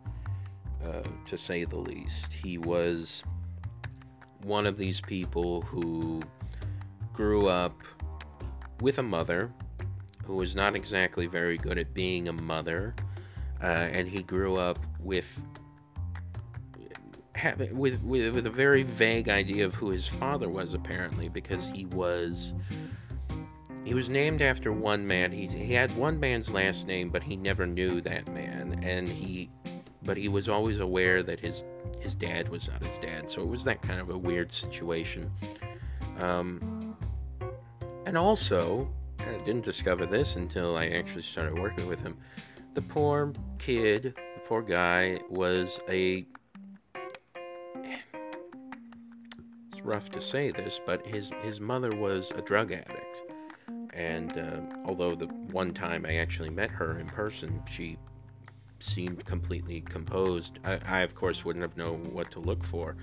uh, 0.85 1.03
to 1.27 1.39
say 1.39 1.65
the 1.65 1.77
least. 1.77 2.33
He 2.33 2.59
was 2.59 3.23
one 4.43 4.67
of 4.67 4.77
these 4.77 5.01
people 5.01 5.63
who 5.63 6.23
grew 7.13 7.49
up 7.49 7.81
with 8.81 8.99
a 8.99 9.03
mother 9.03 9.51
who 10.25 10.35
was 10.35 10.55
not 10.55 10.77
exactly 10.77 11.27
very 11.27 11.57
good 11.57 11.79
at 11.79 11.95
being 11.95 12.29
a 12.29 12.33
mother, 12.33 12.95
uh, 13.63 13.67
and 13.67 14.09
he 14.09 14.23
grew 14.23 14.57
up 14.57 14.79
with 15.01 15.41
with, 17.73 18.03
with 18.03 18.35
with 18.35 18.47
a 18.47 18.51
very 18.51 18.83
vague 18.83 19.29
idea 19.29 19.65
of 19.65 19.75
who 19.75 19.91
his 19.91 20.07
father 20.07 20.49
was 20.49 20.75
apparently 20.75 21.29
because 21.29 21.69
he 21.71 21.87
was 21.87 22.55
he 23.85 23.95
was 23.95 24.09
named 24.09 24.43
after 24.43 24.73
one 24.73 25.07
man. 25.07 25.31
He, 25.31 25.47
he 25.47 25.73
had 25.73 25.97
one 25.97 26.19
man's 26.19 26.51
last 26.51 26.89
name, 26.89 27.09
but 27.09 27.23
he 27.23 27.37
never 27.37 27.67
knew 27.69 28.01
that 28.01 28.27
man. 28.33 28.81
And 28.83 29.09
he 29.09 29.49
but 30.03 30.17
he 30.17 30.29
was 30.29 30.49
always 30.49 30.81
aware 30.81 31.23
that 31.23 31.39
his 31.39 31.63
his 32.01 32.15
dad 32.15 32.49
was 32.49 32.69
not 32.69 32.83
his 32.83 32.99
dad. 32.99 33.31
So 33.31 33.43
it 33.43 33.49
was 33.49 33.65
that 33.65 33.83
kind 33.83 34.01
of 34.01 34.11
a 34.11 34.19
weird 34.19 34.53
situation. 34.53 35.31
Um, 36.19 36.97
and 38.07 38.17
also, 38.17 38.89
I 39.21 39.37
didn't 39.39 39.65
discover 39.65 40.07
this 40.07 40.37
until 40.37 40.77
I 40.77 40.87
actually 40.89 41.23
started 41.23 41.59
working 41.59 41.87
with 41.87 42.01
him. 42.01 42.17
The 42.75 42.83
poor 42.83 43.33
kid, 43.59 44.15
the 44.15 44.41
poor 44.47 44.63
guy, 44.63 45.21
was 45.31 45.81
a. 45.89 46.27
rough 49.87 50.11
to 50.11 50.21
say 50.21 50.51
this, 50.51 50.81
but 50.85 51.07
his 51.07 51.31
his 51.43 51.61
mother 51.61 51.91
was 51.97 52.33
a 52.33 52.43
drug 52.43 52.73
addict, 52.73 53.23
and 53.95 54.37
uh, 54.37 54.61
although 54.85 55.15
the 55.15 55.27
one 55.27 55.73
time 55.73 56.05
I 56.05 56.17
actually 56.17 56.51
met 56.51 56.71
her 56.71 56.99
in 56.99 57.07
person, 57.07 57.63
she 57.71 57.97
seemed 58.81 59.25
completely 59.25 59.81
composed. 59.83 60.59
I, 60.65 60.79
I 60.87 61.01
of 61.01 61.15
course 61.15 61.45
wouldn't 61.45 61.63
have 61.63 61.77
known 61.77 62.13
what 62.13 62.31
to 62.33 62.41
look 62.41 62.63
for, 62.65 62.97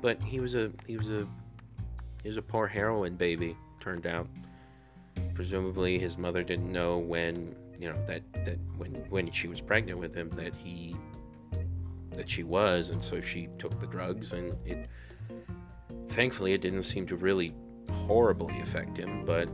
but 0.00 0.22
he 0.22 0.40
was 0.40 0.54
a 0.54 0.70
he 0.86 0.96
was 0.96 1.08
a 1.10 1.26
he 2.22 2.28
was 2.28 2.38
a 2.38 2.42
poor 2.42 2.66
heroin 2.66 3.16
baby. 3.16 3.56
Turned 3.80 4.06
out, 4.06 4.28
presumably 5.34 5.98
his 5.98 6.16
mother 6.16 6.44
didn't 6.44 6.70
know 6.70 6.98
when 6.98 7.54
you 7.78 7.88
know 7.88 7.98
that 8.06 8.22
that 8.44 8.58
when 8.78 8.94
when 9.10 9.30
she 9.32 9.48
was 9.48 9.60
pregnant 9.60 9.98
with 9.98 10.14
him 10.14 10.30
that 10.36 10.54
he 10.54 10.96
that 12.10 12.28
she 12.28 12.42
was, 12.42 12.90
and 12.90 13.02
so 13.02 13.20
she 13.20 13.48
took 13.58 13.78
the 13.80 13.86
drugs, 13.86 14.32
and 14.32 14.54
it 14.64 14.88
thankfully 16.12 16.52
it 16.52 16.60
didn't 16.60 16.84
seem 16.84 17.06
to 17.06 17.16
really 17.16 17.54
horribly 18.06 18.60
affect 18.60 18.96
him, 18.96 19.24
but 19.24 19.48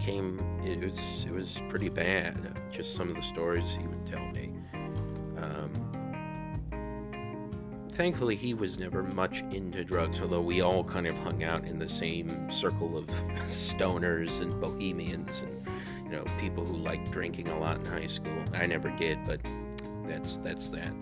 came 0.00 0.38
it 0.64 0.84
was 0.84 0.98
it 1.26 1.32
was 1.32 1.60
pretty 1.68 1.88
bad. 1.88 2.60
Just 2.72 2.94
some 2.94 3.08
of 3.08 3.14
the 3.14 3.22
stories 3.22 3.70
he 3.70 3.86
would 3.86 4.06
tell 4.06 4.26
me. 4.32 4.52
Um, 5.36 5.70
thankfully, 7.92 8.36
he 8.36 8.54
was 8.54 8.78
never 8.78 9.02
much 9.02 9.40
into 9.50 9.84
drugs, 9.84 10.20
although 10.20 10.40
we 10.42 10.60
all 10.60 10.84
kind 10.84 11.06
of 11.06 11.14
hung 11.16 11.44
out 11.44 11.64
in 11.64 11.78
the 11.78 11.88
same 11.88 12.50
circle 12.50 12.96
of 12.96 13.06
stoners 13.44 14.40
and 14.40 14.60
bohemians 14.60 15.40
and 15.40 15.66
you 16.04 16.10
know 16.10 16.24
people 16.40 16.64
who 16.64 16.76
liked 16.76 17.10
drinking 17.10 17.48
a 17.48 17.58
lot 17.58 17.78
in 17.78 17.84
high 17.84 18.06
school. 18.06 18.42
I 18.52 18.66
never 18.66 18.90
did, 18.90 19.18
but 19.26 19.40
that's 20.06 20.38
that's 20.42 20.68
that. 20.70 20.92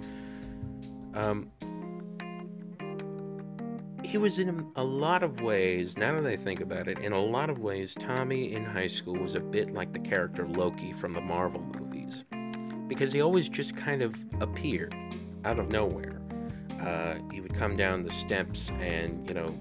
Um, 1.14 1.51
he 4.12 4.18
was 4.18 4.38
in 4.38 4.70
a 4.76 4.84
lot 4.84 5.22
of 5.22 5.40
ways, 5.40 5.96
now 5.96 6.20
that 6.20 6.30
I 6.30 6.36
think 6.36 6.60
about 6.60 6.86
it, 6.86 6.98
in 6.98 7.12
a 7.12 7.18
lot 7.18 7.48
of 7.48 7.60
ways, 7.60 7.94
Tommy 7.98 8.52
in 8.52 8.62
high 8.62 8.86
school 8.86 9.14
was 9.14 9.34
a 9.34 9.40
bit 9.40 9.72
like 9.72 9.94
the 9.94 10.00
character 10.00 10.46
Loki 10.46 10.92
from 10.92 11.14
the 11.14 11.20
Marvel 11.22 11.62
movies. 11.80 12.22
Because 12.88 13.10
he 13.10 13.22
always 13.22 13.48
just 13.48 13.74
kind 13.74 14.02
of 14.02 14.14
appeared 14.42 14.94
out 15.46 15.58
of 15.58 15.72
nowhere. 15.72 16.20
Uh, 16.78 17.14
he 17.32 17.40
would 17.40 17.54
come 17.54 17.74
down 17.74 18.02
the 18.02 18.12
steps 18.12 18.70
and, 18.80 19.26
you 19.26 19.34
know, 19.34 19.58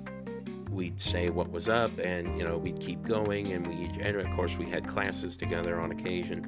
we'd 0.70 0.99
say 1.02 1.30
what 1.30 1.49
was 1.49 1.70
up 1.70 1.97
and, 1.99 2.38
you 2.38 2.43
know, 2.43 2.58
we'd 2.58 2.82
keep 2.82 3.02
going 3.04 3.54
and 3.54 3.66
we, 3.66 3.86
and 4.02 4.18
of 4.18 4.36
course, 4.36 4.58
we 4.58 4.66
had 4.66 4.86
classes 4.86 5.38
together 5.38 5.80
on 5.80 5.93
occasion. 5.93 6.43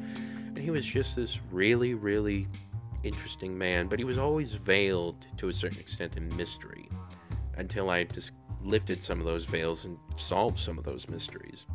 And 0.48 0.58
he 0.58 0.72
was 0.72 0.84
just 0.84 1.16
this 1.16 1.40
really, 1.54 1.94
really 1.94 2.50
interesting 3.04 3.58
man, 3.58 3.88
but 3.88 3.98
he 3.98 4.04
was 4.04 4.18
always 4.18 4.56
veiled 4.56 5.26
to 5.38 5.48
a 5.48 5.54
certain 5.54 5.80
extent 5.80 6.18
in 6.18 6.36
mystery 6.36 6.90
until 7.58 7.90
I 7.90 8.04
just 8.04 8.32
lifted 8.64 9.04
some 9.04 9.20
of 9.20 9.26
those 9.26 9.46
veils 9.46 9.86
and 9.86 9.98
solved 10.16 10.60
some 10.60 10.78
of 10.78 10.84
those 10.84 11.08
mysteries. 11.10 11.66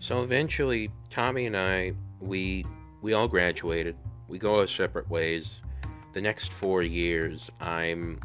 So 0.00 0.22
eventually, 0.22 0.90
Tommy 1.10 1.46
and 1.46 1.56
I, 1.56 1.92
we 2.20 2.64
we 3.02 3.12
all 3.12 3.28
graduated. 3.28 3.96
We 4.28 4.38
go 4.38 4.58
our 4.58 4.66
separate 4.66 5.08
ways. 5.08 5.60
The 6.12 6.20
next 6.20 6.52
four 6.52 6.82
years, 6.82 7.50
I'm 7.60 8.20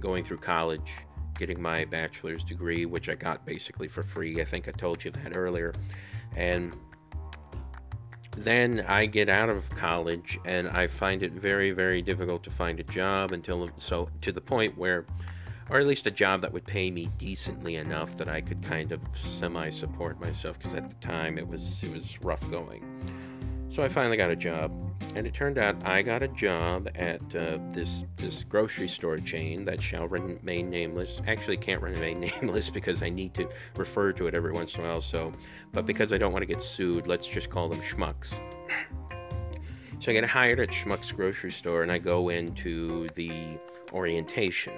going 0.00 0.24
through 0.24 0.38
college, 0.38 0.90
getting 1.38 1.60
my 1.60 1.84
bachelor's 1.84 2.42
degree, 2.44 2.86
which 2.86 3.08
I 3.08 3.14
got 3.14 3.46
basically 3.46 3.88
for 3.88 4.02
free. 4.02 4.40
I 4.40 4.44
think 4.44 4.68
I 4.68 4.72
told 4.72 5.04
you 5.04 5.10
that 5.12 5.36
earlier. 5.36 5.72
And 6.36 6.76
then 8.36 8.84
I 8.86 9.06
get 9.06 9.28
out 9.28 9.48
of 9.48 9.68
college 9.70 10.38
and 10.44 10.68
I 10.68 10.86
find 10.86 11.22
it 11.22 11.32
very, 11.32 11.70
very 11.72 12.02
difficult 12.02 12.42
to 12.44 12.50
find 12.50 12.80
a 12.80 12.84
job 12.84 13.32
until 13.32 13.68
so 13.78 14.08
to 14.22 14.32
the 14.32 14.40
point 14.40 14.76
where 14.78 15.04
or 15.70 15.78
at 15.78 15.86
least 15.86 16.06
a 16.06 16.10
job 16.10 16.40
that 16.42 16.52
would 16.52 16.66
pay 16.66 16.90
me 16.90 17.08
decently 17.18 17.76
enough 17.76 18.16
that 18.16 18.28
I 18.28 18.40
could 18.40 18.62
kind 18.62 18.90
of 18.92 19.00
semi 19.38 19.70
support 19.70 20.20
myself 20.20 20.58
because 20.58 20.74
at 20.74 20.88
the 20.88 21.06
time 21.06 21.38
it 21.38 21.46
was 21.46 21.82
it 21.82 21.92
was 21.92 22.18
rough 22.22 22.48
going. 22.50 22.84
So 23.70 23.84
I 23.84 23.88
finally 23.88 24.16
got 24.16 24.30
a 24.30 24.36
job, 24.36 24.72
and 25.14 25.28
it 25.28 25.32
turned 25.32 25.56
out 25.56 25.86
I 25.86 26.02
got 26.02 26.24
a 26.24 26.28
job 26.28 26.88
at 26.96 27.20
uh, 27.36 27.58
this 27.70 28.02
this 28.16 28.44
grocery 28.48 28.88
store 28.88 29.18
chain 29.18 29.64
that 29.64 29.80
shall 29.80 30.08
remain 30.08 30.68
nameless. 30.70 31.22
Actually, 31.28 31.56
can't 31.56 31.80
remain 31.80 32.18
nameless 32.42 32.68
because 32.68 33.00
I 33.04 33.10
need 33.10 33.32
to 33.34 33.48
refer 33.76 34.12
to 34.14 34.26
it 34.26 34.34
every 34.34 34.50
once 34.50 34.74
in 34.74 34.80
a 34.80 34.88
while. 34.88 35.00
So, 35.00 35.30
but 35.72 35.86
because 35.86 36.12
I 36.12 36.18
don't 36.18 36.32
want 36.32 36.42
to 36.42 36.46
get 36.46 36.64
sued, 36.64 37.06
let's 37.06 37.28
just 37.28 37.48
call 37.48 37.68
them 37.68 37.80
Schmucks. 37.80 38.34
So 40.00 40.10
I 40.10 40.14
get 40.14 40.24
hired 40.24 40.58
at 40.58 40.70
Schmucks 40.70 41.14
grocery 41.14 41.52
store, 41.52 41.84
and 41.84 41.92
I 41.92 41.98
go 41.98 42.30
into 42.30 43.06
the 43.14 43.56
orientation 43.92 44.72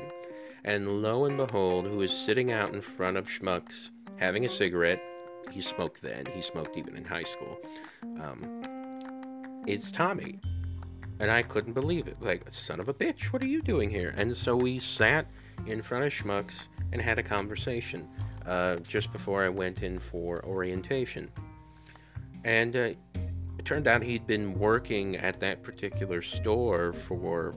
and 0.65 1.03
lo 1.03 1.25
and 1.25 1.37
behold, 1.37 1.87
who 1.87 2.01
is 2.03 2.13
sitting 2.13 2.53
out 2.53 2.73
in 2.73 2.81
front 2.81 3.17
of 3.17 3.27
Schmucks 3.27 3.91
having 4.17 4.45
a 4.45 4.49
cigarette. 4.49 5.03
He 5.51 5.61
smoked 5.61 6.03
then, 6.03 6.25
he 6.33 6.43
smoked 6.43 6.77
even 6.77 6.97
in 6.97 7.05
high 7.05 7.25
school. 7.25 7.59
Um, 8.03 8.63
it's 9.67 9.91
Tommy. 9.91 10.39
And 11.19 11.31
I 11.31 11.43
couldn't 11.43 11.73
believe 11.73 12.09
it. 12.09 12.17
Like, 12.21 12.45
son 12.51 12.81
of 12.81 12.89
a 12.89 12.95
bitch, 12.95 13.25
what 13.33 13.43
are 13.43 13.47
you 13.47 13.63
doing 13.63 13.91
here? 13.91 14.15
And 14.17 14.37
so 14.37 14.57
we 14.57 14.79
sat 14.79 15.27
in 15.67 15.83
front 15.83 16.05
of 16.05 16.13
Schmucks 16.13 16.67
and 16.93 17.01
had 17.01 17.19
a 17.19 17.23
conversation 17.23 18.09
uh, 18.47 18.77
just 18.77 19.13
before 19.13 19.45
I 19.45 19.49
went 19.49 19.83
in 19.83 19.99
for 19.99 20.45
orientation. 20.45 21.31
And 22.45 22.75
uh, 22.75 22.91
it 23.59 23.65
turned 23.65 23.87
out 23.87 24.03
he'd 24.03 24.27
been 24.27 24.59
working 24.59 25.17
at 25.17 25.39
that 25.41 25.63
particular 25.63 26.23
store 26.23 26.93
for 26.93 27.55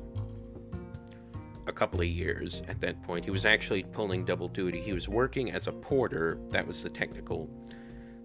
couple 1.76 2.01
of 2.01 2.07
years 2.07 2.61
at 2.67 2.80
that 2.82 3.01
point. 3.03 3.26
He 3.26 3.32
was 3.32 3.45
actually 3.45 3.84
pulling 3.84 4.26
double 4.26 4.47
duty. 4.47 4.82
He 4.82 4.93
was 4.93 5.07
working 5.07 5.51
as 5.51 5.67
a 5.67 5.71
porter. 5.71 6.38
That 6.49 6.65
was 6.65 6.82
the 6.82 6.89
technical, 6.89 7.49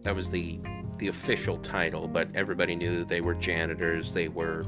that 0.02 0.14
was 0.14 0.30
the 0.30 0.60
the 0.98 1.08
official 1.08 1.58
title. 1.58 2.06
But 2.06 2.28
everybody 2.34 2.76
knew 2.76 3.04
they 3.04 3.20
were 3.20 3.34
janitors. 3.34 4.12
They 4.12 4.28
were 4.28 4.64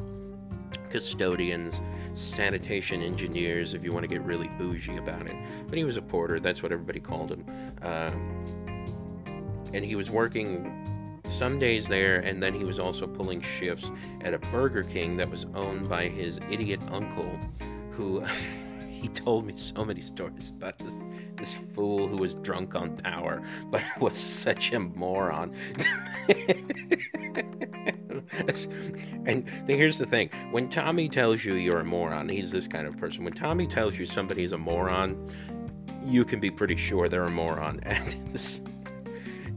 custodians, 0.90 1.80
sanitation 2.14 3.02
engineers. 3.02 3.74
If 3.74 3.84
you 3.84 3.92
want 3.92 4.04
to 4.04 4.08
get 4.08 4.22
really 4.22 4.48
bougie 4.58 4.96
about 4.96 5.26
it, 5.26 5.36
but 5.68 5.78
he 5.78 5.84
was 5.84 5.96
a 5.96 6.02
porter. 6.02 6.40
That's 6.40 6.62
what 6.62 6.72
everybody 6.72 7.00
called 7.00 7.30
him. 7.30 7.46
Uh, 7.82 8.10
and 9.72 9.84
he 9.84 9.94
was 9.94 10.10
working 10.10 11.20
some 11.32 11.58
days 11.58 11.88
there, 11.88 12.20
and 12.20 12.42
then 12.42 12.54
he 12.54 12.64
was 12.64 12.78
also 12.78 13.06
pulling 13.06 13.40
shifts 13.40 13.90
at 14.20 14.34
a 14.34 14.38
Burger 14.38 14.82
King 14.82 15.16
that 15.16 15.30
was 15.30 15.46
owned 15.54 15.88
by 15.88 16.08
his 16.08 16.38
idiot 16.50 16.80
uncle, 16.90 17.38
who 17.92 18.24
he 19.02 19.08
told 19.08 19.44
me 19.44 19.52
so 19.56 19.84
many 19.84 20.00
stories 20.00 20.50
about 20.50 20.78
this 20.78 20.94
this 21.36 21.58
fool 21.74 22.06
who 22.06 22.16
was 22.16 22.34
drunk 22.34 22.76
on 22.76 22.96
power, 22.98 23.42
but 23.68 23.82
was 24.00 24.16
such 24.16 24.70
a 24.70 24.78
moron. 24.78 25.52
and 29.26 29.48
here's 29.66 29.98
the 29.98 30.06
thing: 30.06 30.30
when 30.52 30.70
Tommy 30.70 31.08
tells 31.08 31.44
you 31.44 31.54
you're 31.54 31.80
a 31.80 31.84
moron, 31.84 32.28
he's 32.28 32.52
this 32.52 32.68
kind 32.68 32.86
of 32.86 32.96
person. 32.96 33.24
When 33.24 33.32
Tommy 33.32 33.66
tells 33.66 33.98
you 33.98 34.06
somebody's 34.06 34.52
a 34.52 34.58
moron, 34.58 35.28
you 36.04 36.24
can 36.24 36.38
be 36.38 36.50
pretty 36.50 36.76
sure 36.76 37.08
they're 37.08 37.24
a 37.24 37.30
moron. 37.30 37.80
And 37.84 38.32
this 38.32 38.60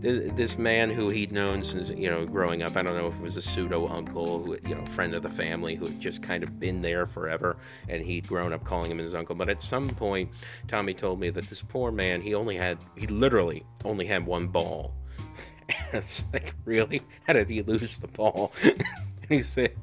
this 0.02 0.58
man 0.58 0.89
who 0.89 1.10
he'd 1.10 1.32
known 1.32 1.64
since 1.64 1.89
you 1.89 2.10
know 2.10 2.26
growing 2.26 2.62
up. 2.62 2.76
I 2.76 2.82
don't 2.82 2.96
know 2.96 3.08
if 3.08 3.16
it 3.16 3.22
was 3.22 3.38
a 3.38 3.41
pseudo 3.41 3.88
uncle, 3.88 4.43
who 4.43 4.58
you 4.68 4.76
know, 4.76 4.86
friend 4.88 5.14
of 5.16 5.24
the 5.24 5.30
family, 5.30 5.76
who 5.76 5.86
had 5.86 6.00
just 6.00 6.22
kind 6.22 6.43
of 6.43 6.60
been 6.60 6.82
there 6.82 7.06
forever, 7.06 7.58
and 7.89 8.04
he'd 8.04 8.28
grown 8.28 8.54
up 8.54 8.64
calling 8.64 8.91
him 8.91 8.98
his 8.98 9.16
uncle. 9.16 9.36
But 9.36 9.50
at 9.50 9.64
some 9.64 9.89
point, 9.89 10.30
Tommy 10.68 10.93
told 10.93 11.20
me 11.20 11.30
that 11.32 11.48
this 11.50 11.62
poor 11.62 11.91
man, 11.91 12.22
he 12.22 12.36
only 12.36 12.56
had, 12.56 12.78
he 12.96 13.08
literally 13.08 13.66
only 13.84 14.06
had 14.06 14.26
one 14.26 14.48
ball. 14.48 14.93
And 15.68 15.78
I 15.93 15.98
was 15.98 16.24
like, 16.32 16.54
really? 16.64 17.02
How 17.26 17.34
did 17.34 17.50
he 17.50 17.64
lose 17.64 17.96
the 17.98 18.08
ball? 18.08 18.54
and 18.64 18.84
he 19.28 19.41
said. 19.41 19.76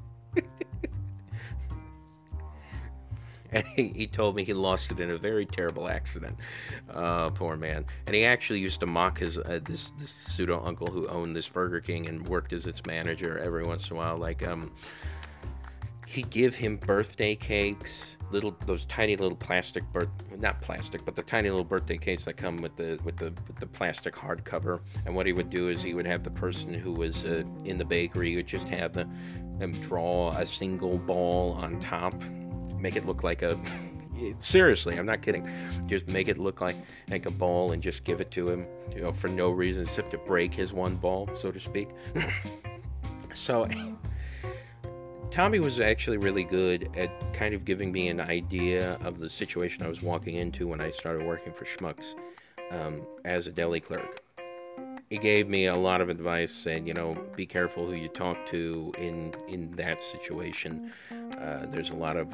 And 3.52 3.64
he, 3.76 3.88
he, 3.88 4.06
told 4.06 4.36
me 4.36 4.44
he 4.44 4.54
lost 4.54 4.90
it 4.90 5.00
in 5.00 5.10
a 5.10 5.18
very 5.18 5.46
terrible 5.46 5.88
accident. 5.88 6.36
Uh, 6.90 7.30
poor 7.30 7.56
man. 7.56 7.84
And 8.06 8.14
he 8.14 8.24
actually 8.24 8.60
used 8.60 8.80
to 8.80 8.86
mock 8.86 9.18
his 9.18 9.38
uh, 9.38 9.60
this 9.64 9.92
this 9.98 10.10
pseudo 10.10 10.64
uncle 10.64 10.86
who 10.86 11.06
owned 11.08 11.36
this 11.36 11.48
Burger 11.48 11.80
King 11.80 12.06
and 12.06 12.26
worked 12.28 12.52
as 12.52 12.66
its 12.66 12.84
manager 12.86 13.38
every 13.38 13.64
once 13.64 13.90
in 13.90 13.96
a 13.96 13.98
while. 13.98 14.16
Like 14.16 14.46
um, 14.46 14.72
he'd 16.06 16.30
give 16.30 16.54
him 16.54 16.76
birthday 16.76 17.34
cakes, 17.34 18.16
little 18.30 18.56
those 18.66 18.84
tiny 18.86 19.16
little 19.16 19.36
plastic 19.36 19.84
birth 19.92 20.08
not 20.38 20.60
plastic, 20.60 21.04
but 21.04 21.14
the 21.14 21.22
tiny 21.22 21.48
little 21.48 21.64
birthday 21.64 21.96
cakes 21.96 22.24
that 22.24 22.36
come 22.36 22.56
with 22.58 22.76
the 22.76 22.98
with 23.04 23.16
the 23.16 23.32
with 23.46 23.58
the 23.58 23.66
plastic 23.66 24.14
hardcover. 24.14 24.80
And 25.06 25.14
what 25.14 25.26
he 25.26 25.32
would 25.32 25.50
do 25.50 25.68
is 25.68 25.82
he 25.82 25.94
would 25.94 26.06
have 26.06 26.22
the 26.22 26.30
person 26.30 26.74
who 26.74 26.92
was 26.92 27.24
uh, 27.24 27.44
in 27.64 27.78
the 27.78 27.84
bakery 27.84 28.36
would 28.36 28.46
just 28.46 28.68
have 28.68 28.92
the 28.92 29.08
and 29.60 29.80
draw 29.82 30.30
a 30.30 30.44
single 30.44 30.98
ball 30.98 31.52
on 31.52 31.80
top, 31.80 32.14
make 32.82 32.96
it 32.96 33.06
look 33.06 33.22
like 33.22 33.42
a 33.42 33.58
seriously, 34.38 34.98
I'm 34.98 35.06
not 35.06 35.22
kidding. 35.22 35.48
Just 35.86 36.06
make 36.08 36.28
it 36.28 36.38
look 36.38 36.60
like 36.60 36.76
like 37.08 37.26
a 37.26 37.30
ball 37.30 37.72
and 37.72 37.82
just 37.82 38.04
give 38.04 38.20
it 38.20 38.30
to 38.32 38.48
him, 38.48 38.66
you 38.94 39.02
know, 39.02 39.12
for 39.12 39.28
no 39.28 39.50
reason 39.50 39.84
except 39.84 40.10
to 40.12 40.18
break 40.18 40.52
his 40.52 40.72
one 40.72 40.96
ball, 40.96 41.28
so 41.34 41.50
to 41.50 41.60
speak. 41.60 41.88
so 43.34 43.68
Tommy 45.30 45.60
was 45.60 45.80
actually 45.80 46.18
really 46.18 46.44
good 46.44 46.90
at 46.96 47.10
kind 47.32 47.54
of 47.54 47.64
giving 47.64 47.90
me 47.90 48.08
an 48.08 48.20
idea 48.20 48.98
of 49.02 49.18
the 49.18 49.28
situation 49.28 49.82
I 49.82 49.88
was 49.88 50.02
walking 50.02 50.34
into 50.34 50.68
when 50.68 50.80
I 50.80 50.90
started 50.90 51.26
working 51.26 51.52
for 51.52 51.64
Schmucks 51.64 52.14
um, 52.70 53.02
as 53.24 53.46
a 53.46 53.50
deli 53.50 53.80
clerk. 53.80 54.20
He 55.08 55.18
gave 55.18 55.46
me 55.48 55.66
a 55.66 55.76
lot 55.76 56.00
of 56.00 56.08
advice, 56.08 56.52
saying, 56.52 56.86
you 56.86 56.94
know, 56.94 57.16
be 57.36 57.44
careful 57.44 57.86
who 57.86 57.94
you 57.94 58.08
talk 58.08 58.46
to 58.46 58.92
in 58.96 59.34
in 59.46 59.70
that 59.72 60.02
situation. 60.02 60.90
Uh, 61.38 61.66
there's 61.70 61.90
a 61.90 61.94
lot 61.94 62.16
of 62.16 62.28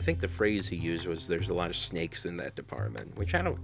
I 0.00 0.02
think 0.02 0.20
the 0.20 0.28
phrase 0.28 0.66
he 0.66 0.76
used 0.76 1.06
was 1.06 1.28
"there's 1.28 1.50
a 1.50 1.54
lot 1.54 1.68
of 1.68 1.76
snakes 1.76 2.24
in 2.24 2.38
that 2.38 2.56
department," 2.56 3.14
which 3.18 3.34
I 3.34 3.42
don't. 3.42 3.60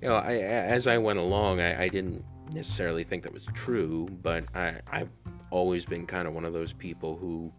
You 0.00 0.08
know, 0.08 0.14
I, 0.14 0.34
as 0.36 0.86
I 0.86 0.98
went 0.98 1.18
along, 1.18 1.60
I, 1.60 1.82
I 1.82 1.88
didn't 1.88 2.24
necessarily 2.52 3.02
think 3.02 3.24
that 3.24 3.32
was 3.32 3.46
true, 3.54 4.06
but 4.22 4.44
I, 4.54 4.76
I've 4.86 5.08
always 5.50 5.84
been 5.84 6.06
kind 6.06 6.28
of 6.28 6.34
one 6.34 6.44
of 6.44 6.52
those 6.52 6.72
people 6.72 7.16
who, 7.16 7.52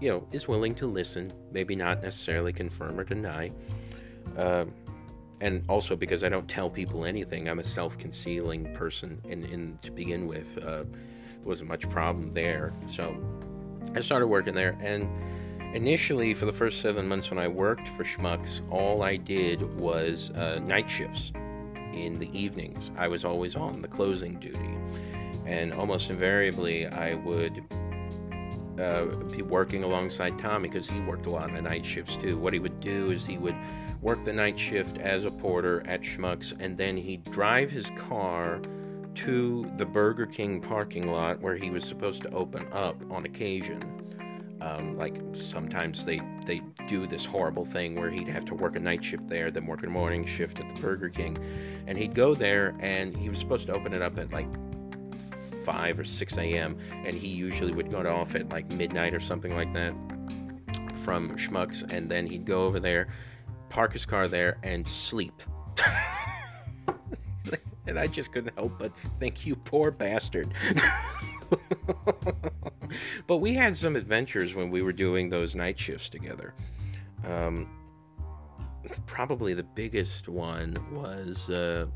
you 0.00 0.08
know, 0.08 0.26
is 0.32 0.48
willing 0.48 0.74
to 0.76 0.86
listen, 0.86 1.30
maybe 1.52 1.76
not 1.76 2.02
necessarily 2.02 2.54
confirm 2.54 2.98
or 2.98 3.04
deny. 3.04 3.50
Uh, 4.38 4.64
and 5.42 5.62
also 5.68 5.94
because 5.94 6.24
I 6.24 6.30
don't 6.30 6.48
tell 6.48 6.70
people 6.70 7.04
anything, 7.04 7.48
I'm 7.48 7.58
a 7.58 7.64
self-concealing 7.64 8.74
person, 8.74 9.20
and, 9.28 9.82
to 9.82 9.90
begin 9.90 10.26
with, 10.26 10.56
uh, 10.64 10.84
wasn't 11.44 11.68
much 11.68 11.88
problem 11.90 12.32
there. 12.32 12.72
So 12.88 13.14
I 13.94 14.00
started 14.00 14.28
working 14.28 14.54
there, 14.54 14.78
and 14.80 15.08
Initially, 15.72 16.34
for 16.34 16.46
the 16.46 16.52
first 16.52 16.80
seven 16.80 17.06
months 17.06 17.30
when 17.30 17.38
I 17.38 17.46
worked 17.46 17.86
for 17.96 18.02
Schmucks, 18.02 18.60
all 18.72 19.02
I 19.02 19.16
did 19.16 19.62
was 19.78 20.30
uh, 20.30 20.58
night 20.58 20.90
shifts 20.90 21.30
in 21.92 22.18
the 22.18 22.28
evenings. 22.36 22.90
I 22.96 23.06
was 23.06 23.24
always 23.24 23.54
on 23.54 23.80
the 23.80 23.86
closing 23.86 24.40
duty, 24.40 24.76
and 25.46 25.72
almost 25.72 26.10
invariably, 26.10 26.88
I 26.88 27.14
would 27.14 27.62
uh, 28.80 29.04
be 29.30 29.42
working 29.42 29.84
alongside 29.84 30.40
Tommy 30.40 30.68
because 30.68 30.88
he 30.88 30.98
worked 31.02 31.26
a 31.26 31.30
lot 31.30 31.54
of 31.54 31.62
night 31.62 31.86
shifts 31.86 32.16
too. 32.16 32.36
What 32.36 32.52
he 32.52 32.58
would 32.58 32.80
do 32.80 33.12
is 33.12 33.24
he 33.24 33.38
would 33.38 33.56
work 34.02 34.24
the 34.24 34.32
night 34.32 34.58
shift 34.58 34.98
as 34.98 35.24
a 35.24 35.30
porter 35.30 35.86
at 35.86 36.02
Schmucks, 36.02 36.52
and 36.58 36.76
then 36.76 36.96
he'd 36.96 37.22
drive 37.30 37.70
his 37.70 37.92
car 38.08 38.60
to 39.14 39.70
the 39.76 39.86
Burger 39.86 40.26
King 40.26 40.60
parking 40.60 41.06
lot 41.12 41.40
where 41.40 41.54
he 41.54 41.70
was 41.70 41.84
supposed 41.84 42.22
to 42.22 42.30
open 42.30 42.66
up 42.72 42.96
on 43.12 43.24
occasion 43.24 43.99
um, 44.60 44.96
like 44.96 45.16
sometimes 45.34 46.04
they 46.04 46.20
they 46.46 46.60
do 46.86 47.06
this 47.06 47.24
horrible 47.24 47.64
thing 47.64 47.94
where 47.94 48.10
he'd 48.10 48.28
have 48.28 48.44
to 48.46 48.54
work 48.54 48.76
a 48.76 48.80
night 48.80 49.04
shift 49.04 49.28
there, 49.28 49.50
then 49.50 49.66
work 49.66 49.82
a 49.82 49.86
morning 49.86 50.26
shift 50.26 50.60
at 50.60 50.74
the 50.74 50.80
Burger 50.80 51.08
King, 51.08 51.36
and 51.86 51.96
he'd 51.96 52.14
go 52.14 52.34
there 52.34 52.74
and 52.80 53.16
he 53.16 53.28
was 53.28 53.38
supposed 53.38 53.66
to 53.66 53.72
open 53.74 53.92
it 53.92 54.02
up 54.02 54.18
at 54.18 54.32
like 54.32 54.48
five 55.64 55.98
or 55.98 56.04
six 56.04 56.36
a.m. 56.36 56.78
and 56.90 57.14
he 57.14 57.28
usually 57.28 57.72
would 57.72 57.90
go 57.90 58.02
to 58.02 58.08
off 58.08 58.34
at 58.34 58.48
like 58.50 58.70
midnight 58.70 59.14
or 59.14 59.20
something 59.20 59.54
like 59.54 59.72
that 59.74 59.94
from 61.04 61.36
Schmucks, 61.36 61.82
and 61.90 62.10
then 62.10 62.26
he'd 62.26 62.44
go 62.44 62.64
over 62.64 62.78
there, 62.78 63.08
park 63.68 63.92
his 63.92 64.06
car 64.06 64.28
there, 64.28 64.58
and 64.62 64.86
sleep. 64.86 65.42
and 67.86 67.98
I 67.98 68.06
just 68.06 68.32
couldn't 68.32 68.54
help 68.56 68.78
but 68.78 68.92
think, 69.18 69.46
you 69.46 69.56
poor 69.56 69.90
bastard. 69.90 70.52
but 73.26 73.38
we 73.38 73.54
had 73.54 73.76
some 73.76 73.96
adventures 73.96 74.54
when 74.54 74.70
we 74.70 74.82
were 74.82 74.92
doing 74.92 75.28
those 75.28 75.54
night 75.54 75.78
shifts 75.78 76.08
together. 76.08 76.54
Um, 77.26 77.68
probably 79.06 79.54
the 79.54 79.62
biggest 79.62 80.28
one 80.28 80.76
was 80.92 81.50
uh, 81.50 81.86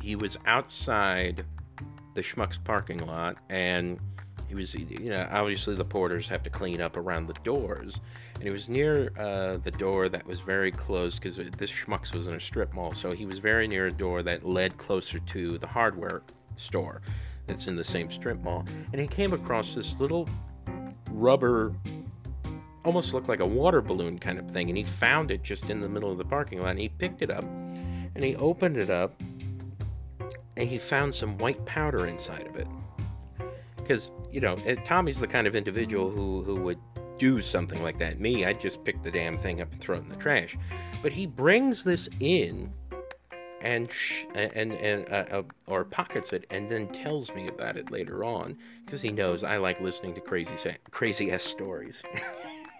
he 0.00 0.16
was 0.16 0.36
outside 0.46 1.44
the 2.14 2.22
Schmucks 2.22 2.62
parking 2.62 2.98
lot 3.06 3.36
and 3.50 3.98
he 4.48 4.54
was 4.54 4.74
you 4.74 5.10
know 5.10 5.28
obviously 5.30 5.74
the 5.74 5.84
porters 5.84 6.28
have 6.28 6.42
to 6.44 6.50
clean 6.50 6.80
up 6.80 6.96
around 6.96 7.26
the 7.26 7.34
doors. 7.44 8.00
And 8.34 8.44
he 8.44 8.50
was 8.50 8.68
near 8.68 9.10
uh, 9.18 9.56
the 9.58 9.70
door 9.72 10.08
that 10.08 10.26
was 10.26 10.40
very 10.40 10.70
close 10.70 11.18
because 11.18 11.36
this 11.36 11.70
schmucks 11.70 12.14
was 12.14 12.26
in 12.26 12.34
a 12.34 12.40
strip 12.40 12.72
mall. 12.74 12.92
So 12.94 13.10
he 13.10 13.26
was 13.26 13.38
very 13.38 13.66
near 13.66 13.86
a 13.86 13.92
door 13.92 14.22
that 14.22 14.44
led 14.46 14.76
closer 14.76 15.18
to 15.18 15.58
the 15.58 15.66
hardware 15.66 16.22
store 16.56 17.00
that's 17.46 17.66
in 17.66 17.76
the 17.76 17.84
same 17.84 18.10
strip 18.10 18.42
mall, 18.42 18.64
and 18.92 19.00
he 19.00 19.06
came 19.06 19.32
across 19.32 19.74
this 19.74 19.98
little 19.98 20.28
rubber, 21.10 21.72
almost 22.84 23.14
looked 23.14 23.28
like 23.28 23.40
a 23.40 23.46
water 23.46 23.80
balloon 23.80 24.18
kind 24.18 24.38
of 24.38 24.50
thing, 24.50 24.68
and 24.68 24.76
he 24.76 24.84
found 24.84 25.30
it 25.30 25.42
just 25.42 25.70
in 25.70 25.80
the 25.80 25.88
middle 25.88 26.10
of 26.10 26.18
the 26.18 26.24
parking 26.24 26.60
lot, 26.60 26.70
and 26.70 26.80
he 26.80 26.88
picked 26.88 27.22
it 27.22 27.30
up, 27.30 27.44
and 27.44 28.22
he 28.22 28.36
opened 28.36 28.76
it 28.76 28.90
up, 28.90 29.20
and 30.56 30.68
he 30.68 30.78
found 30.78 31.14
some 31.14 31.36
white 31.38 31.64
powder 31.66 32.06
inside 32.06 32.46
of 32.46 32.56
it. 32.56 32.66
Because, 33.76 34.10
you 34.32 34.40
know, 34.40 34.56
Tommy's 34.84 35.20
the 35.20 35.28
kind 35.28 35.46
of 35.46 35.54
individual 35.54 36.10
who, 36.10 36.42
who 36.42 36.56
would 36.56 36.78
do 37.18 37.40
something 37.40 37.82
like 37.82 37.98
that. 37.98 38.20
Me, 38.20 38.44
I'd 38.44 38.60
just 38.60 38.82
pick 38.84 39.02
the 39.02 39.10
damn 39.10 39.38
thing 39.38 39.60
up 39.60 39.72
and 39.72 39.80
throw 39.80 39.96
it 39.96 40.00
in 40.00 40.08
the 40.08 40.16
trash. 40.16 40.58
But 41.02 41.12
he 41.12 41.26
brings 41.26 41.84
this 41.84 42.08
in 42.20 42.72
and 43.60 43.90
sh- 43.90 44.26
and 44.34 44.72
and 44.72 45.06
uh, 45.10 45.38
uh, 45.38 45.42
or 45.66 45.84
pockets 45.84 46.32
it 46.32 46.44
and 46.50 46.70
then 46.70 46.88
tells 46.88 47.34
me 47.34 47.48
about 47.48 47.76
it 47.76 47.90
later 47.90 48.24
on 48.24 48.56
because 48.84 49.02
he 49.02 49.10
knows 49.10 49.42
I 49.44 49.56
like 49.56 49.80
listening 49.80 50.14
to 50.14 50.20
crazy 50.20 50.54
crazy 50.90 51.30
ass 51.32 51.42
stories. 51.42 52.02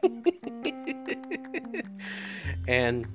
and 2.68 3.06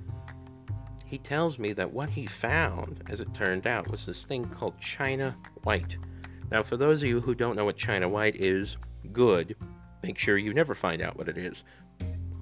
he 1.05 1.17
tells 1.17 1.59
me 1.59 1.73
that 1.73 1.91
what 1.91 2.09
he 2.09 2.25
found, 2.25 3.03
as 3.09 3.19
it 3.19 3.33
turned 3.33 3.67
out, 3.67 3.91
was 3.91 4.05
this 4.05 4.23
thing 4.23 4.45
called 4.45 4.79
China 4.79 5.35
White. 5.63 5.97
Now, 6.49 6.63
for 6.63 6.77
those 6.77 7.03
of 7.03 7.09
you 7.09 7.19
who 7.19 7.35
don't 7.35 7.57
know 7.57 7.65
what 7.65 7.75
China 7.77 8.07
White 8.07 8.37
is, 8.37 8.77
good. 9.11 9.55
Make 10.03 10.17
sure 10.17 10.37
you 10.37 10.53
never 10.53 10.73
find 10.73 11.01
out 11.01 11.17
what 11.17 11.27
it 11.27 11.37
is 11.37 11.63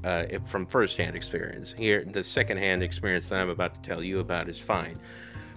uh, 0.04 0.26
from 0.46 0.66
firsthand 0.66 1.16
experience. 1.16 1.74
Here, 1.78 2.06
the 2.06 2.24
secondhand 2.24 2.84
experience 2.84 3.30
that 3.30 3.40
I'm 3.40 3.50
about 3.50 3.82
to 3.82 3.90
tell 3.90 4.04
you 4.04 4.20
about 4.20 4.50
is 4.50 4.60
fine. 4.60 5.00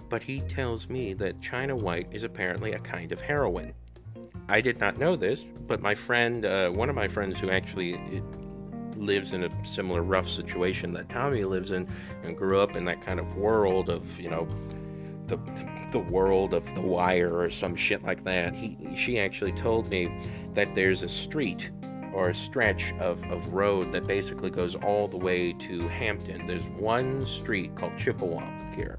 But 0.09 0.21
he 0.21 0.41
tells 0.41 0.89
me 0.89 1.13
that 1.15 1.41
China 1.41 1.75
White 1.75 2.07
is 2.11 2.23
apparently 2.23 2.73
a 2.73 2.79
kind 2.79 3.11
of 3.11 3.21
heroin. 3.21 3.73
I 4.49 4.61
did 4.61 4.79
not 4.79 4.97
know 4.97 5.15
this, 5.15 5.41
but 5.67 5.81
my 5.81 5.95
friend, 5.95 6.45
uh, 6.45 6.69
one 6.71 6.89
of 6.89 6.95
my 6.95 7.07
friends 7.07 7.39
who 7.39 7.49
actually 7.49 7.95
uh, 7.95 8.21
lives 8.97 9.33
in 9.33 9.45
a 9.45 9.65
similar 9.65 10.03
rough 10.03 10.29
situation 10.29 10.93
that 10.93 11.09
Tommy 11.09 11.45
lives 11.45 11.71
in 11.71 11.87
and 12.23 12.37
grew 12.37 12.59
up 12.59 12.75
in 12.75 12.85
that 12.85 13.01
kind 13.01 13.19
of 13.19 13.35
world 13.35 13.89
of, 13.89 14.03
you 14.19 14.29
know, 14.29 14.47
the 15.27 15.37
the 15.91 15.99
world 15.99 16.53
of 16.53 16.65
the 16.75 16.81
wire 16.81 17.39
or 17.39 17.49
some 17.49 17.75
shit 17.75 18.03
like 18.03 18.23
that. 18.25 18.53
He 18.53 18.77
she 18.95 19.19
actually 19.19 19.53
told 19.53 19.89
me 19.89 20.11
that 20.53 20.75
there's 20.75 21.01
a 21.03 21.09
street 21.09 21.71
or 22.13 22.29
a 22.29 22.35
stretch 22.35 22.93
of, 22.99 23.23
of 23.25 23.53
road 23.53 23.91
that 23.91 24.05
basically 24.05 24.49
goes 24.49 24.75
all 24.75 25.07
the 25.07 25.17
way 25.17 25.53
to 25.53 25.87
Hampton. 25.87 26.45
There's 26.45 26.65
one 26.77 27.25
street 27.25 27.75
called 27.75 27.97
Chippewa 27.97 28.43
here 28.75 28.95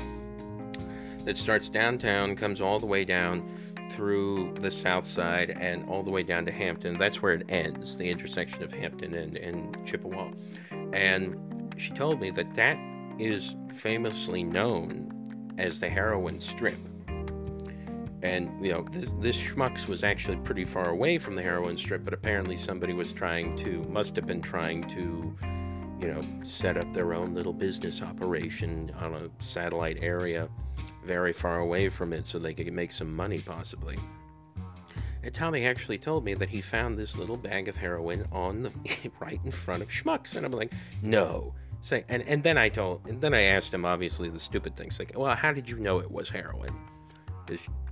that 1.25 1.37
starts 1.37 1.69
downtown, 1.69 2.37
comes 2.37 2.61
all 2.61 2.79
the 2.79 2.87
way 2.87 3.05
down 3.05 3.49
through 3.93 4.53
the 4.61 4.71
south 4.71 5.07
side 5.07 5.51
and 5.51 5.89
all 5.89 6.03
the 6.03 6.11
way 6.11 6.23
down 6.23 6.45
to 6.45 6.53
Hampton. 6.53 6.99
That's 6.99 7.23
where 7.23 7.33
it 7.33 7.47
ends, 7.49 7.97
the 7.97 8.11
intersection 8.11 8.63
of 8.63 8.73
Hampton 8.73 9.15
and, 9.15 9.37
and 9.37 9.87
Chippewa. 9.87 10.31
And 10.93 11.73
she 11.79 11.93
told 11.93 12.21
me 12.21 12.31
that 12.33 12.55
that 12.55 12.79
is 13.19 13.57
famously 13.77 14.43
known 14.43 15.55
as 15.59 15.81
the 15.81 15.89
heroin 15.89 16.41
strip 16.41 16.79
and 18.25 18.65
you 18.65 18.73
know 18.73 18.85
this, 18.91 19.11
this 19.21 19.37
schmucks 19.37 19.87
was 19.87 20.03
actually 20.03 20.37
pretty 20.39 20.65
far 20.65 20.89
away 20.89 21.19
from 21.19 21.35
the 21.35 21.43
heroin 21.43 21.77
strip 21.77 22.05
but 22.05 22.15
apparently 22.15 22.57
somebody 22.57 22.95
was 22.95 23.13
trying 23.13 23.57
to 23.57 23.85
must 23.89 24.17
have 24.17 24.27
been 24.27 24.41
trying 24.41 24.83
to 24.83 25.37
you 26.01 26.13
know 26.13 26.21
set 26.43 26.77
up 26.77 26.91
their 26.93 27.13
own 27.13 27.35
little 27.35 27.53
business 27.53 28.03
operation 28.03 28.91
on 28.99 29.15
a 29.15 29.31
satellite 29.45 29.99
area 30.01 30.49
very 31.05 31.33
far 31.33 31.61
away 31.61 31.89
from 31.89 32.13
it 32.15 32.27
so 32.27 32.39
they 32.39 32.55
could 32.55 32.73
make 32.73 32.91
some 32.91 33.15
money 33.15 33.39
possibly 33.41 33.97
and 35.23 35.35
Tommy 35.35 35.65
actually 35.65 35.97
told 35.97 36.23
me 36.23 36.35
that 36.35 36.51
he 36.51 36.61
found 36.61 36.99
this 36.99 37.17
little 37.17 37.39
bag 37.39 37.69
of 37.69 37.77
heroin 37.77 38.27
on 38.31 38.63
the 38.63 38.73
right 39.21 39.41
in 39.43 39.51
front 39.51 39.83
of 39.83 39.89
Schmucks, 39.89 40.37
and 40.37 40.45
I'm 40.45 40.53
like, 40.53 40.71
no. 41.01 41.55
Say, 41.81 42.05
and 42.11 42.23
and 42.25 42.43
then 42.43 42.59
I 42.59 42.69
told, 42.69 43.07
and 43.07 43.23
then 43.23 43.33
I 43.33 43.41
asked 43.45 43.73
him 43.73 43.87
obviously 43.87 44.29
the 44.29 44.39
stupid 44.39 44.77
things 44.77 44.99
like, 44.99 45.13
well, 45.17 45.35
how 45.35 45.55
did 45.55 45.67
you 45.67 45.79
know 45.79 45.99
it 45.99 46.11
was 46.11 46.29
heroin? 46.29 46.77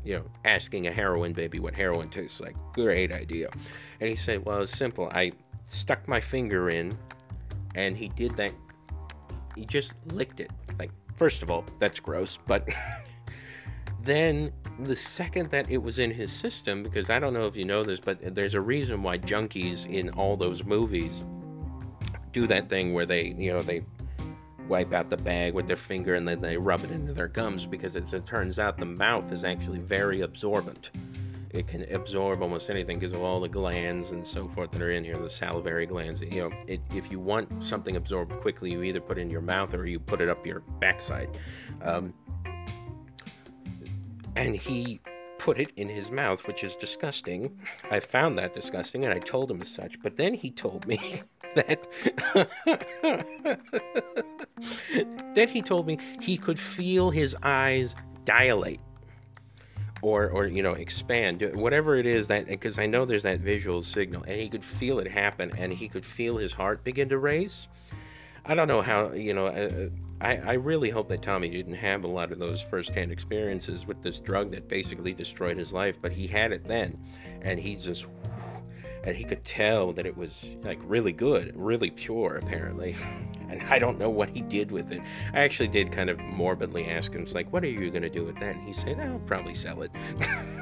You 0.05 0.17
know, 0.17 0.25
asking 0.45 0.87
a 0.87 0.93
heroin 0.93 1.33
baby 1.33 1.61
what 1.61 1.75
heroin 1.75 2.09
tastes 2.09 2.41
like. 2.41 2.57
Great 2.73 3.13
idea. 3.13 3.49
And 4.01 4.09
he 4.09 4.17
said, 4.17 4.45
Well, 4.45 4.63
it's 4.63 4.77
simple. 4.77 5.11
I 5.15 5.33
stuck 5.67 6.07
my 6.09 6.21
finger 6.21 6.71
in, 6.71 6.97
and 7.75 7.97
he 7.97 8.09
did 8.09 8.37
that. 8.37 8.53
He 9.57 9.65
just 9.65 9.95
licked 10.13 10.41
it. 10.41 10.51
Like, 10.79 10.91
first 11.17 11.43
of 11.43 11.51
all, 11.51 11.65
that's 11.79 12.01
gross, 12.01 12.39
but 12.47 12.69
then 14.03 14.53
the 14.81 14.97
second 14.97 15.51
that 15.51 15.71
it 15.71 15.79
was 15.79 15.99
in 15.99 16.11
his 16.11 16.33
system, 16.33 16.83
because 16.83 17.11
I 17.11 17.19
don't 17.19 17.35
know 17.35 17.47
if 17.47 17.57
you 17.57 17.65
know 17.65 17.85
this, 17.85 18.01
but 18.01 18.35
there's 18.35 18.55
a 18.55 18.61
reason 18.61 19.03
why 19.03 19.19
junkies 19.19 19.87
in 19.87 20.11
all 20.11 20.37
those 20.37 20.65
movies 20.65 21.23
do 22.33 22.47
that 22.47 22.69
thing 22.69 22.95
where 22.95 23.07
they, 23.07 23.35
you 23.37 23.53
know, 23.53 23.63
they 23.63 23.85
wipe 24.73 24.95
out 24.95 25.11
the 25.11 25.17
bag 25.19 25.53
with 25.53 25.67
their 25.67 25.77
finger 25.77 26.15
and 26.15 26.27
then 26.27 26.41
they 26.41 26.57
rub 26.57 26.83
it 26.83 26.91
into 26.91 27.13
their 27.13 27.29
gums 27.29 27.67
because 27.67 27.95
as 27.95 28.15
it 28.15 28.25
turns 28.25 28.59
out 28.59 28.79
the 28.79 28.87
mouth 28.87 29.31
is 29.31 29.45
actually 29.45 29.81
very 29.81 30.23
absorbent. 30.23 30.93
It 31.51 31.69
can 31.69 31.83
absorb 31.93 32.41
almost 32.41 32.71
anything 32.71 32.99
because 32.99 33.13
of 33.13 33.21
all 33.21 33.39
the 33.39 33.51
glands 33.51 34.13
and 34.13 34.27
so 34.27 34.49
forth 34.49 34.71
that 34.71 34.81
are 34.81 34.93
in 34.93 35.05
here, 35.05 35.19
the 35.19 35.29
salivary 35.29 35.85
glands. 35.85 36.23
You 36.23 36.49
know, 36.49 36.51
it, 36.67 36.81
if 36.95 37.13
you 37.13 37.21
want 37.21 37.63
something 37.63 37.97
absorbed 37.97 38.33
quickly, 38.41 38.73
you 38.73 38.83
either 38.83 39.03
put 39.03 39.19
it 39.19 39.21
in 39.21 39.31
your 39.31 39.43
mouth 39.43 39.75
or 39.75 39.85
you 39.85 40.01
put 40.01 40.23
it 40.23 40.31
up 40.31 40.47
your 40.47 40.61
backside. 40.81 41.29
Um, 41.83 42.15
and 44.37 44.57
he 44.57 45.03
put 45.37 45.59
it 45.59 45.73
in 45.77 45.91
his 45.91 46.11
mouth, 46.11 46.47
which 46.47 46.65
is 46.65 46.77
disgusting. 46.77 47.59
I 47.91 48.01
found 48.01 48.39
that 48.39 48.55
disgusting, 48.55 49.05
and 49.05 49.13
I 49.13 49.19
told 49.19 49.51
him 49.51 49.61
as 49.61 49.69
such. 49.69 50.01
But 50.03 50.17
then 50.17 50.33
he 50.33 50.51
told 50.51 50.87
me 50.87 51.23
that. 51.57 51.87
then 55.35 55.49
he 55.49 55.63
told 55.63 55.87
me 55.87 55.99
he 56.21 56.37
could 56.37 56.59
feel 56.59 57.11
his 57.11 57.37
eyes 57.43 57.95
dilate. 58.25 58.81
Or, 60.03 60.31
or 60.31 60.49
you 60.49 60.65
know 60.65 60.73
expand 60.73 61.49
whatever 61.55 61.97
it 61.97 62.07
is 62.07 62.27
that 62.27 62.49
because 62.49 62.77
i 62.77 62.87
know 62.87 63.05
there's 63.05 63.23
that 63.23 63.39
visual 63.39 63.85
signal 63.85 64.25
and 64.25 64.35
he 64.35 64.49
could 64.49 64.65
feel 64.65 64.99
it 64.99 65.07
happen 65.07 65.53
and 65.57 65.73
he 65.73 65.89
could 65.89 66.05
feel 66.05 66.37
his 66.37 66.53
heart 66.53 66.83
begin 66.83 67.09
to 67.11 67.19
race 67.19 67.69
I 68.45 68.57
don't 68.57 68.67
know 68.67 68.83
how, 68.83 69.13
you 69.13 69.35
know, 69.35 69.47
uh, 69.47 69.89
I, 70.21 70.37
I 70.37 70.53
really 70.55 70.91
hope 70.91 71.09
that 71.09 71.23
Tommy 71.23 71.49
didn't 71.49 71.75
have 71.75 72.03
a 72.03 72.09
lot 72.09 72.33
of 72.33 72.41
those 72.41 72.61
firsthand 72.61 73.13
experiences 73.13 73.87
with 73.87 74.03
this 74.03 74.19
drug 74.19 74.51
that 74.51 74.69
basically 74.69 75.13
destroyed 75.13 75.57
his 75.57 75.73
life, 75.73 75.99
but 76.03 76.11
he 76.11 76.27
had 76.27 76.51
it 76.51 76.67
then. 76.67 76.99
And 77.43 77.61
he 77.61 77.77
just, 77.77 78.07
and 79.05 79.15
he 79.15 79.23
could 79.23 79.45
tell 79.45 79.93
that 79.93 80.07
it 80.07 80.17
was 80.17 80.57
like 80.63 80.81
really 80.83 81.13
good, 81.13 81.53
really 81.55 81.91
pure, 81.91 82.37
apparently. 82.43 82.97
And 83.53 83.63
I 83.69 83.79
don't 83.79 83.99
know 83.99 84.11
what 84.11 84.31
he 84.31 84.41
did 84.41 84.71
with 84.71 84.91
it. 84.93 85.01
I 85.33 85.41
actually 85.41 85.69
did 85.69 85.93
kind 85.93 86.11
of 86.11 86.19
morbidly 86.19 86.87
ask 86.87 87.13
him, 87.13 87.27
like, 87.33 87.53
what 87.53 87.63
are 87.63 87.69
you 87.69 87.91
going 87.91 88.03
to 88.03 88.11
do 88.11 88.25
with 88.25 88.37
that? 88.37 88.57
And 88.57 88.67
he 88.67 88.73
said, 88.73 88.99
I'll 88.99 89.19
probably 89.21 89.55
sell 89.55 89.83
it. 89.83 89.91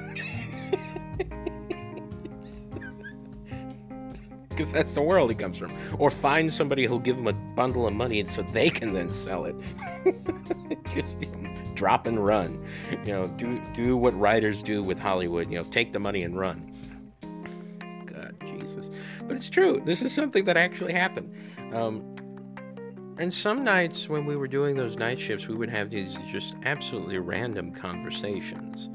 because 4.61 4.73
that's 4.75 4.93
the 4.93 5.01
world 5.01 5.31
he 5.31 5.37
comes 5.37 5.57
from. 5.57 5.75
Or 5.99 6.11
find 6.11 6.53
somebody 6.53 6.85
who'll 6.85 6.99
give 6.99 7.17
him 7.17 7.27
a 7.27 7.33
bundle 7.33 7.87
of 7.87 7.95
money 7.95 8.27
so 8.27 8.43
they 8.53 8.69
can 8.69 8.93
then 8.93 9.11
sell 9.11 9.47
it. 9.47 9.57
Just 10.95 11.17
drop 11.75 12.07
and 12.07 12.23
run. 12.23 12.63
You 13.07 13.13
know, 13.13 13.29
do 13.39 13.59
do 13.73 13.97
what 13.97 14.19
writers 14.19 14.63
do 14.63 14.83
with 14.83 14.99
Hollywood. 14.99 15.51
You 15.51 15.63
know, 15.63 15.71
take 15.71 15.95
the 15.95 15.99
money 15.99 16.23
and 16.25 16.39
run. 16.39 16.77
God, 18.05 18.35
Jesus. 18.41 18.91
But 19.27 19.37
it's 19.37 19.49
true. 19.49 19.81
This 19.87 20.03
is 20.03 20.13
something 20.13 20.45
that 20.45 20.59
actually 20.59 20.93
happened. 20.93 21.35
Um, 21.73 22.10
and 23.21 23.33
some 23.33 23.63
nights 23.63 24.09
when 24.09 24.25
we 24.25 24.35
were 24.35 24.49
doing 24.49 24.75
those 24.75 24.97
night 24.97 25.21
shifts, 25.21 25.47
we 25.47 25.55
would 25.55 25.69
have 25.69 25.91
these 25.91 26.17
just 26.33 26.55
absolutely 26.65 27.19
random 27.19 27.71
conversations. 27.71 28.89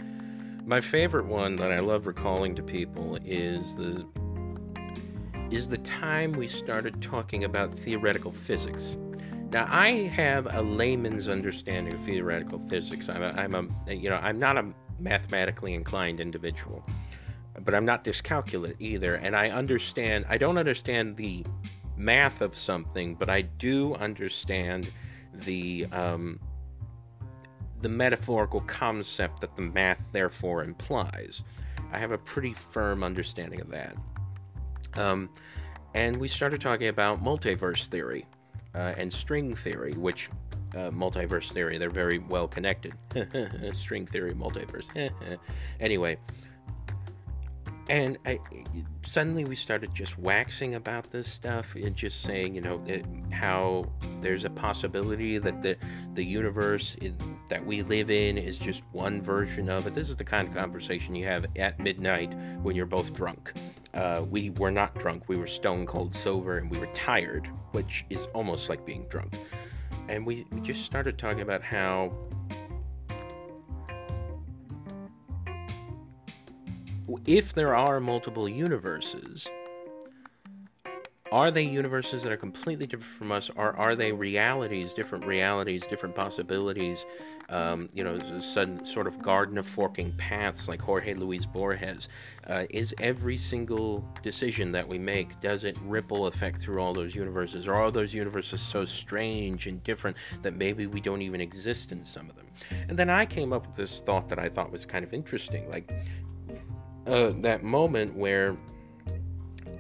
My 0.65 0.81
favorite 0.81 1.27
one 1.27 1.55
that 1.57 1.71
I 1.71 1.77
love 1.77 2.07
recalling 2.07 2.55
to 2.55 2.63
people 2.63 3.19
is 3.23 3.75
the 3.75 4.03
is 5.51 5.67
the 5.67 5.77
time 5.77 6.31
we 6.31 6.47
started 6.47 7.03
talking 7.03 7.43
about 7.43 7.77
theoretical 7.77 8.31
physics. 8.31 8.97
Now, 9.51 9.67
I 9.69 10.07
have 10.07 10.47
a 10.49 10.63
layman's 10.63 11.27
understanding 11.27 11.93
of 11.93 12.01
theoretical 12.01 12.59
physics. 12.67 13.09
I'm 13.09 13.21
a, 13.21 13.29
I'm 13.29 13.53
a 13.87 13.93
you 13.93 14.09
know, 14.09 14.15
I'm 14.15 14.39
not 14.39 14.57
a 14.57 14.65
mathematically 14.99 15.75
inclined 15.75 16.19
individual, 16.19 16.83
but 17.63 17.75
I'm 17.75 17.85
not 17.85 18.03
dyscalculate 18.03 18.77
either. 18.79 19.15
And 19.15 19.35
I 19.35 19.51
understand, 19.51 20.25
I 20.27 20.39
don't 20.39 20.57
understand 20.57 21.15
the 21.15 21.45
math 21.97 22.41
of 22.41 22.55
something, 22.55 23.15
but 23.15 23.29
I 23.29 23.41
do 23.41 23.95
understand 23.95 24.89
the 25.45 25.87
um, 25.91 26.39
the 27.81 27.89
metaphorical 27.89 28.61
concept 28.61 29.41
that 29.41 29.55
the 29.55 29.61
math 29.61 30.03
therefore 30.11 30.63
implies. 30.63 31.43
I 31.91 31.99
have 31.99 32.11
a 32.11 32.17
pretty 32.17 32.53
firm 32.53 33.03
understanding 33.03 33.61
of 33.61 33.69
that. 33.69 33.95
Um, 34.95 35.29
and 35.93 36.17
we 36.17 36.27
started 36.27 36.61
talking 36.61 36.87
about 36.87 37.23
multiverse 37.23 37.85
theory 37.87 38.25
uh, 38.73 38.93
and 38.97 39.11
string 39.11 39.55
theory, 39.55 39.93
which 39.93 40.29
uh, 40.73 40.89
multiverse 40.91 41.51
theory, 41.51 41.77
they're 41.77 41.89
very 41.89 42.19
well 42.19 42.47
connected. 42.47 42.93
string 43.73 44.05
theory, 44.05 44.33
multiverse. 44.33 44.87
anyway, 45.79 46.17
and 47.89 48.17
I, 48.25 48.39
suddenly 49.05 49.45
we 49.45 49.55
started 49.55 49.93
just 49.93 50.17
waxing 50.17 50.75
about 50.75 51.09
this 51.11 51.31
stuff 51.31 51.75
and 51.75 51.95
just 51.95 52.21
saying, 52.21 52.55
you 52.55 52.61
know, 52.61 52.81
it, 52.85 53.05
how 53.31 53.85
there's 54.21 54.45
a 54.45 54.49
possibility 54.49 55.37
that 55.37 55.61
the 55.61 55.77
the 56.13 56.23
universe 56.23 56.95
in, 57.01 57.15
that 57.49 57.65
we 57.65 57.83
live 57.83 58.09
in 58.09 58.37
is 58.37 58.57
just 58.57 58.83
one 58.91 59.21
version 59.21 59.69
of 59.69 59.87
it. 59.87 59.93
This 59.93 60.09
is 60.09 60.15
the 60.15 60.23
kind 60.23 60.47
of 60.47 60.55
conversation 60.55 61.15
you 61.15 61.25
have 61.25 61.45
at 61.55 61.79
midnight 61.79 62.33
when 62.61 62.75
you're 62.75 62.85
both 62.85 63.13
drunk. 63.13 63.53
Uh, 63.93 64.25
we 64.29 64.49
were 64.51 64.71
not 64.71 64.97
drunk. 64.99 65.23
We 65.27 65.37
were 65.37 65.47
stone 65.47 65.85
cold 65.85 66.13
sober 66.15 66.57
and 66.57 66.69
we 66.69 66.77
were 66.77 66.87
tired, 66.87 67.47
which 67.71 68.05
is 68.09 68.27
almost 68.33 68.69
like 68.69 68.85
being 68.85 69.05
drunk. 69.09 69.37
And 70.09 70.25
we, 70.25 70.45
we 70.51 70.59
just 70.61 70.83
started 70.85 71.17
talking 71.17 71.41
about 71.41 71.63
how 71.63 72.11
if 77.25 77.53
there 77.53 77.75
are 77.75 77.99
multiple 77.99 78.47
universes, 78.47 79.47
are 81.31 81.51
they 81.51 81.63
universes 81.63 82.23
that 82.23 82.31
are 82.31 82.37
completely 82.37 82.85
different 82.85 83.11
from 83.17 83.31
us, 83.31 83.49
or 83.55 83.75
are 83.75 83.95
they 83.95 84.11
realities, 84.11 84.93
different 84.93 85.25
realities, 85.25 85.85
different 85.87 86.15
possibilities? 86.15 87.05
Um, 87.49 87.89
you 87.93 88.03
know, 88.03 88.17
sudden 88.39 88.85
sort 88.85 89.05
of 89.05 89.21
garden 89.21 89.57
of 89.57 89.67
forking 89.67 90.13
paths, 90.17 90.67
like 90.67 90.81
Jorge 90.81 91.13
Luis 91.13 91.45
Borges. 91.45 92.09
Uh, 92.47 92.65
is 92.69 92.93
every 92.99 93.37
single 93.37 94.07
decision 94.23 94.71
that 94.71 94.87
we 94.87 94.97
make 94.97 95.39
does 95.41 95.63
it 95.63 95.77
ripple 95.83 96.27
effect 96.27 96.61
through 96.61 96.79
all 96.79 96.93
those 96.93 97.13
universes, 97.13 97.67
or 97.67 97.73
are 97.73 97.91
those 97.91 98.13
universes 98.13 98.61
so 98.61 98.85
strange 98.85 99.67
and 99.67 99.83
different 99.83 100.15
that 100.41 100.55
maybe 100.55 100.87
we 100.87 101.01
don't 101.01 101.21
even 101.21 101.41
exist 101.41 101.91
in 101.91 102.05
some 102.05 102.29
of 102.29 102.35
them? 102.35 102.47
And 102.87 102.97
then 102.97 103.09
I 103.09 103.25
came 103.25 103.51
up 103.51 103.67
with 103.67 103.75
this 103.75 103.99
thought 103.99 104.29
that 104.29 104.39
I 104.39 104.47
thought 104.47 104.71
was 104.71 104.85
kind 104.85 105.03
of 105.03 105.13
interesting, 105.13 105.69
like 105.69 105.91
uh, 107.07 107.33
that 107.41 107.63
moment 107.63 108.15
where 108.15 108.57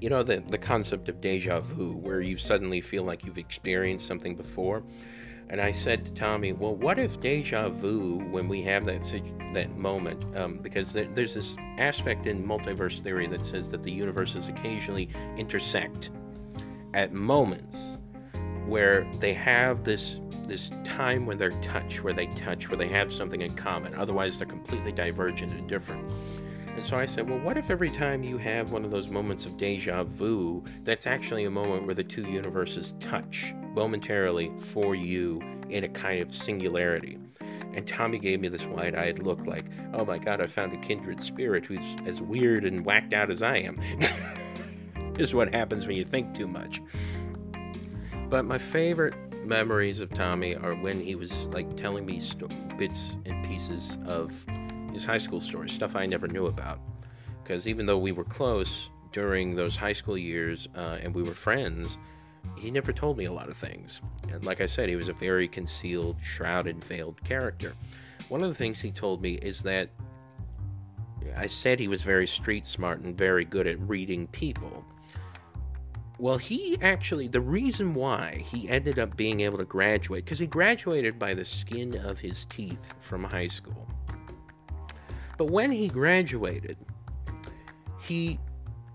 you 0.01 0.09
know 0.09 0.23
the 0.23 0.43
the 0.49 0.57
concept 0.57 1.09
of 1.09 1.21
deja 1.21 1.59
vu 1.61 1.93
where 1.93 2.21
you 2.21 2.37
suddenly 2.37 2.81
feel 2.81 3.03
like 3.03 3.25
you've 3.25 3.37
experienced 3.37 4.05
something 4.05 4.35
before 4.35 4.83
and 5.49 5.61
I 5.61 5.71
said 5.71 6.05
to 6.05 6.11
Tommy, 6.11 6.53
"Well, 6.53 6.75
what 6.75 6.97
if 6.97 7.19
deja 7.19 7.69
vu 7.69 8.17
when 8.31 8.47
we 8.47 8.63
have 8.63 8.85
that 8.85 9.03
that 9.53 9.77
moment? 9.77 10.25
Um, 10.35 10.57
because 10.57 10.91
there, 10.91 11.07
there's 11.13 11.35
this 11.35 11.55
aspect 11.77 12.25
in 12.25 12.45
multiverse 12.45 13.01
theory 13.01 13.27
that 13.27 13.45
says 13.45 13.69
that 13.69 13.83
the 13.83 13.91
universes 13.91 14.47
occasionally 14.47 15.09
intersect 15.37 16.09
at 16.93 17.13
moments 17.13 17.77
where 18.65 19.05
they 19.19 19.33
have 19.33 19.83
this 19.83 20.19
this 20.47 20.71
time 20.83 21.25
when 21.25 21.37
they're 21.37 21.61
touch, 21.61 22.03
where 22.03 22.13
they 22.13 22.27
touch, 22.27 22.69
where 22.69 22.77
they 22.77 22.87
have 22.87 23.13
something 23.13 23.41
in 23.41 23.55
common. 23.55 23.93
Otherwise, 23.95 24.39
they're 24.39 24.47
completely 24.47 24.91
divergent 24.91 25.51
and 25.51 25.67
different." 25.69 26.11
And 26.75 26.85
so 26.85 26.97
I 26.97 27.05
said, 27.05 27.29
well, 27.29 27.39
what 27.39 27.57
if 27.57 27.69
every 27.69 27.89
time 27.89 28.21
you 28.21 28.37
have 28.37 28.71
one 28.71 28.83
of 28.83 28.91
those 28.91 29.07
moments 29.07 29.45
of 29.45 29.55
deja 29.55 30.03
vu, 30.03 30.61
that's 30.83 31.07
actually 31.07 31.45
a 31.45 31.49
moment 31.49 31.85
where 31.85 31.95
the 31.95 32.03
two 32.03 32.23
universes 32.23 32.93
touch 32.99 33.53
momentarily 33.73 34.51
for 34.59 34.93
you 34.93 35.41
in 35.69 35.85
a 35.85 35.89
kind 35.89 36.21
of 36.21 36.35
singularity? 36.35 37.17
And 37.73 37.87
Tommy 37.87 38.19
gave 38.19 38.41
me 38.41 38.49
this 38.49 38.65
wide 38.65 38.93
eyed 38.93 39.19
look 39.19 39.45
like, 39.45 39.65
oh 39.93 40.03
my 40.03 40.17
god, 40.17 40.41
I 40.41 40.47
found 40.47 40.73
a 40.73 40.77
kindred 40.77 41.23
spirit 41.23 41.65
who's 41.65 41.79
as 42.05 42.21
weird 42.21 42.65
and 42.65 42.85
whacked 42.85 43.13
out 43.13 43.31
as 43.31 43.41
I 43.41 43.57
am. 43.57 43.79
This 45.13 45.19
is 45.29 45.33
what 45.33 45.53
happens 45.53 45.87
when 45.87 45.95
you 45.95 46.05
think 46.05 46.35
too 46.35 46.47
much. 46.47 46.81
But 48.29 48.43
my 48.43 48.57
favorite 48.57 49.13
memories 49.45 50.01
of 50.01 50.09
Tommy 50.13 50.55
are 50.55 50.75
when 50.75 50.99
he 50.99 51.15
was 51.15 51.31
like 51.53 51.77
telling 51.77 52.05
me 52.05 52.19
sto- 52.19 52.49
bits 52.77 53.15
and 53.25 53.45
pieces 53.45 53.97
of 54.05 54.31
his 54.95 55.05
high 55.05 55.17
school 55.17 55.41
stories, 55.41 55.73
stuff 55.73 55.95
I 55.95 56.05
never 56.05 56.27
knew 56.27 56.47
about. 56.47 56.79
Because 57.43 57.67
even 57.67 57.85
though 57.85 57.97
we 57.97 58.13
were 58.13 58.23
close 58.23 58.89
during 59.11 59.53
those 59.53 59.75
high 59.75 59.93
school 59.93 60.17
years 60.17 60.67
uh, 60.75 60.97
and 61.01 61.13
we 61.13 61.21
were 61.21 61.35
friends, 61.35 61.97
he 62.57 62.71
never 62.71 62.93
told 62.93 63.17
me 63.17 63.25
a 63.25 63.31
lot 63.31 63.49
of 63.49 63.57
things. 63.57 63.99
And 64.31 64.43
like 64.45 64.61
I 64.61 64.65
said, 64.65 64.87
he 64.87 64.95
was 64.95 65.09
a 65.09 65.13
very 65.13 65.47
concealed, 65.47 66.15
shrouded, 66.23 66.83
veiled 66.85 67.21
character. 67.23 67.73
One 68.29 68.41
of 68.41 68.47
the 68.47 68.55
things 68.55 68.79
he 68.79 68.91
told 68.91 69.21
me 69.21 69.33
is 69.35 69.61
that 69.63 69.89
I 71.35 71.47
said 71.47 71.79
he 71.79 71.89
was 71.89 72.01
very 72.01 72.25
street 72.25 72.65
smart 72.65 73.01
and 73.01 73.17
very 73.17 73.43
good 73.43 73.67
at 73.67 73.79
reading 73.81 74.27
people. 74.27 74.85
Well, 76.17 76.37
he 76.37 76.77
actually, 76.81 77.27
the 77.27 77.41
reason 77.41 77.93
why 77.93 78.45
he 78.49 78.69
ended 78.69 78.99
up 78.99 79.17
being 79.17 79.41
able 79.41 79.57
to 79.57 79.65
graduate, 79.65 80.23
because 80.23 80.39
he 80.39 80.47
graduated 80.47 81.19
by 81.19 81.33
the 81.33 81.43
skin 81.43 81.97
of 81.97 82.17
his 82.17 82.45
teeth 82.45 82.79
from 83.01 83.25
high 83.25 83.47
school 83.47 83.85
But 85.37 85.51
when 85.51 85.71
he 85.71 85.87
graduated, 85.87 86.77
he 88.01 88.39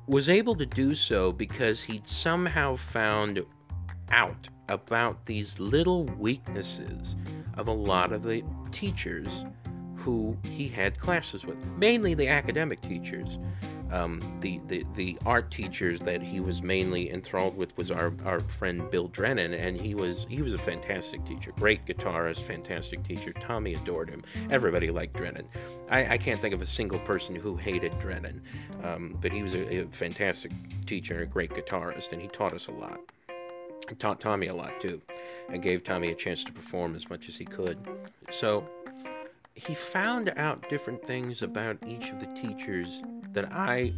was 0.07 0.29
able 0.29 0.57
to 0.57 0.67
do 0.67 0.95
so 0.95 1.33
because 1.33 1.83
he'd 1.83 2.07
somehow 2.07 2.77
found 2.77 3.45
out 4.11 4.49
about 4.69 5.27
these 5.27 5.59
little 5.61 6.05
weaknesses 6.05 7.17
of 7.55 7.69
a 7.69 7.73
lot 7.73 8.13
of 8.13 8.23
the 8.23 8.43
teachers 8.73 9.45
who 9.97 10.37
he 10.43 10.67
had 10.69 10.99
classes 10.99 11.45
with, 11.45 11.63
mainly 11.77 12.15
the 12.15 12.29
academic 12.29 12.81
teachers. 12.81 13.39
Um, 13.93 14.21
the, 14.41 14.61
the 14.69 14.85
the 14.95 15.19
art 15.27 15.51
teachers 15.51 15.99
that 16.01 16.23
he 16.23 16.39
was 16.41 16.63
mainly 16.63 17.11
enthralled 17.11 17.57
with 17.57 17.77
was 17.77 17.91
our, 17.91 18.13
our 18.25 18.39
friend 18.41 18.89
Bill 18.91 19.09
Drennan, 19.09 19.53
and 19.53 19.81
he 19.81 19.95
was 19.95 20.27
he 20.29 20.43
was 20.43 20.55
a 20.55 20.59
fantastic 20.59 21.25
teacher, 21.25 21.53
great 21.59 21.85
guitarist, 21.87 22.43
fantastic 22.43 23.03
teacher. 23.03 23.33
Tommy 23.33 23.75
adored 23.75 24.09
him. 24.09 24.23
Everybody 24.51 24.91
liked 24.91 25.17
Drennan. 25.17 25.49
I, 25.91 26.15
I 26.15 26.19
can't 26.19 26.41
think 26.41 26.55
of 26.55 26.63
a 26.63 26.67
single 26.67 27.01
person 27.01 27.35
who 27.35 27.57
hated 27.57 27.99
Drennan, 27.99 28.43
um, 28.85 29.19
but 29.21 29.33
he 29.33 29.43
was 29.43 29.55
a, 29.55 29.83
a 29.83 29.87
fantastic 29.89 30.53
teacher 30.87 31.23
a 31.23 31.27
great 31.27 31.51
guitarist, 31.51 32.13
and 32.13 32.23
he 32.23 32.29
taught 32.29 32.53
us 32.53 32.69
a 32.69 32.73
lot. 32.73 33.01
He 33.89 33.97
taught 33.97 34.21
Tommy 34.21 34.47
a 34.47 34.55
lot 34.55 34.81
too, 34.81 35.03
and 35.49 35.61
gave 35.61 35.83
Tommy 35.83 36.13
a 36.13 36.15
chance 36.15 36.45
to 36.45 36.53
perform 36.53 36.95
as 36.95 37.11
much 37.11 37.29
as 37.29 37.37
he 37.37 37.45
could. 37.45 37.77
So 38.31 38.65
he 39.55 39.75
found 39.75 40.33
out 40.37 40.69
different 40.69 41.05
things 41.07 41.43
about 41.43 41.77
each 41.87 42.09
of 42.11 42.21
the 42.21 42.27
teachers 42.41 43.03
that 43.33 43.53
I, 43.53 43.93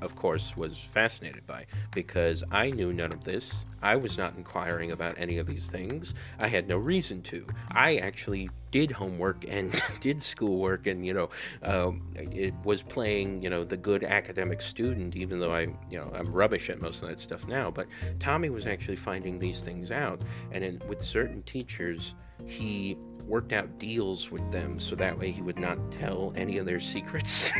of 0.00 0.16
course, 0.16 0.56
was 0.56 0.78
fascinated 0.92 1.46
by 1.46 1.66
because 1.94 2.42
I 2.50 2.70
knew 2.70 2.92
none 2.92 3.12
of 3.12 3.24
this. 3.24 3.50
I 3.82 3.96
was 3.96 4.16
not 4.16 4.36
inquiring 4.36 4.92
about 4.92 5.16
any 5.18 5.38
of 5.38 5.46
these 5.46 5.66
things. 5.66 6.14
I 6.38 6.48
had 6.48 6.68
no 6.68 6.76
reason 6.76 7.22
to. 7.22 7.46
I 7.70 7.96
actually 7.96 8.48
did 8.70 8.90
homework 8.90 9.44
and 9.48 9.80
did 10.00 10.22
schoolwork 10.22 10.86
and, 10.86 11.04
you 11.04 11.12
know, 11.12 11.30
um, 11.62 12.02
it 12.14 12.54
was 12.64 12.82
playing, 12.82 13.42
you 13.42 13.50
know, 13.50 13.64
the 13.64 13.76
good 13.76 14.04
academic 14.04 14.60
student, 14.60 15.16
even 15.16 15.40
though 15.40 15.54
I, 15.54 15.62
you 15.90 15.98
know, 15.98 16.10
I'm 16.14 16.32
rubbish 16.32 16.70
at 16.70 16.80
most 16.80 17.02
of 17.02 17.08
that 17.08 17.20
stuff 17.20 17.46
now. 17.46 17.70
But 17.70 17.86
Tommy 18.18 18.50
was 18.50 18.66
actually 18.66 18.96
finding 18.96 19.38
these 19.38 19.60
things 19.60 19.90
out. 19.90 20.22
And 20.52 20.64
in, 20.64 20.82
with 20.88 21.02
certain 21.02 21.42
teachers, 21.42 22.14
he 22.46 22.96
worked 23.26 23.52
out 23.52 23.78
deals 23.78 24.30
with 24.30 24.50
them 24.50 24.78
so 24.78 24.94
that 24.96 25.18
way 25.18 25.30
he 25.30 25.42
would 25.42 25.58
not 25.58 25.78
tell 25.92 26.32
any 26.36 26.58
of 26.58 26.66
their 26.66 26.80
secrets. 26.80 27.50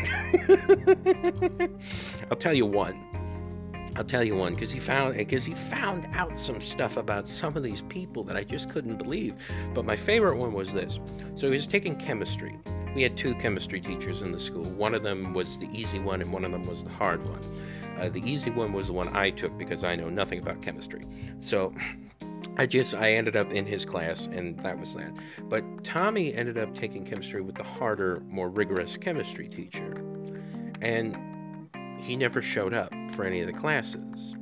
I'll 2.30 2.36
tell 2.38 2.54
you 2.54 2.66
one. 2.66 3.00
I'll 3.94 4.04
tell 4.04 4.24
you 4.24 4.36
one 4.36 4.54
because 4.54 4.70
he 4.70 4.80
found 4.80 5.16
because 5.16 5.44
he 5.44 5.54
found 5.54 6.06
out 6.14 6.38
some 6.38 6.60
stuff 6.60 6.96
about 6.96 7.28
some 7.28 7.56
of 7.56 7.62
these 7.62 7.82
people 7.82 8.24
that 8.24 8.36
I 8.36 8.44
just 8.44 8.70
couldn't 8.70 8.96
believe. 8.96 9.34
But 9.74 9.84
my 9.84 9.96
favorite 9.96 10.38
one 10.38 10.54
was 10.54 10.72
this. 10.72 10.98
So 11.36 11.46
he 11.46 11.52
was 11.52 11.66
taking 11.66 11.96
chemistry. 11.96 12.58
We 12.94 13.02
had 13.02 13.16
two 13.16 13.34
chemistry 13.34 13.80
teachers 13.80 14.22
in 14.22 14.32
the 14.32 14.40
school. 14.40 14.64
One 14.64 14.94
of 14.94 15.02
them 15.02 15.34
was 15.34 15.58
the 15.58 15.68
easy 15.72 15.98
one, 15.98 16.20
and 16.20 16.32
one 16.32 16.44
of 16.44 16.52
them 16.52 16.66
was 16.66 16.84
the 16.84 16.90
hard 16.90 17.26
one. 17.28 17.40
Uh, 17.98 18.08
the 18.08 18.20
easy 18.20 18.50
one 18.50 18.72
was 18.72 18.86
the 18.88 18.92
one 18.92 19.14
I 19.14 19.30
took 19.30 19.56
because 19.58 19.84
I 19.84 19.96
know 19.96 20.08
nothing 20.08 20.38
about 20.38 20.62
chemistry. 20.62 21.06
So 21.40 21.74
I 22.58 22.66
just 22.66 22.92
I 22.92 23.14
ended 23.14 23.34
up 23.34 23.50
in 23.50 23.64
his 23.64 23.84
class 23.84 24.28
and 24.30 24.58
that 24.60 24.78
was 24.78 24.94
that. 24.94 25.12
But 25.48 25.64
Tommy 25.84 26.34
ended 26.34 26.58
up 26.58 26.74
taking 26.74 27.04
chemistry 27.04 27.40
with 27.40 27.54
the 27.54 27.62
harder, 27.62 28.22
more 28.28 28.50
rigorous 28.50 28.98
chemistry 28.98 29.48
teacher. 29.48 29.92
And 30.82 31.16
he 31.98 32.14
never 32.14 32.42
showed 32.42 32.74
up 32.74 32.92
for 33.14 33.24
any 33.24 33.40
of 33.40 33.46
the 33.46 33.54
classes. 33.54 34.34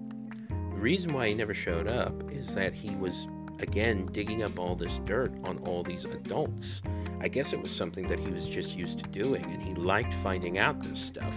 The 0.49 0.81
reason 0.81 1.13
why 1.13 1.29
he 1.29 1.35
never 1.35 1.55
showed 1.55 1.87
up 1.87 2.33
is 2.33 2.53
that 2.55 2.75
he 2.75 2.97
was 2.97 3.29
again 3.61 4.07
digging 4.11 4.43
up 4.43 4.59
all 4.59 4.75
this 4.75 4.99
dirt 5.05 5.33
on 5.45 5.59
all 5.59 5.85
these 5.85 6.05
adults. 6.07 6.83
I 7.21 7.29
guess 7.29 7.53
it 7.53 7.63
was 7.63 7.71
something 7.71 8.09
that 8.09 8.19
he 8.19 8.29
was 8.29 8.47
just 8.47 8.77
used 8.77 8.99
to 9.05 9.09
doing 9.11 9.45
and 9.45 9.63
he 9.63 9.75
liked 9.75 10.15
finding 10.15 10.59
out 10.59 10.83
this 10.83 10.99
stuff, 10.99 11.35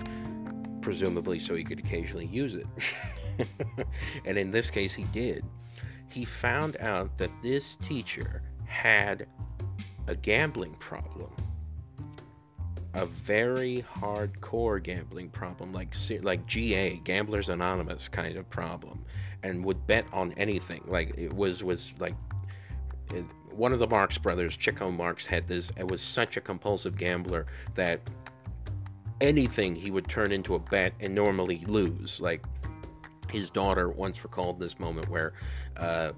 presumably 0.81 1.37
so 1.37 1.53
he 1.53 1.63
could 1.63 1.79
occasionally 1.79 2.25
use 2.25 2.55
it. 2.55 2.65
and 4.25 4.39
in 4.39 4.49
this 4.49 4.71
case 4.71 4.93
he 4.93 5.03
did 5.05 5.43
he 6.13 6.25
found 6.25 6.77
out 6.77 7.17
that 7.17 7.31
this 7.41 7.75
teacher 7.77 8.43
had 8.65 9.25
a 10.07 10.15
gambling 10.15 10.75
problem. 10.75 11.31
A 12.93 13.07
very 13.07 13.83
hardcore 13.91 14.81
gambling 14.81 15.29
problem, 15.29 15.73
like 15.73 15.95
like 16.21 16.45
GA, 16.45 16.97
Gamblers 16.97 17.49
Anonymous 17.49 18.07
kind 18.07 18.37
of 18.37 18.47
problem, 18.51 19.03
and 19.41 19.65
would 19.65 19.87
bet 19.87 20.07
on 20.13 20.31
anything. 20.33 20.83
Like 20.85 21.17
it 21.17 21.33
was 21.33 21.63
was 21.63 21.93
like 21.97 22.13
it, 23.11 23.25
one 23.49 23.73
of 23.73 23.79
the 23.79 23.87
Marx 23.87 24.19
brothers, 24.19 24.55
Chico 24.55 24.91
Marx, 24.91 25.25
had 25.25 25.47
this. 25.47 25.71
It 25.75 25.87
was 25.87 26.01
such 26.01 26.37
a 26.37 26.41
compulsive 26.41 26.95
gambler 26.95 27.47
that 27.73 27.99
anything 29.21 29.75
he 29.75 29.89
would 29.89 30.07
turn 30.07 30.31
into 30.31 30.53
a 30.53 30.59
bet 30.59 30.93
and 30.99 31.15
normally 31.15 31.63
lose. 31.65 32.19
Like 32.19 32.45
his 33.33 33.49
daughter 33.49 33.89
once 33.89 34.23
recalled 34.23 34.59
this 34.59 34.79
moment 34.79 35.09
where 35.09 35.33
uh, 35.77 36.11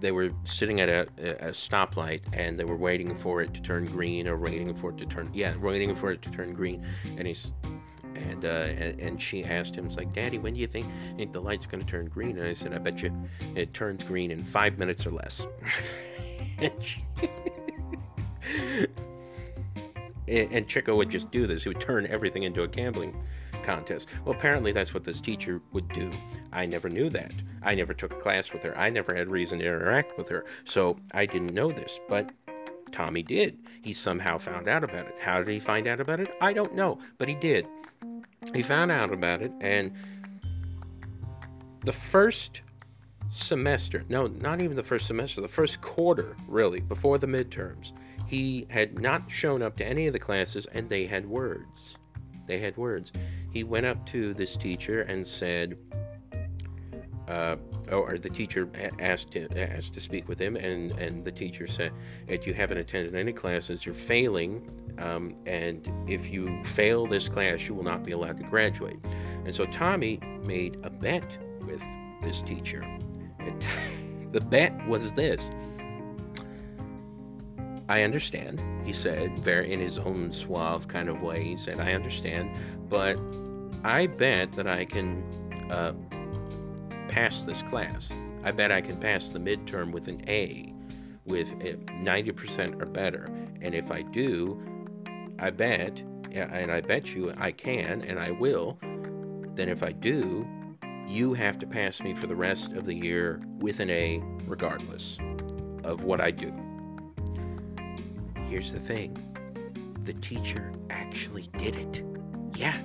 they 0.00 0.12
were 0.12 0.30
sitting 0.44 0.80
at 0.80 0.88
a, 0.88 1.02
a, 1.48 1.50
stoplight 1.52 2.20
and 2.32 2.58
they 2.58 2.64
were 2.64 2.76
waiting 2.76 3.16
for 3.16 3.40
it 3.40 3.54
to 3.54 3.62
turn 3.62 3.84
green 3.84 4.26
or 4.26 4.36
waiting 4.36 4.74
for 4.74 4.90
it 4.90 4.98
to 4.98 5.06
turn 5.06 5.30
yeah 5.32 5.56
waiting 5.58 5.94
for 5.94 6.10
it 6.10 6.20
to 6.22 6.30
turn 6.30 6.52
green 6.52 6.84
and 7.16 7.26
he's 7.26 7.52
and 8.14 8.44
uh, 8.44 8.48
and, 8.48 9.00
and, 9.00 9.22
she 9.22 9.44
asked 9.44 9.74
him, 9.74 9.86
"It's 9.86 9.96
like, 9.96 10.12
Daddy, 10.12 10.38
when 10.38 10.54
do 10.54 10.60
you 10.60 10.66
think, 10.66 10.86
the 11.32 11.40
light's 11.40 11.66
going 11.66 11.82
to 11.82 11.86
turn 11.86 12.06
green?" 12.06 12.38
And 12.38 12.46
I 12.46 12.52
said, 12.52 12.74
"I 12.74 12.78
bet 12.78 13.02
you 13.02 13.10
it 13.54 13.72
turns 13.72 14.04
green 14.04 14.30
in 14.30 14.44
five 14.44 14.78
minutes 14.78 15.06
or 15.06 15.12
less." 15.12 15.46
and, 16.58 16.72
she, 16.80 17.04
and 20.28 20.68
Chico 20.68 20.96
would 20.96 21.10
just 21.10 21.30
do 21.30 21.46
this. 21.46 21.62
He 21.62 21.70
would 21.70 21.80
turn 21.80 22.06
everything 22.06 22.42
into 22.42 22.62
a 22.62 22.68
gambling 22.68 23.16
contest. 23.62 24.08
Well, 24.24 24.34
apparently 24.34 24.72
that's 24.72 24.94
what 24.94 25.04
this 25.04 25.20
teacher 25.20 25.60
would 25.72 25.88
do. 25.88 26.10
I 26.52 26.66
never 26.66 26.88
knew 26.88 27.08
that. 27.10 27.32
I 27.62 27.74
never 27.74 27.94
took 27.94 28.12
a 28.12 28.20
class 28.20 28.52
with 28.52 28.62
her. 28.62 28.76
I 28.76 28.90
never 28.90 29.14
had 29.14 29.28
reason 29.28 29.58
to 29.60 29.64
interact 29.64 30.18
with 30.18 30.28
her. 30.28 30.44
So 30.64 30.96
I 31.12 31.26
didn't 31.26 31.54
know 31.54 31.72
this, 31.72 31.98
but 32.08 32.30
Tommy 32.90 33.22
did. 33.22 33.58
He 33.82 33.92
somehow 33.92 34.38
found 34.38 34.68
out 34.68 34.84
about 34.84 35.06
it. 35.06 35.14
How 35.20 35.38
did 35.38 35.48
he 35.48 35.58
find 35.58 35.86
out 35.86 36.00
about 36.00 36.20
it? 36.20 36.34
I 36.40 36.52
don't 36.52 36.74
know, 36.74 36.98
but 37.18 37.28
he 37.28 37.34
did. 37.34 37.66
He 38.54 38.62
found 38.62 38.90
out 38.90 39.12
about 39.12 39.40
it, 39.40 39.52
and 39.60 39.92
the 41.84 41.92
first 41.92 42.62
semester, 43.30 44.04
no, 44.08 44.26
not 44.26 44.60
even 44.60 44.76
the 44.76 44.82
first 44.82 45.06
semester, 45.06 45.40
the 45.40 45.48
first 45.48 45.80
quarter, 45.80 46.36
really, 46.46 46.80
before 46.80 47.18
the 47.18 47.26
midterms, 47.26 47.92
he 48.26 48.66
had 48.70 49.00
not 49.00 49.22
shown 49.28 49.62
up 49.62 49.76
to 49.76 49.86
any 49.86 50.06
of 50.06 50.12
the 50.12 50.18
classes 50.18 50.66
and 50.72 50.88
they 50.88 51.06
had 51.06 51.26
words. 51.26 51.96
They 52.46 52.58
had 52.58 52.76
words 52.76 53.12
he 53.52 53.64
went 53.64 53.86
up 53.86 54.04
to 54.06 54.34
this 54.34 54.56
teacher 54.56 55.02
and 55.02 55.26
said, 55.26 55.76
uh, 57.28 57.56
or 57.90 58.18
the 58.18 58.30
teacher 58.30 58.68
asked 58.98 59.34
him, 59.34 59.48
asked 59.56 59.94
to 59.94 60.00
speak 60.00 60.28
with 60.28 60.40
him, 60.40 60.56
and, 60.56 60.92
and 60.92 61.24
the 61.24 61.30
teacher 61.30 61.66
said, 61.66 61.92
"If 62.26 62.46
you 62.46 62.54
haven't 62.54 62.78
attended 62.78 63.14
any 63.14 63.32
classes, 63.32 63.86
you're 63.86 63.94
failing, 63.94 64.68
um, 64.98 65.34
and 65.46 65.90
if 66.08 66.30
you 66.30 66.62
fail 66.64 67.06
this 67.06 67.28
class, 67.28 67.66
you 67.68 67.74
will 67.74 67.84
not 67.84 68.04
be 68.04 68.12
allowed 68.12 68.38
to 68.38 68.44
graduate." 68.44 68.98
And 69.44 69.54
so 69.54 69.66
Tommy 69.66 70.20
made 70.44 70.78
a 70.82 70.90
bet 70.90 71.26
with 71.66 71.82
this 72.22 72.42
teacher. 72.42 72.82
And 73.38 73.64
the 74.32 74.40
bet 74.40 74.86
was 74.86 75.12
this. 75.12 75.42
I 77.88 78.02
understand, 78.02 78.62
he 78.86 78.92
said, 78.92 79.38
very 79.40 79.72
in 79.72 79.80
his 79.80 79.98
own 79.98 80.32
suave 80.32 80.88
kind 80.88 81.08
of 81.08 81.20
way. 81.20 81.44
He 81.44 81.56
said, 81.56 81.78
"I 81.78 81.92
understand, 81.92 82.50
but 82.92 83.18
I 83.84 84.06
bet 84.06 84.52
that 84.52 84.66
I 84.66 84.84
can 84.84 85.24
uh, 85.70 85.94
pass 87.08 87.40
this 87.40 87.62
class. 87.62 88.10
I 88.44 88.50
bet 88.50 88.70
I 88.70 88.82
can 88.82 88.98
pass 88.98 89.30
the 89.30 89.38
midterm 89.38 89.92
with 89.92 90.08
an 90.08 90.22
A, 90.28 90.74
with 91.24 91.48
90% 91.48 92.82
or 92.82 92.84
better. 92.84 93.30
And 93.62 93.74
if 93.74 93.90
I 93.90 94.02
do, 94.02 94.62
I 95.38 95.48
bet, 95.48 96.00
and 96.32 96.70
I 96.70 96.82
bet 96.82 97.06
you 97.14 97.32
I 97.38 97.50
can 97.50 98.02
and 98.02 98.18
I 98.18 98.32
will, 98.32 98.76
then 99.54 99.70
if 99.70 99.82
I 99.82 99.92
do, 99.92 100.46
you 101.08 101.32
have 101.32 101.58
to 101.60 101.66
pass 101.66 102.02
me 102.02 102.14
for 102.14 102.26
the 102.26 102.36
rest 102.36 102.72
of 102.72 102.84
the 102.84 102.94
year 102.94 103.40
with 103.58 103.80
an 103.80 103.88
A, 103.88 104.22
regardless 104.46 105.16
of 105.82 106.04
what 106.04 106.20
I 106.20 106.30
do. 106.30 106.52
Here's 108.50 108.70
the 108.70 108.80
thing 108.80 109.16
the 110.04 110.14
teacher 110.14 110.74
actually 110.90 111.48
did 111.56 111.76
it. 111.76 112.11
Yeah, 112.56 112.76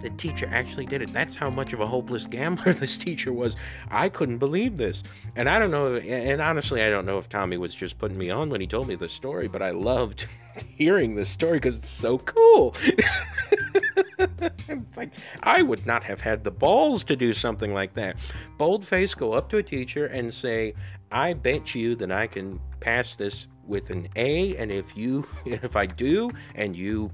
the 0.00 0.10
teacher 0.10 0.48
actually 0.52 0.86
did 0.86 1.02
it. 1.02 1.12
That's 1.12 1.36
how 1.36 1.50
much 1.50 1.72
of 1.72 1.80
a 1.80 1.86
hopeless 1.86 2.26
gambler 2.26 2.72
this 2.74 2.96
teacher 2.96 3.32
was. 3.32 3.56
I 3.90 4.08
couldn't 4.08 4.38
believe 4.38 4.76
this. 4.76 5.02
And 5.34 5.48
I 5.48 5.58
don't 5.58 5.70
know, 5.70 5.96
and 5.96 6.40
honestly, 6.40 6.82
I 6.82 6.90
don't 6.90 7.06
know 7.06 7.18
if 7.18 7.28
Tommy 7.28 7.56
was 7.56 7.74
just 7.74 7.98
putting 7.98 8.18
me 8.18 8.30
on 8.30 8.50
when 8.50 8.60
he 8.60 8.66
told 8.66 8.88
me 8.88 8.94
the 8.94 9.08
story, 9.08 9.48
but 9.48 9.62
I 9.62 9.70
loved 9.70 10.26
hearing 10.76 11.14
this 11.14 11.28
story 11.28 11.58
because 11.58 11.78
it's 11.78 11.90
so 11.90 12.18
cool. 12.18 12.74
it's 14.18 14.96
like, 14.96 15.10
I 15.42 15.62
would 15.62 15.86
not 15.86 16.04
have 16.04 16.20
had 16.20 16.44
the 16.44 16.50
balls 16.50 17.04
to 17.04 17.16
do 17.16 17.32
something 17.32 17.72
like 17.74 17.94
that. 17.94 18.16
Bold 18.58 18.86
face 18.86 19.14
go 19.14 19.32
up 19.32 19.48
to 19.50 19.58
a 19.58 19.62
teacher 19.62 20.06
and 20.06 20.32
say, 20.32 20.74
I 21.10 21.34
bet 21.34 21.74
you 21.74 21.94
that 21.96 22.10
I 22.10 22.26
can 22.26 22.60
pass 22.80 23.14
this 23.14 23.46
with 23.66 23.90
an 23.90 24.08
A, 24.16 24.56
and 24.56 24.70
if 24.70 24.96
you, 24.96 25.26
if 25.44 25.76
I 25.76 25.86
do, 25.86 26.30
and 26.54 26.76
you, 26.76 27.10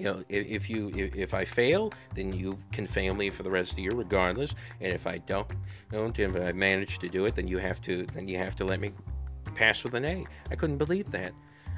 you 0.00 0.06
know, 0.06 0.24
if, 0.30 0.70
you, 0.70 0.90
if, 0.94 1.34
I 1.34 1.44
fail, 1.44 1.92
then 2.14 2.32
you 2.32 2.58
can 2.72 2.86
fail 2.86 3.14
me 3.14 3.28
for 3.28 3.42
the 3.42 3.50
rest 3.50 3.72
of 3.72 3.76
the 3.76 3.82
year, 3.82 3.92
regardless. 3.94 4.54
And 4.80 4.94
if 4.94 5.06
I 5.06 5.18
don't, 5.18 5.46
don't, 5.92 6.18
if 6.18 6.34
I 6.34 6.52
manage 6.52 6.98
to 7.00 7.08
do 7.10 7.26
it, 7.26 7.36
then 7.36 7.46
you 7.46 7.58
have 7.58 7.82
to, 7.82 8.06
then 8.14 8.26
you 8.26 8.38
have 8.38 8.56
to 8.56 8.64
let 8.64 8.80
me 8.80 8.92
pass 9.54 9.84
with 9.84 9.94
an 9.94 10.06
A. 10.06 10.24
I 10.50 10.56
couldn't 10.56 10.78
believe 10.78 11.10
that. 11.10 11.32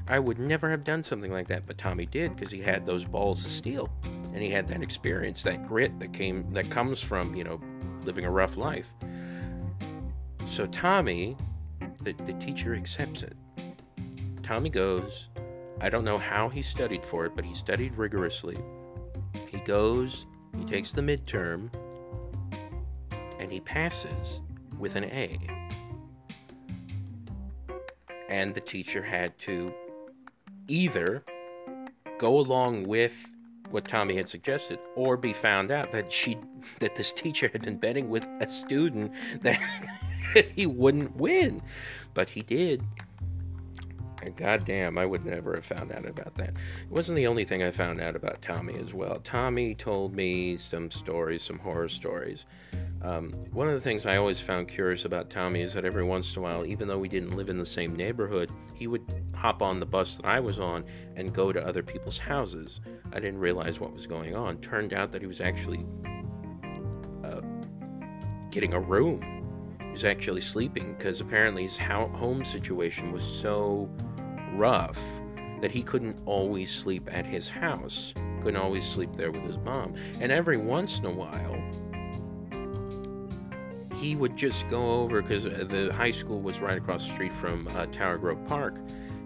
I 0.06 0.20
would 0.20 0.38
never 0.38 0.70
have 0.70 0.84
done 0.84 1.02
something 1.02 1.32
like 1.32 1.48
that, 1.48 1.66
but 1.66 1.78
Tommy 1.78 2.06
did 2.06 2.36
because 2.36 2.52
he 2.52 2.60
had 2.60 2.86
those 2.86 3.04
balls 3.04 3.44
of 3.44 3.50
steel, 3.50 3.90
and 4.04 4.40
he 4.40 4.50
had 4.50 4.68
that 4.68 4.82
experience, 4.82 5.42
that 5.42 5.66
grit 5.66 5.98
that 5.98 6.12
came, 6.12 6.48
that 6.52 6.70
comes 6.70 7.00
from, 7.00 7.34
you 7.34 7.42
know, 7.42 7.60
living 8.04 8.24
a 8.24 8.30
rough 8.30 8.56
life. 8.56 8.86
So 10.46 10.66
Tommy, 10.66 11.36
the, 12.04 12.12
the 12.12 12.34
teacher 12.34 12.74
accepts 12.74 13.22
it. 13.22 13.36
Tommy 14.44 14.70
goes, 14.70 15.28
I 15.82 15.90
don't 15.90 16.04
know 16.04 16.16
how 16.16 16.48
he 16.48 16.62
studied 16.62 17.04
for 17.04 17.26
it, 17.26 17.32
but 17.34 17.44
he 17.44 17.54
studied 17.54 17.96
rigorously. 17.96 18.56
He 19.48 19.58
goes, 19.58 20.26
he 20.56 20.64
takes 20.64 20.92
the 20.92 21.00
midterm, 21.00 21.74
and 23.40 23.50
he 23.50 23.58
passes 23.58 24.40
with 24.78 24.94
an 24.94 25.04
A. 25.04 25.40
And 28.28 28.54
the 28.54 28.60
teacher 28.60 29.02
had 29.02 29.36
to 29.40 29.74
either 30.68 31.24
go 32.20 32.38
along 32.38 32.86
with 32.86 33.12
what 33.70 33.84
Tommy 33.84 34.14
had 34.16 34.28
suggested, 34.28 34.78
or 34.94 35.16
be 35.16 35.32
found 35.32 35.72
out 35.72 35.90
that 35.90 36.12
she 36.12 36.38
that 36.78 36.94
this 36.94 37.12
teacher 37.12 37.48
had 37.48 37.62
been 37.62 37.78
betting 37.78 38.08
with 38.08 38.24
a 38.40 38.46
student 38.46 39.10
that 39.40 39.60
he 40.54 40.64
wouldn't 40.66 41.16
win. 41.16 41.60
But 42.14 42.28
he 42.28 42.42
did. 42.42 42.82
And 44.22 44.36
goddamn, 44.36 44.98
I 44.98 45.06
would 45.06 45.24
never 45.24 45.54
have 45.56 45.64
found 45.64 45.90
out 45.90 46.06
about 46.06 46.36
that. 46.36 46.50
It 46.50 46.90
wasn't 46.90 47.16
the 47.16 47.26
only 47.26 47.44
thing 47.44 47.62
I 47.62 47.72
found 47.72 48.00
out 48.00 48.14
about 48.14 48.40
Tommy 48.40 48.78
as 48.78 48.94
well. 48.94 49.18
Tommy 49.24 49.74
told 49.74 50.14
me 50.14 50.56
some 50.56 50.90
stories, 50.90 51.42
some 51.42 51.58
horror 51.58 51.88
stories. 51.88 52.46
Um, 53.02 53.32
one 53.50 53.66
of 53.66 53.74
the 53.74 53.80
things 53.80 54.06
I 54.06 54.16
always 54.16 54.38
found 54.38 54.68
curious 54.68 55.04
about 55.04 55.28
Tommy 55.28 55.60
is 55.60 55.72
that 55.74 55.84
every 55.84 56.04
once 56.04 56.36
in 56.36 56.38
a 56.38 56.42
while, 56.42 56.64
even 56.64 56.86
though 56.86 56.98
we 56.98 57.08
didn't 57.08 57.36
live 57.36 57.48
in 57.48 57.58
the 57.58 57.66
same 57.66 57.96
neighborhood, 57.96 58.52
he 58.74 58.86
would 58.86 59.02
hop 59.34 59.60
on 59.60 59.80
the 59.80 59.86
bus 59.86 60.16
that 60.16 60.24
I 60.24 60.38
was 60.38 60.60
on 60.60 60.84
and 61.16 61.34
go 61.34 61.50
to 61.50 61.60
other 61.66 61.82
people's 61.82 62.16
houses. 62.16 62.80
I 63.12 63.16
didn't 63.18 63.40
realize 63.40 63.80
what 63.80 63.92
was 63.92 64.06
going 64.06 64.36
on. 64.36 64.58
Turned 64.58 64.92
out 64.92 65.10
that 65.10 65.20
he 65.20 65.26
was 65.26 65.40
actually 65.40 65.84
uh, 67.24 67.40
getting 68.52 68.72
a 68.72 68.80
room 68.80 69.20
He 69.80 69.90
was 69.90 70.04
actually 70.04 70.40
sleeping 70.40 70.94
because 70.96 71.20
apparently 71.20 71.64
his 71.64 71.76
home 71.76 72.44
situation 72.44 73.10
was 73.10 73.24
so 73.24 73.90
rough 74.58 74.98
that 75.60 75.70
he 75.70 75.82
couldn't 75.82 76.16
always 76.26 76.70
sleep 76.70 77.08
at 77.12 77.24
his 77.24 77.48
house, 77.48 78.12
couldn't 78.42 78.60
always 78.60 78.84
sleep 78.84 79.10
there 79.16 79.30
with 79.30 79.42
his 79.42 79.58
mom. 79.58 79.94
And 80.20 80.32
every 80.32 80.56
once 80.56 80.98
in 80.98 81.06
a 81.06 81.10
while, 81.10 81.56
he 83.96 84.16
would 84.16 84.36
just 84.36 84.68
go 84.68 84.90
over 85.02 85.22
because 85.22 85.46
uh, 85.46 85.64
the 85.68 85.92
high 85.94 86.10
school 86.10 86.40
was 86.40 86.58
right 86.58 86.76
across 86.76 87.06
the 87.06 87.12
street 87.12 87.32
from 87.40 87.68
uh, 87.68 87.86
Tower 87.86 88.18
Grove 88.18 88.44
Park 88.48 88.74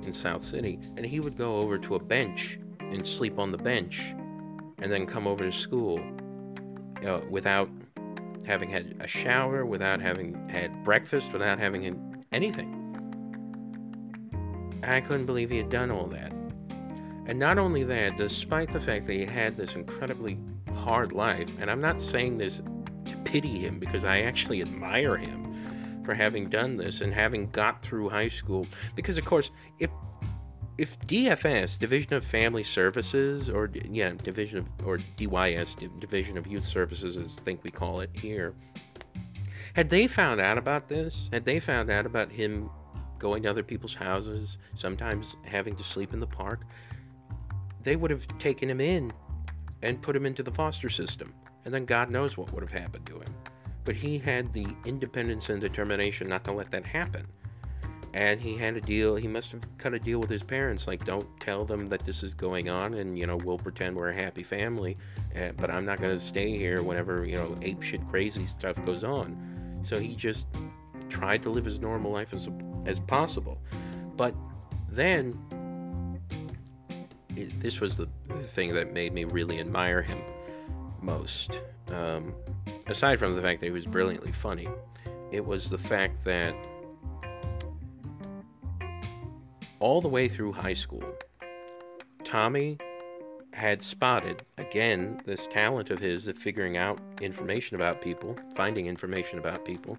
in 0.03 0.13
South 0.13 0.45
City, 0.45 0.79
and 0.97 1.07
he 1.07 1.19
would 1.19 1.39
go 1.39 1.57
over 1.57 1.79
to 1.79 1.95
a 1.95 1.99
bench 1.99 2.59
and 2.81 3.05
sleep 3.07 3.39
on 3.39 3.51
the 3.51 3.59
bench 3.59 4.15
and 4.79 4.93
then 4.93 5.07
come 5.07 5.27
over 5.27 5.45
to 5.45 5.53
school 5.53 5.99
uh, 7.07 7.21
without 7.31 7.71
having 8.45 8.69
had 8.69 8.95
a 9.01 9.09
shower, 9.09 9.65
without 9.65 10.01
having 10.01 10.49
had 10.51 10.85
breakfast, 10.85 11.33
without 11.33 11.59
having 11.59 12.25
anything. 12.33 12.76
I 14.83 15.01
couldn't 15.01 15.27
believe 15.27 15.51
he 15.51 15.57
had 15.59 15.69
done 15.69 15.91
all 15.91 16.07
that. 16.09 16.33
And 17.27 17.39
not 17.39 17.59
only 17.59 17.83
that, 17.85 18.17
despite 18.17 18.73
the 18.73 18.81
fact 18.81 19.07
that 19.07 19.13
he 19.13 19.25
had 19.25 19.57
this 19.57 19.75
incredibly 19.75 20.39
hard 20.75 21.13
life, 21.13 21.49
and 21.59 21.71
I'm 21.71 21.81
not 21.81 22.01
saying 22.01 22.39
this 22.39 22.63
to 23.05 23.17
pity 23.25 23.59
him 23.59 23.79
because 23.79 24.05
I 24.05 24.21
actually 24.21 24.63
admire 24.63 25.17
him 25.17 26.03
for 26.05 26.15
having 26.15 26.49
done 26.49 26.77
this 26.77 27.01
and 27.01 27.13
having 27.13 27.51
got 27.51 27.83
through 27.83 28.09
high 28.09 28.29
school. 28.29 28.67
Because, 28.95 29.19
of 29.19 29.25
course, 29.25 29.51
if 29.81 29.91
if 30.79 30.99
DFS, 31.01 31.79
Division 31.79 32.13
of 32.15 32.25
Family 32.25 32.63
Services, 32.63 33.49
or 33.49 33.71
yeah, 33.91 34.13
Division 34.23 34.59
of, 34.59 34.87
or 34.87 34.99
DYS, 35.17 36.01
Division 36.01 36.37
of 36.37 36.47
Youth 36.47 36.67
Services, 36.67 37.17
as 37.17 37.39
I 37.39 37.43
think 37.43 37.65
we 37.65 37.71
call 37.71 38.01
it 38.01 38.11
here, 38.13 38.55
had 39.75 39.89
they 39.89 40.07
found 40.07 40.41
out 40.41 40.59
about 40.59 40.89
this, 40.89 41.29
had 41.33 41.45
they 41.45 41.61
found 41.61 41.91
out 41.91 42.07
about 42.07 42.31
him 42.31 42.71
going 43.19 43.43
to 43.43 43.51
other 43.51 43.63
people's 43.63 43.95
houses, 43.95 44.59
sometimes 44.75 45.37
having 45.45 45.77
to 45.77 45.85
sleep 45.85 46.13
in 46.13 46.21
the 46.21 46.27
park, 46.27 46.61
they 47.83 47.97
would 47.97 48.11
have 48.11 48.27
taken 48.39 48.69
him 48.69 48.81
in 48.81 49.13
and 49.83 50.03
put 50.03 50.17
him 50.17 50.27
into 50.27 50.43
the 50.43 50.51
foster 50.51 50.89
system, 50.89 51.33
and 51.65 51.73
then 51.73 51.85
God 51.85 52.11
knows 52.11 52.37
what 52.37 52.53
would 52.53 52.63
have 52.63 52.73
happened 52.73 53.07
to 53.07 53.15
him. 53.15 53.35
But 53.85 53.95
he 53.95 54.19
had 54.19 54.53
the 54.53 54.67
independence 54.85 55.49
and 55.49 55.61
determination 55.61 56.29
not 56.29 56.45
to 56.45 56.53
let 56.53 56.71
that 56.73 56.85
happen. 56.85 57.27
And 58.15 58.41
he 58.41 58.57
had 58.57 58.77
a 58.77 58.81
deal 58.81 59.15
he 59.15 59.29
must 59.29 59.53
have 59.53 59.61
cut 59.77 59.93
a 59.93 59.99
deal 59.99 60.19
with 60.19 60.31
his 60.31 60.43
parents 60.43 60.87
like 60.87 61.05
don't 61.05 61.29
tell 61.39 61.67
them 61.67 61.89
that 61.91 62.07
this 62.07 62.23
is 62.23 62.33
going 62.33 62.71
on 62.71 62.95
and 62.95 63.19
you 63.19 63.27
know 63.27 63.37
we'll 63.37 63.59
pretend 63.59 63.95
we're 63.95 64.09
a 64.09 64.15
happy 64.15 64.43
family 64.43 64.97
uh, 65.37 65.51
but 65.59 65.71
i'm 65.71 65.85
not 65.85 66.01
going 66.01 66.17
to 66.19 66.25
stay 66.25 66.57
here 66.57 66.83
whenever 66.83 67.27
you 67.27 67.37
know 67.37 67.55
ape 67.61 67.83
shit 67.83 68.01
crazy 68.09 68.47
stuff 68.47 68.83
goes 68.87 69.05
on. 69.05 69.83
So 69.85 70.01
he 70.01 70.17
just 70.17 70.47
tried 71.09 71.43
to 71.43 71.51
live 71.51 71.65
his 71.65 71.79
normal 71.79 72.11
life 72.11 72.33
as, 72.33 72.49
as 72.87 73.01
possible 73.01 73.59
but 74.17 74.35
then 74.91 75.39
it, 77.37 77.61
this 77.61 77.81
was 77.81 77.97
the 77.97 78.09
thing 78.45 78.73
that 78.75 78.93
made 78.93 79.13
me 79.13 79.25
really 79.25 79.61
admire 79.61 80.03
him 80.03 80.21
most 81.03 81.61
um, 81.89 82.35
aside 82.87 83.19
from 83.19 83.37
the 83.37 83.43
fact 83.43 83.61
that 83.61 83.67
he 83.67 83.73
was 83.73 83.87
brilliantly 83.87 84.33
funny 84.33 84.69
it 85.33 85.45
was 85.45 85.69
the 85.69 85.79
fact 85.79 86.25
that 86.25 86.55
all 89.81 90.01
the 90.01 90.09
way 90.09 90.29
through 90.29 90.53
high 90.53 90.75
school, 90.75 91.05
Tommy 92.25 92.79
had 93.53 93.83
spotted, 93.83 94.43
again, 94.59 95.21
this 95.25 95.47
talent 95.47 95.91
of 95.91 95.99
his 95.99 96.29
of 96.29 96.37
figuring 96.37 96.77
out 96.77 96.99
information 97.21 97.77
about 97.77 98.03
people, 98.03 98.37
finding 98.55 98.87
information 98.87 99.39
about 99.39 99.65
people. 99.65 99.99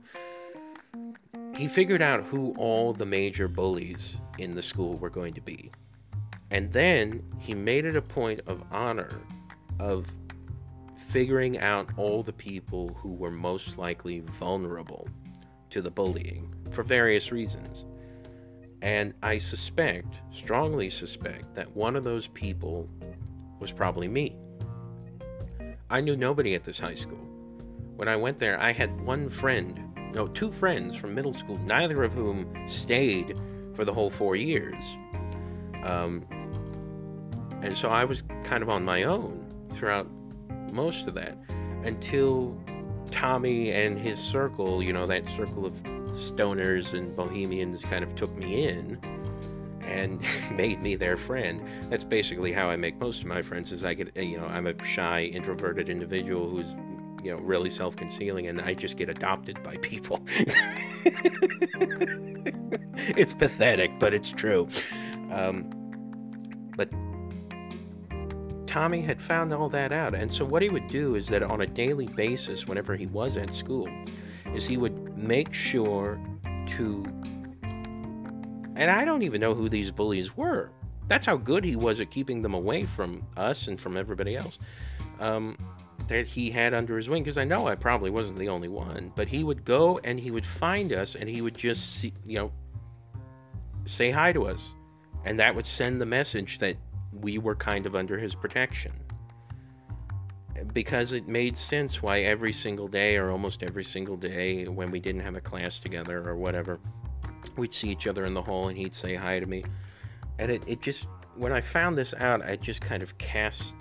He 1.58 1.68
figured 1.68 2.04
out 2.04 2.24
who 2.24 2.54
all 2.56 2.94
the 2.94 3.06
major 3.06 3.48
bullies 3.48 4.18
in 4.38 4.54
the 4.54 4.62
school 4.62 4.96
were 5.00 5.10
going 5.10 5.34
to 5.34 5.42
be. 5.42 5.72
And 6.52 6.72
then 6.72 7.24
he 7.40 7.56
made 7.56 7.84
it 7.84 7.96
a 7.96 8.02
point 8.02 8.42
of 8.46 8.62
honor 8.72 9.20
of 9.80 10.06
figuring 11.10 11.58
out 11.58 11.90
all 11.98 12.22
the 12.22 12.32
people 12.32 12.90
who 13.02 13.10
were 13.10 13.32
most 13.32 13.80
likely 13.80 14.20
vulnerable 14.20 15.08
to 15.72 15.82
the 15.82 15.90
bullying 15.90 16.54
for 16.70 16.84
various 16.84 17.32
reasons. 17.32 17.86
And 18.84 19.16
I 19.24 19.40
suspect, 19.40 20.14
strongly 20.32 20.92
suspect, 20.92 21.56
that 21.56 21.76
one 21.76 21.96
of 21.96 22.04
those 22.04 22.28
people 22.28 22.88
was 23.60 23.72
probably 23.72 24.08
me. 24.08 24.36
I 25.90 26.02
knew 26.02 26.16
nobody 26.16 26.54
at 26.54 26.64
this 26.64 26.78
high 26.78 26.94
school. 26.94 27.26
When 27.96 28.08
I 28.08 28.16
went 28.16 28.38
there, 28.38 28.62
I 28.62 28.74
had 28.74 29.02
one 29.02 29.28
friend, 29.28 29.87
no, 30.14 30.28
two 30.28 30.52
friends 30.52 30.96
from 30.96 31.14
middle 31.14 31.34
school, 31.34 31.58
neither 31.60 32.04
of 32.04 32.14
whom 32.14 32.52
stayed 32.68 33.38
for 33.76 33.86
the 33.86 33.94
whole 33.94 34.10
four 34.10 34.36
years. 34.36 34.84
Um, 35.84 36.26
and 37.62 37.76
so 37.76 37.90
I 37.90 38.04
was 38.04 38.24
kind 38.44 38.64
of 38.64 38.70
on 38.70 38.84
my 38.84 39.04
own 39.04 39.46
throughout 39.74 40.08
most 40.72 41.08
of 41.08 41.14
that 41.16 41.38
until 41.84 42.60
Tommy 43.12 43.72
and 43.72 43.98
his 43.98 44.20
circle, 44.20 44.84
you 44.84 44.94
know, 44.94 45.06
that 45.08 45.26
circle 45.28 45.66
of 45.66 45.74
stoners 46.18 46.94
and 46.94 47.16
bohemians 47.16 47.84
kind 47.84 48.04
of 48.04 48.16
took 48.16 48.36
me 48.36 48.68
in 48.68 49.00
and 49.82 50.22
made 50.52 50.82
me 50.82 50.96
their 50.96 51.18
friend. 51.18 51.64
That's 51.90 52.04
basically 52.04 52.52
how 52.52 52.70
I 52.70 52.76
make 52.76 53.00
most 53.00 53.22
of 53.22 53.26
my 53.26 53.42
friends. 53.42 53.72
Is 53.72 53.84
I 53.84 53.94
get, 53.94 54.16
you 54.16 54.38
know, 54.38 54.46
I'm 54.46 54.68
a 54.68 54.86
shy, 54.86 55.24
introverted 55.24 55.90
individual 55.90 56.50
who's, 56.50 56.76
you 57.24 57.32
know, 57.32 57.38
really 57.40 57.70
self-concealing, 57.70 58.48
and 58.48 58.62
I 58.62 58.74
just 58.74 58.98
get 58.98 59.10
adopted 59.10 59.62
by 59.64 59.78
people. 59.78 60.22
it's 63.16 63.34
pathetic, 63.34 63.92
but 64.00 64.14
it's 64.14 64.30
true. 64.30 64.68
Um, 65.32 65.70
but 66.76 66.90
Tommy 68.68 69.02
had 69.02 69.22
found 69.22 69.54
all 69.54 69.70
that 69.70 69.92
out, 69.92 70.14
and 70.16 70.32
so 70.32 70.46
what 70.46 70.62
he 70.62 70.70
would 70.70 70.88
do 70.88 71.16
is 71.16 71.28
that 71.28 71.44
on 71.44 71.62
a 71.62 71.68
daily 71.68 72.08
basis, 72.08 72.68
whenever 72.68 72.96
he 72.96 73.08
was 73.08 73.38
at 73.38 73.54
school, 73.54 73.88
is 74.54 74.66
he 74.66 74.78
would 74.78 75.18
make 75.18 75.54
sure 75.54 76.20
to 76.78 77.04
and 78.76 78.92
I 78.92 79.06
don't 79.06 79.24
even 79.24 79.42
know 79.42 79.56
who 79.56 79.70
these 79.70 79.90
bullies 79.90 80.38
were. 80.38 80.70
That's 81.08 81.26
how 81.26 81.36
good 81.36 81.64
he 81.64 81.76
was 81.76 82.00
at 82.00 82.12
keeping 82.12 82.44
them 82.44 82.54
away 82.54 82.86
from 82.86 83.26
us 83.36 83.68
and 83.68 83.82
from 83.82 83.98
everybody 83.98 84.36
else 84.36 84.60
um, 85.20 85.58
that 86.08 86.26
he 86.26 86.50
had 86.50 86.74
under 86.74 86.98
his 86.98 87.10
wing. 87.10 87.24
Because 87.24 87.38
I 87.38 87.44
know 87.44 87.68
I 87.68 87.76
probably 87.76 88.10
wasn't 88.10 88.40
the 88.40 88.50
only 88.50 88.68
one, 88.68 89.12
but 89.16 89.28
he 89.28 89.44
would 89.44 89.66
go 89.66 90.00
and 90.04 90.20
he 90.20 90.32
would 90.32 90.46
find 90.46 90.94
us 90.94 91.16
and 91.16 91.30
he 91.30 91.42
would 91.42 91.58
just 91.58 92.00
see, 92.00 92.14
you 92.26 92.40
know, 92.40 92.52
say 93.86 94.12
hi 94.12 94.34
to 94.34 94.48
us. 94.48 94.62
And 95.26 95.40
that 95.40 95.56
would 95.56 95.66
send 95.66 96.00
the 96.00 96.06
message 96.06 96.60
that 96.60 96.78
we 97.12 97.38
were 97.38 97.56
kind 97.56 97.86
of 97.86 97.96
under 97.96 98.18
his 98.18 98.36
protection. 98.36 98.94
Because 100.74 101.12
it 101.12 101.28
made 101.28 101.58
sense 101.58 102.02
why 102.02 102.22
every 102.22 102.54
single 102.54 102.88
day, 102.88 103.18
or 103.18 103.32
almost 103.32 103.64
every 103.64 103.84
single 103.84 104.18
day, 104.18 104.66
when 104.66 104.90
we 104.90 105.00
didn't 105.00 105.22
have 105.22 105.36
a 105.36 105.42
class 105.42 105.80
together 105.80 106.28
or 106.28 106.36
whatever, 106.36 106.80
we'd 107.58 107.74
see 107.74 107.90
each 107.90 108.08
other 108.08 108.26
in 108.26 108.34
the 108.34 108.42
hall 108.42 108.68
and 108.68 108.78
he'd 108.78 108.96
say 108.96 109.16
hi 109.16 109.40
to 109.40 109.46
me. 109.46 109.64
And 110.40 110.52
it, 110.52 110.64
it 110.68 110.82
just, 110.82 111.06
when 111.36 111.52
I 111.52 111.62
found 111.62 111.98
this 111.98 112.14
out, 112.20 112.42
I 112.42 112.56
just 112.56 112.82
kind 112.82 113.04
of 113.04 113.18
cast 113.18 113.76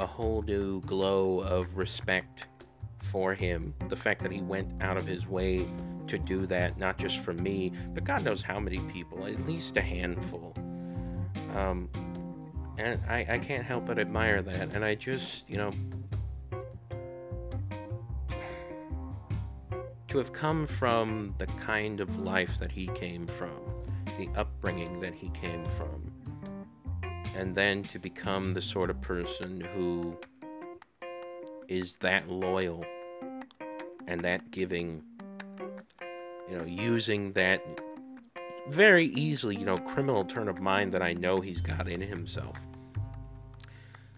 a 0.00 0.06
whole 0.06 0.42
new 0.42 0.80
glow 0.80 1.40
of 1.40 1.76
respect 1.76 2.46
for 3.12 3.34
him. 3.34 3.74
The 3.88 3.96
fact 3.96 4.22
that 4.22 4.32
he 4.32 4.40
went 4.40 4.82
out 4.82 4.96
of 4.96 5.06
his 5.06 5.26
way 5.26 5.66
to 6.08 6.18
do 6.18 6.46
that, 6.46 6.78
not 6.78 6.98
just 6.98 7.18
for 7.18 7.34
me, 7.34 7.72
but 7.92 8.04
God 8.04 8.24
knows 8.24 8.40
how 8.40 8.58
many 8.58 8.78
people, 8.92 9.26
at 9.26 9.46
least 9.46 9.76
a 9.76 9.82
handful. 9.82 10.54
Um, 11.54 11.88
and 12.78 12.98
I, 13.08 13.26
I 13.28 13.38
can't 13.38 13.64
help 13.64 13.86
but 13.86 13.98
admire 13.98 14.40
that. 14.40 14.74
And 14.74 14.84
I 14.84 14.94
just, 14.94 15.48
you 15.48 15.58
know, 15.58 15.70
to 20.08 20.18
have 20.18 20.32
come 20.32 20.66
from 20.66 21.34
the 21.38 21.46
kind 21.46 22.00
of 22.00 22.18
life 22.18 22.58
that 22.58 22.72
he 22.72 22.86
came 22.88 23.26
from, 23.26 23.60
the 24.18 24.28
upbringing 24.34 24.98
that 25.00 25.14
he 25.14 25.28
came 25.30 25.64
from, 25.76 26.10
and 27.36 27.54
then 27.54 27.82
to 27.84 27.98
become 27.98 28.54
the 28.54 28.62
sort 28.62 28.90
of 28.90 29.00
person 29.00 29.60
who 29.60 30.16
is 31.68 31.96
that 32.00 32.28
loyal 32.28 32.84
and 34.06 34.20
that 34.22 34.50
giving, 34.50 35.02
you 36.50 36.58
know, 36.58 36.64
using 36.64 37.32
that 37.32 37.62
very 38.68 39.06
easily, 39.06 39.56
you 39.56 39.64
know, 39.64 39.76
criminal 39.76 40.24
turn 40.24 40.48
of 40.48 40.60
mind 40.60 40.92
that 40.92 41.02
I 41.02 41.12
know 41.12 41.40
he's 41.40 41.60
got 41.60 41.88
in 41.88 42.00
himself, 42.00 42.56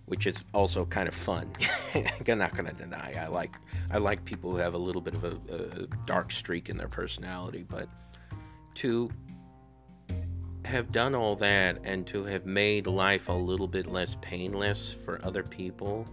which 0.07 0.27
is 0.27 0.37
also 0.55 0.87
kind 0.87 1.09
of 1.09 1.15
fun. 1.15 1.51
I'm 1.95 2.39
not 2.39 2.55
going 2.55 2.67
to 2.67 2.73
deny. 2.73 3.15
I 3.19 3.27
like 3.29 3.55
I 3.91 3.99
like 3.99 4.25
people 4.25 4.51
who 4.51 4.57
have 4.57 4.75
a 4.75 4.79
little 4.79 5.03
bit 5.03 5.15
of 5.15 5.25
a, 5.25 5.39
a 5.51 5.87
dark 6.07 6.33
streak 6.33 6.71
in 6.71 6.77
their 6.77 6.89
personality, 6.89 7.65
but 7.69 7.89
to 8.77 9.11
have 10.65 10.93
done 10.93 11.15
all 11.15 11.37
that 11.37 11.79
and 11.85 12.07
to 12.07 12.25
have 12.25 12.47
made 12.47 12.87
life 12.87 13.29
a 13.29 13.33
little 13.33 13.67
bit 13.67 13.87
less 13.87 14.17
painless 14.21 14.97
for 15.05 15.21
other 15.25 15.43
people 15.43 16.07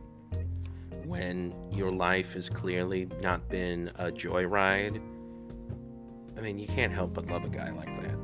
when 1.05 1.53
your 1.71 1.91
life 1.91 2.33
has 2.33 2.49
clearly 2.49 3.07
not 3.21 3.47
been 3.49 3.89
a 3.95 4.11
joyride. 4.11 5.01
I 6.37 6.41
mean, 6.41 6.57
you 6.57 6.67
can't 6.67 6.93
help 6.93 7.13
but 7.13 7.27
love 7.27 7.45
a 7.45 7.49
guy 7.49 7.71
like 7.71 7.95
that. 8.01 8.15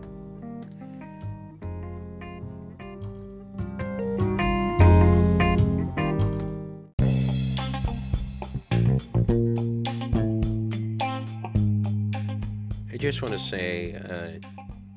I 12.91 12.97
just 12.97 13.21
want 13.21 13.33
to 13.33 13.39
say 13.39 13.93
uh, 13.93 14.54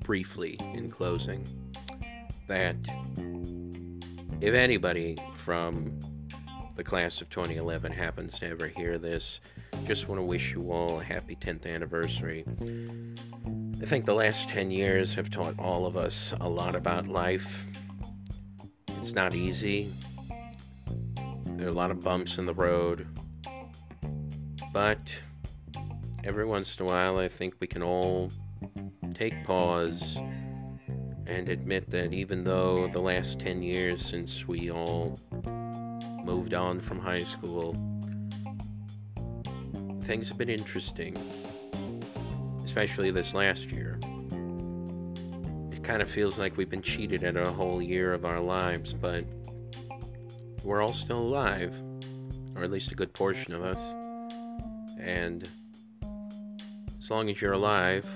briefly 0.08 0.56
in 0.72 0.90
closing 0.90 1.46
that 2.48 2.74
if 4.40 4.54
anybody 4.54 5.18
from 5.36 6.00
the 6.76 6.82
class 6.82 7.20
of 7.20 7.28
2011 7.28 7.92
happens 7.92 8.38
to 8.38 8.46
ever 8.48 8.68
hear 8.68 8.96
this, 8.96 9.40
just 9.84 10.08
want 10.08 10.18
to 10.18 10.22
wish 10.22 10.54
you 10.54 10.72
all 10.72 10.98
a 10.98 11.04
happy 11.04 11.36
10th 11.36 11.66
anniversary. 11.66 12.46
I 13.82 13.84
think 13.84 14.06
the 14.06 14.14
last 14.14 14.48
10 14.48 14.70
years 14.70 15.12
have 15.12 15.28
taught 15.28 15.58
all 15.58 15.84
of 15.84 15.98
us 15.98 16.32
a 16.40 16.48
lot 16.48 16.74
about 16.74 17.06
life. 17.06 17.66
It's 18.96 19.12
not 19.12 19.34
easy, 19.34 19.92
there 21.44 21.66
are 21.66 21.70
a 21.70 21.74
lot 21.74 21.90
of 21.90 22.00
bumps 22.00 22.38
in 22.38 22.46
the 22.46 22.54
road, 22.54 23.06
but 24.72 25.00
every 26.24 26.46
once 26.46 26.76
in 26.76 26.86
a 26.86 26.88
while, 26.88 27.18
I 27.18 27.28
think 27.28 27.56
we 27.60 27.66
can 27.66 27.82
all 27.82 28.30
take 29.14 29.44
pause 29.44 30.18
and 31.26 31.48
admit 31.48 31.90
that 31.90 32.12
even 32.12 32.44
though 32.44 32.88
the 32.92 33.00
last 33.00 33.38
10 33.40 33.62
years 33.62 34.04
since 34.04 34.46
we 34.46 34.70
all 34.70 35.18
moved 36.28 36.52
on 36.52 36.78
from 36.78 36.98
high 36.98 37.24
school. 37.24 37.72
Things 40.02 40.28
have 40.28 40.36
been 40.36 40.50
interesting, 40.50 41.16
especially 42.64 43.10
this 43.10 43.32
last 43.32 43.70
year. 43.70 43.98
It 45.72 45.82
kind 45.82 46.02
of 46.02 46.10
feels 46.10 46.38
like 46.38 46.58
we've 46.58 46.68
been 46.68 46.82
cheated 46.82 47.24
at 47.24 47.34
a 47.34 47.50
whole 47.50 47.80
year 47.80 48.12
of 48.12 48.26
our 48.26 48.40
lives, 48.40 48.92
but 48.92 49.24
we're 50.62 50.82
all 50.82 50.92
still 50.92 51.18
alive, 51.18 51.74
or 52.54 52.62
at 52.62 52.70
least 52.70 52.92
a 52.92 52.94
good 52.94 53.14
portion 53.14 53.54
of 53.54 53.62
us. 53.62 53.80
And 55.00 55.48
as 57.00 57.10
long 57.10 57.30
as 57.30 57.40
you're 57.40 57.54
alive, 57.54 58.06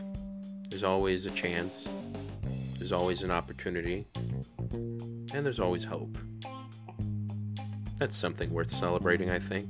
there's 0.73 0.85
always 0.85 1.27
a 1.27 1.31
chance, 1.33 1.87
there's 2.79 2.93
always 2.93 3.23
an 3.23 3.31
opportunity, 3.31 4.07
and 4.73 5.45
there's 5.45 5.61
always 5.61 5.85
hope. 5.85 6.17
That's 7.99 8.17
something 8.17 8.51
worth 8.51 8.75
celebrating, 8.75 9.29
I 9.29 9.39
think. 9.39 9.69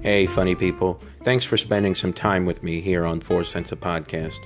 Hey, 0.00 0.24
funny 0.24 0.54
people. 0.54 1.02
Thanks 1.22 1.44
for 1.44 1.58
spending 1.58 1.94
some 1.94 2.14
time 2.14 2.46
with 2.46 2.62
me 2.62 2.80
here 2.80 3.04
on 3.04 3.20
Four 3.20 3.44
Cents 3.44 3.72
a 3.72 3.76
Podcast. 3.76 4.38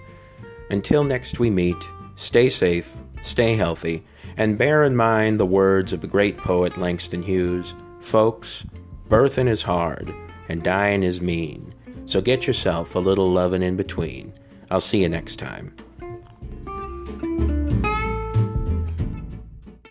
Until 0.71 1.05
next 1.05 1.39
we 1.39 1.51
meet, 1.51 1.77
stay 2.16 2.49
safe, 2.49 2.95
stay 3.23 3.55
healthy, 3.55 4.05
and 4.37 4.59
bear 4.59 4.83
in 4.85 4.97
mind 4.97 5.41
the 5.41 5.47
words 5.47 5.93
of 5.93 6.01
the 6.01 6.07
great 6.07 6.37
poet 6.37 6.77
Langston 6.79 7.23
Hughes. 7.23 7.75
Folks, 8.01 8.64
birthin' 9.09 9.49
is 9.49 9.62
hard 9.62 10.14
and 10.49 10.62
dyin' 10.62 11.03
is 11.03 11.21
mean, 11.21 11.75
so 12.07 12.21
get 12.21 12.47
yourself 12.47 12.95
a 12.95 13.01
little 13.01 13.31
lovin' 13.31 13.62
in 13.62 13.77
between. 13.77 14.33
I'll 14.71 14.81
see 14.81 15.03
you 15.03 15.09
next 15.09 15.37
time. 15.37 15.75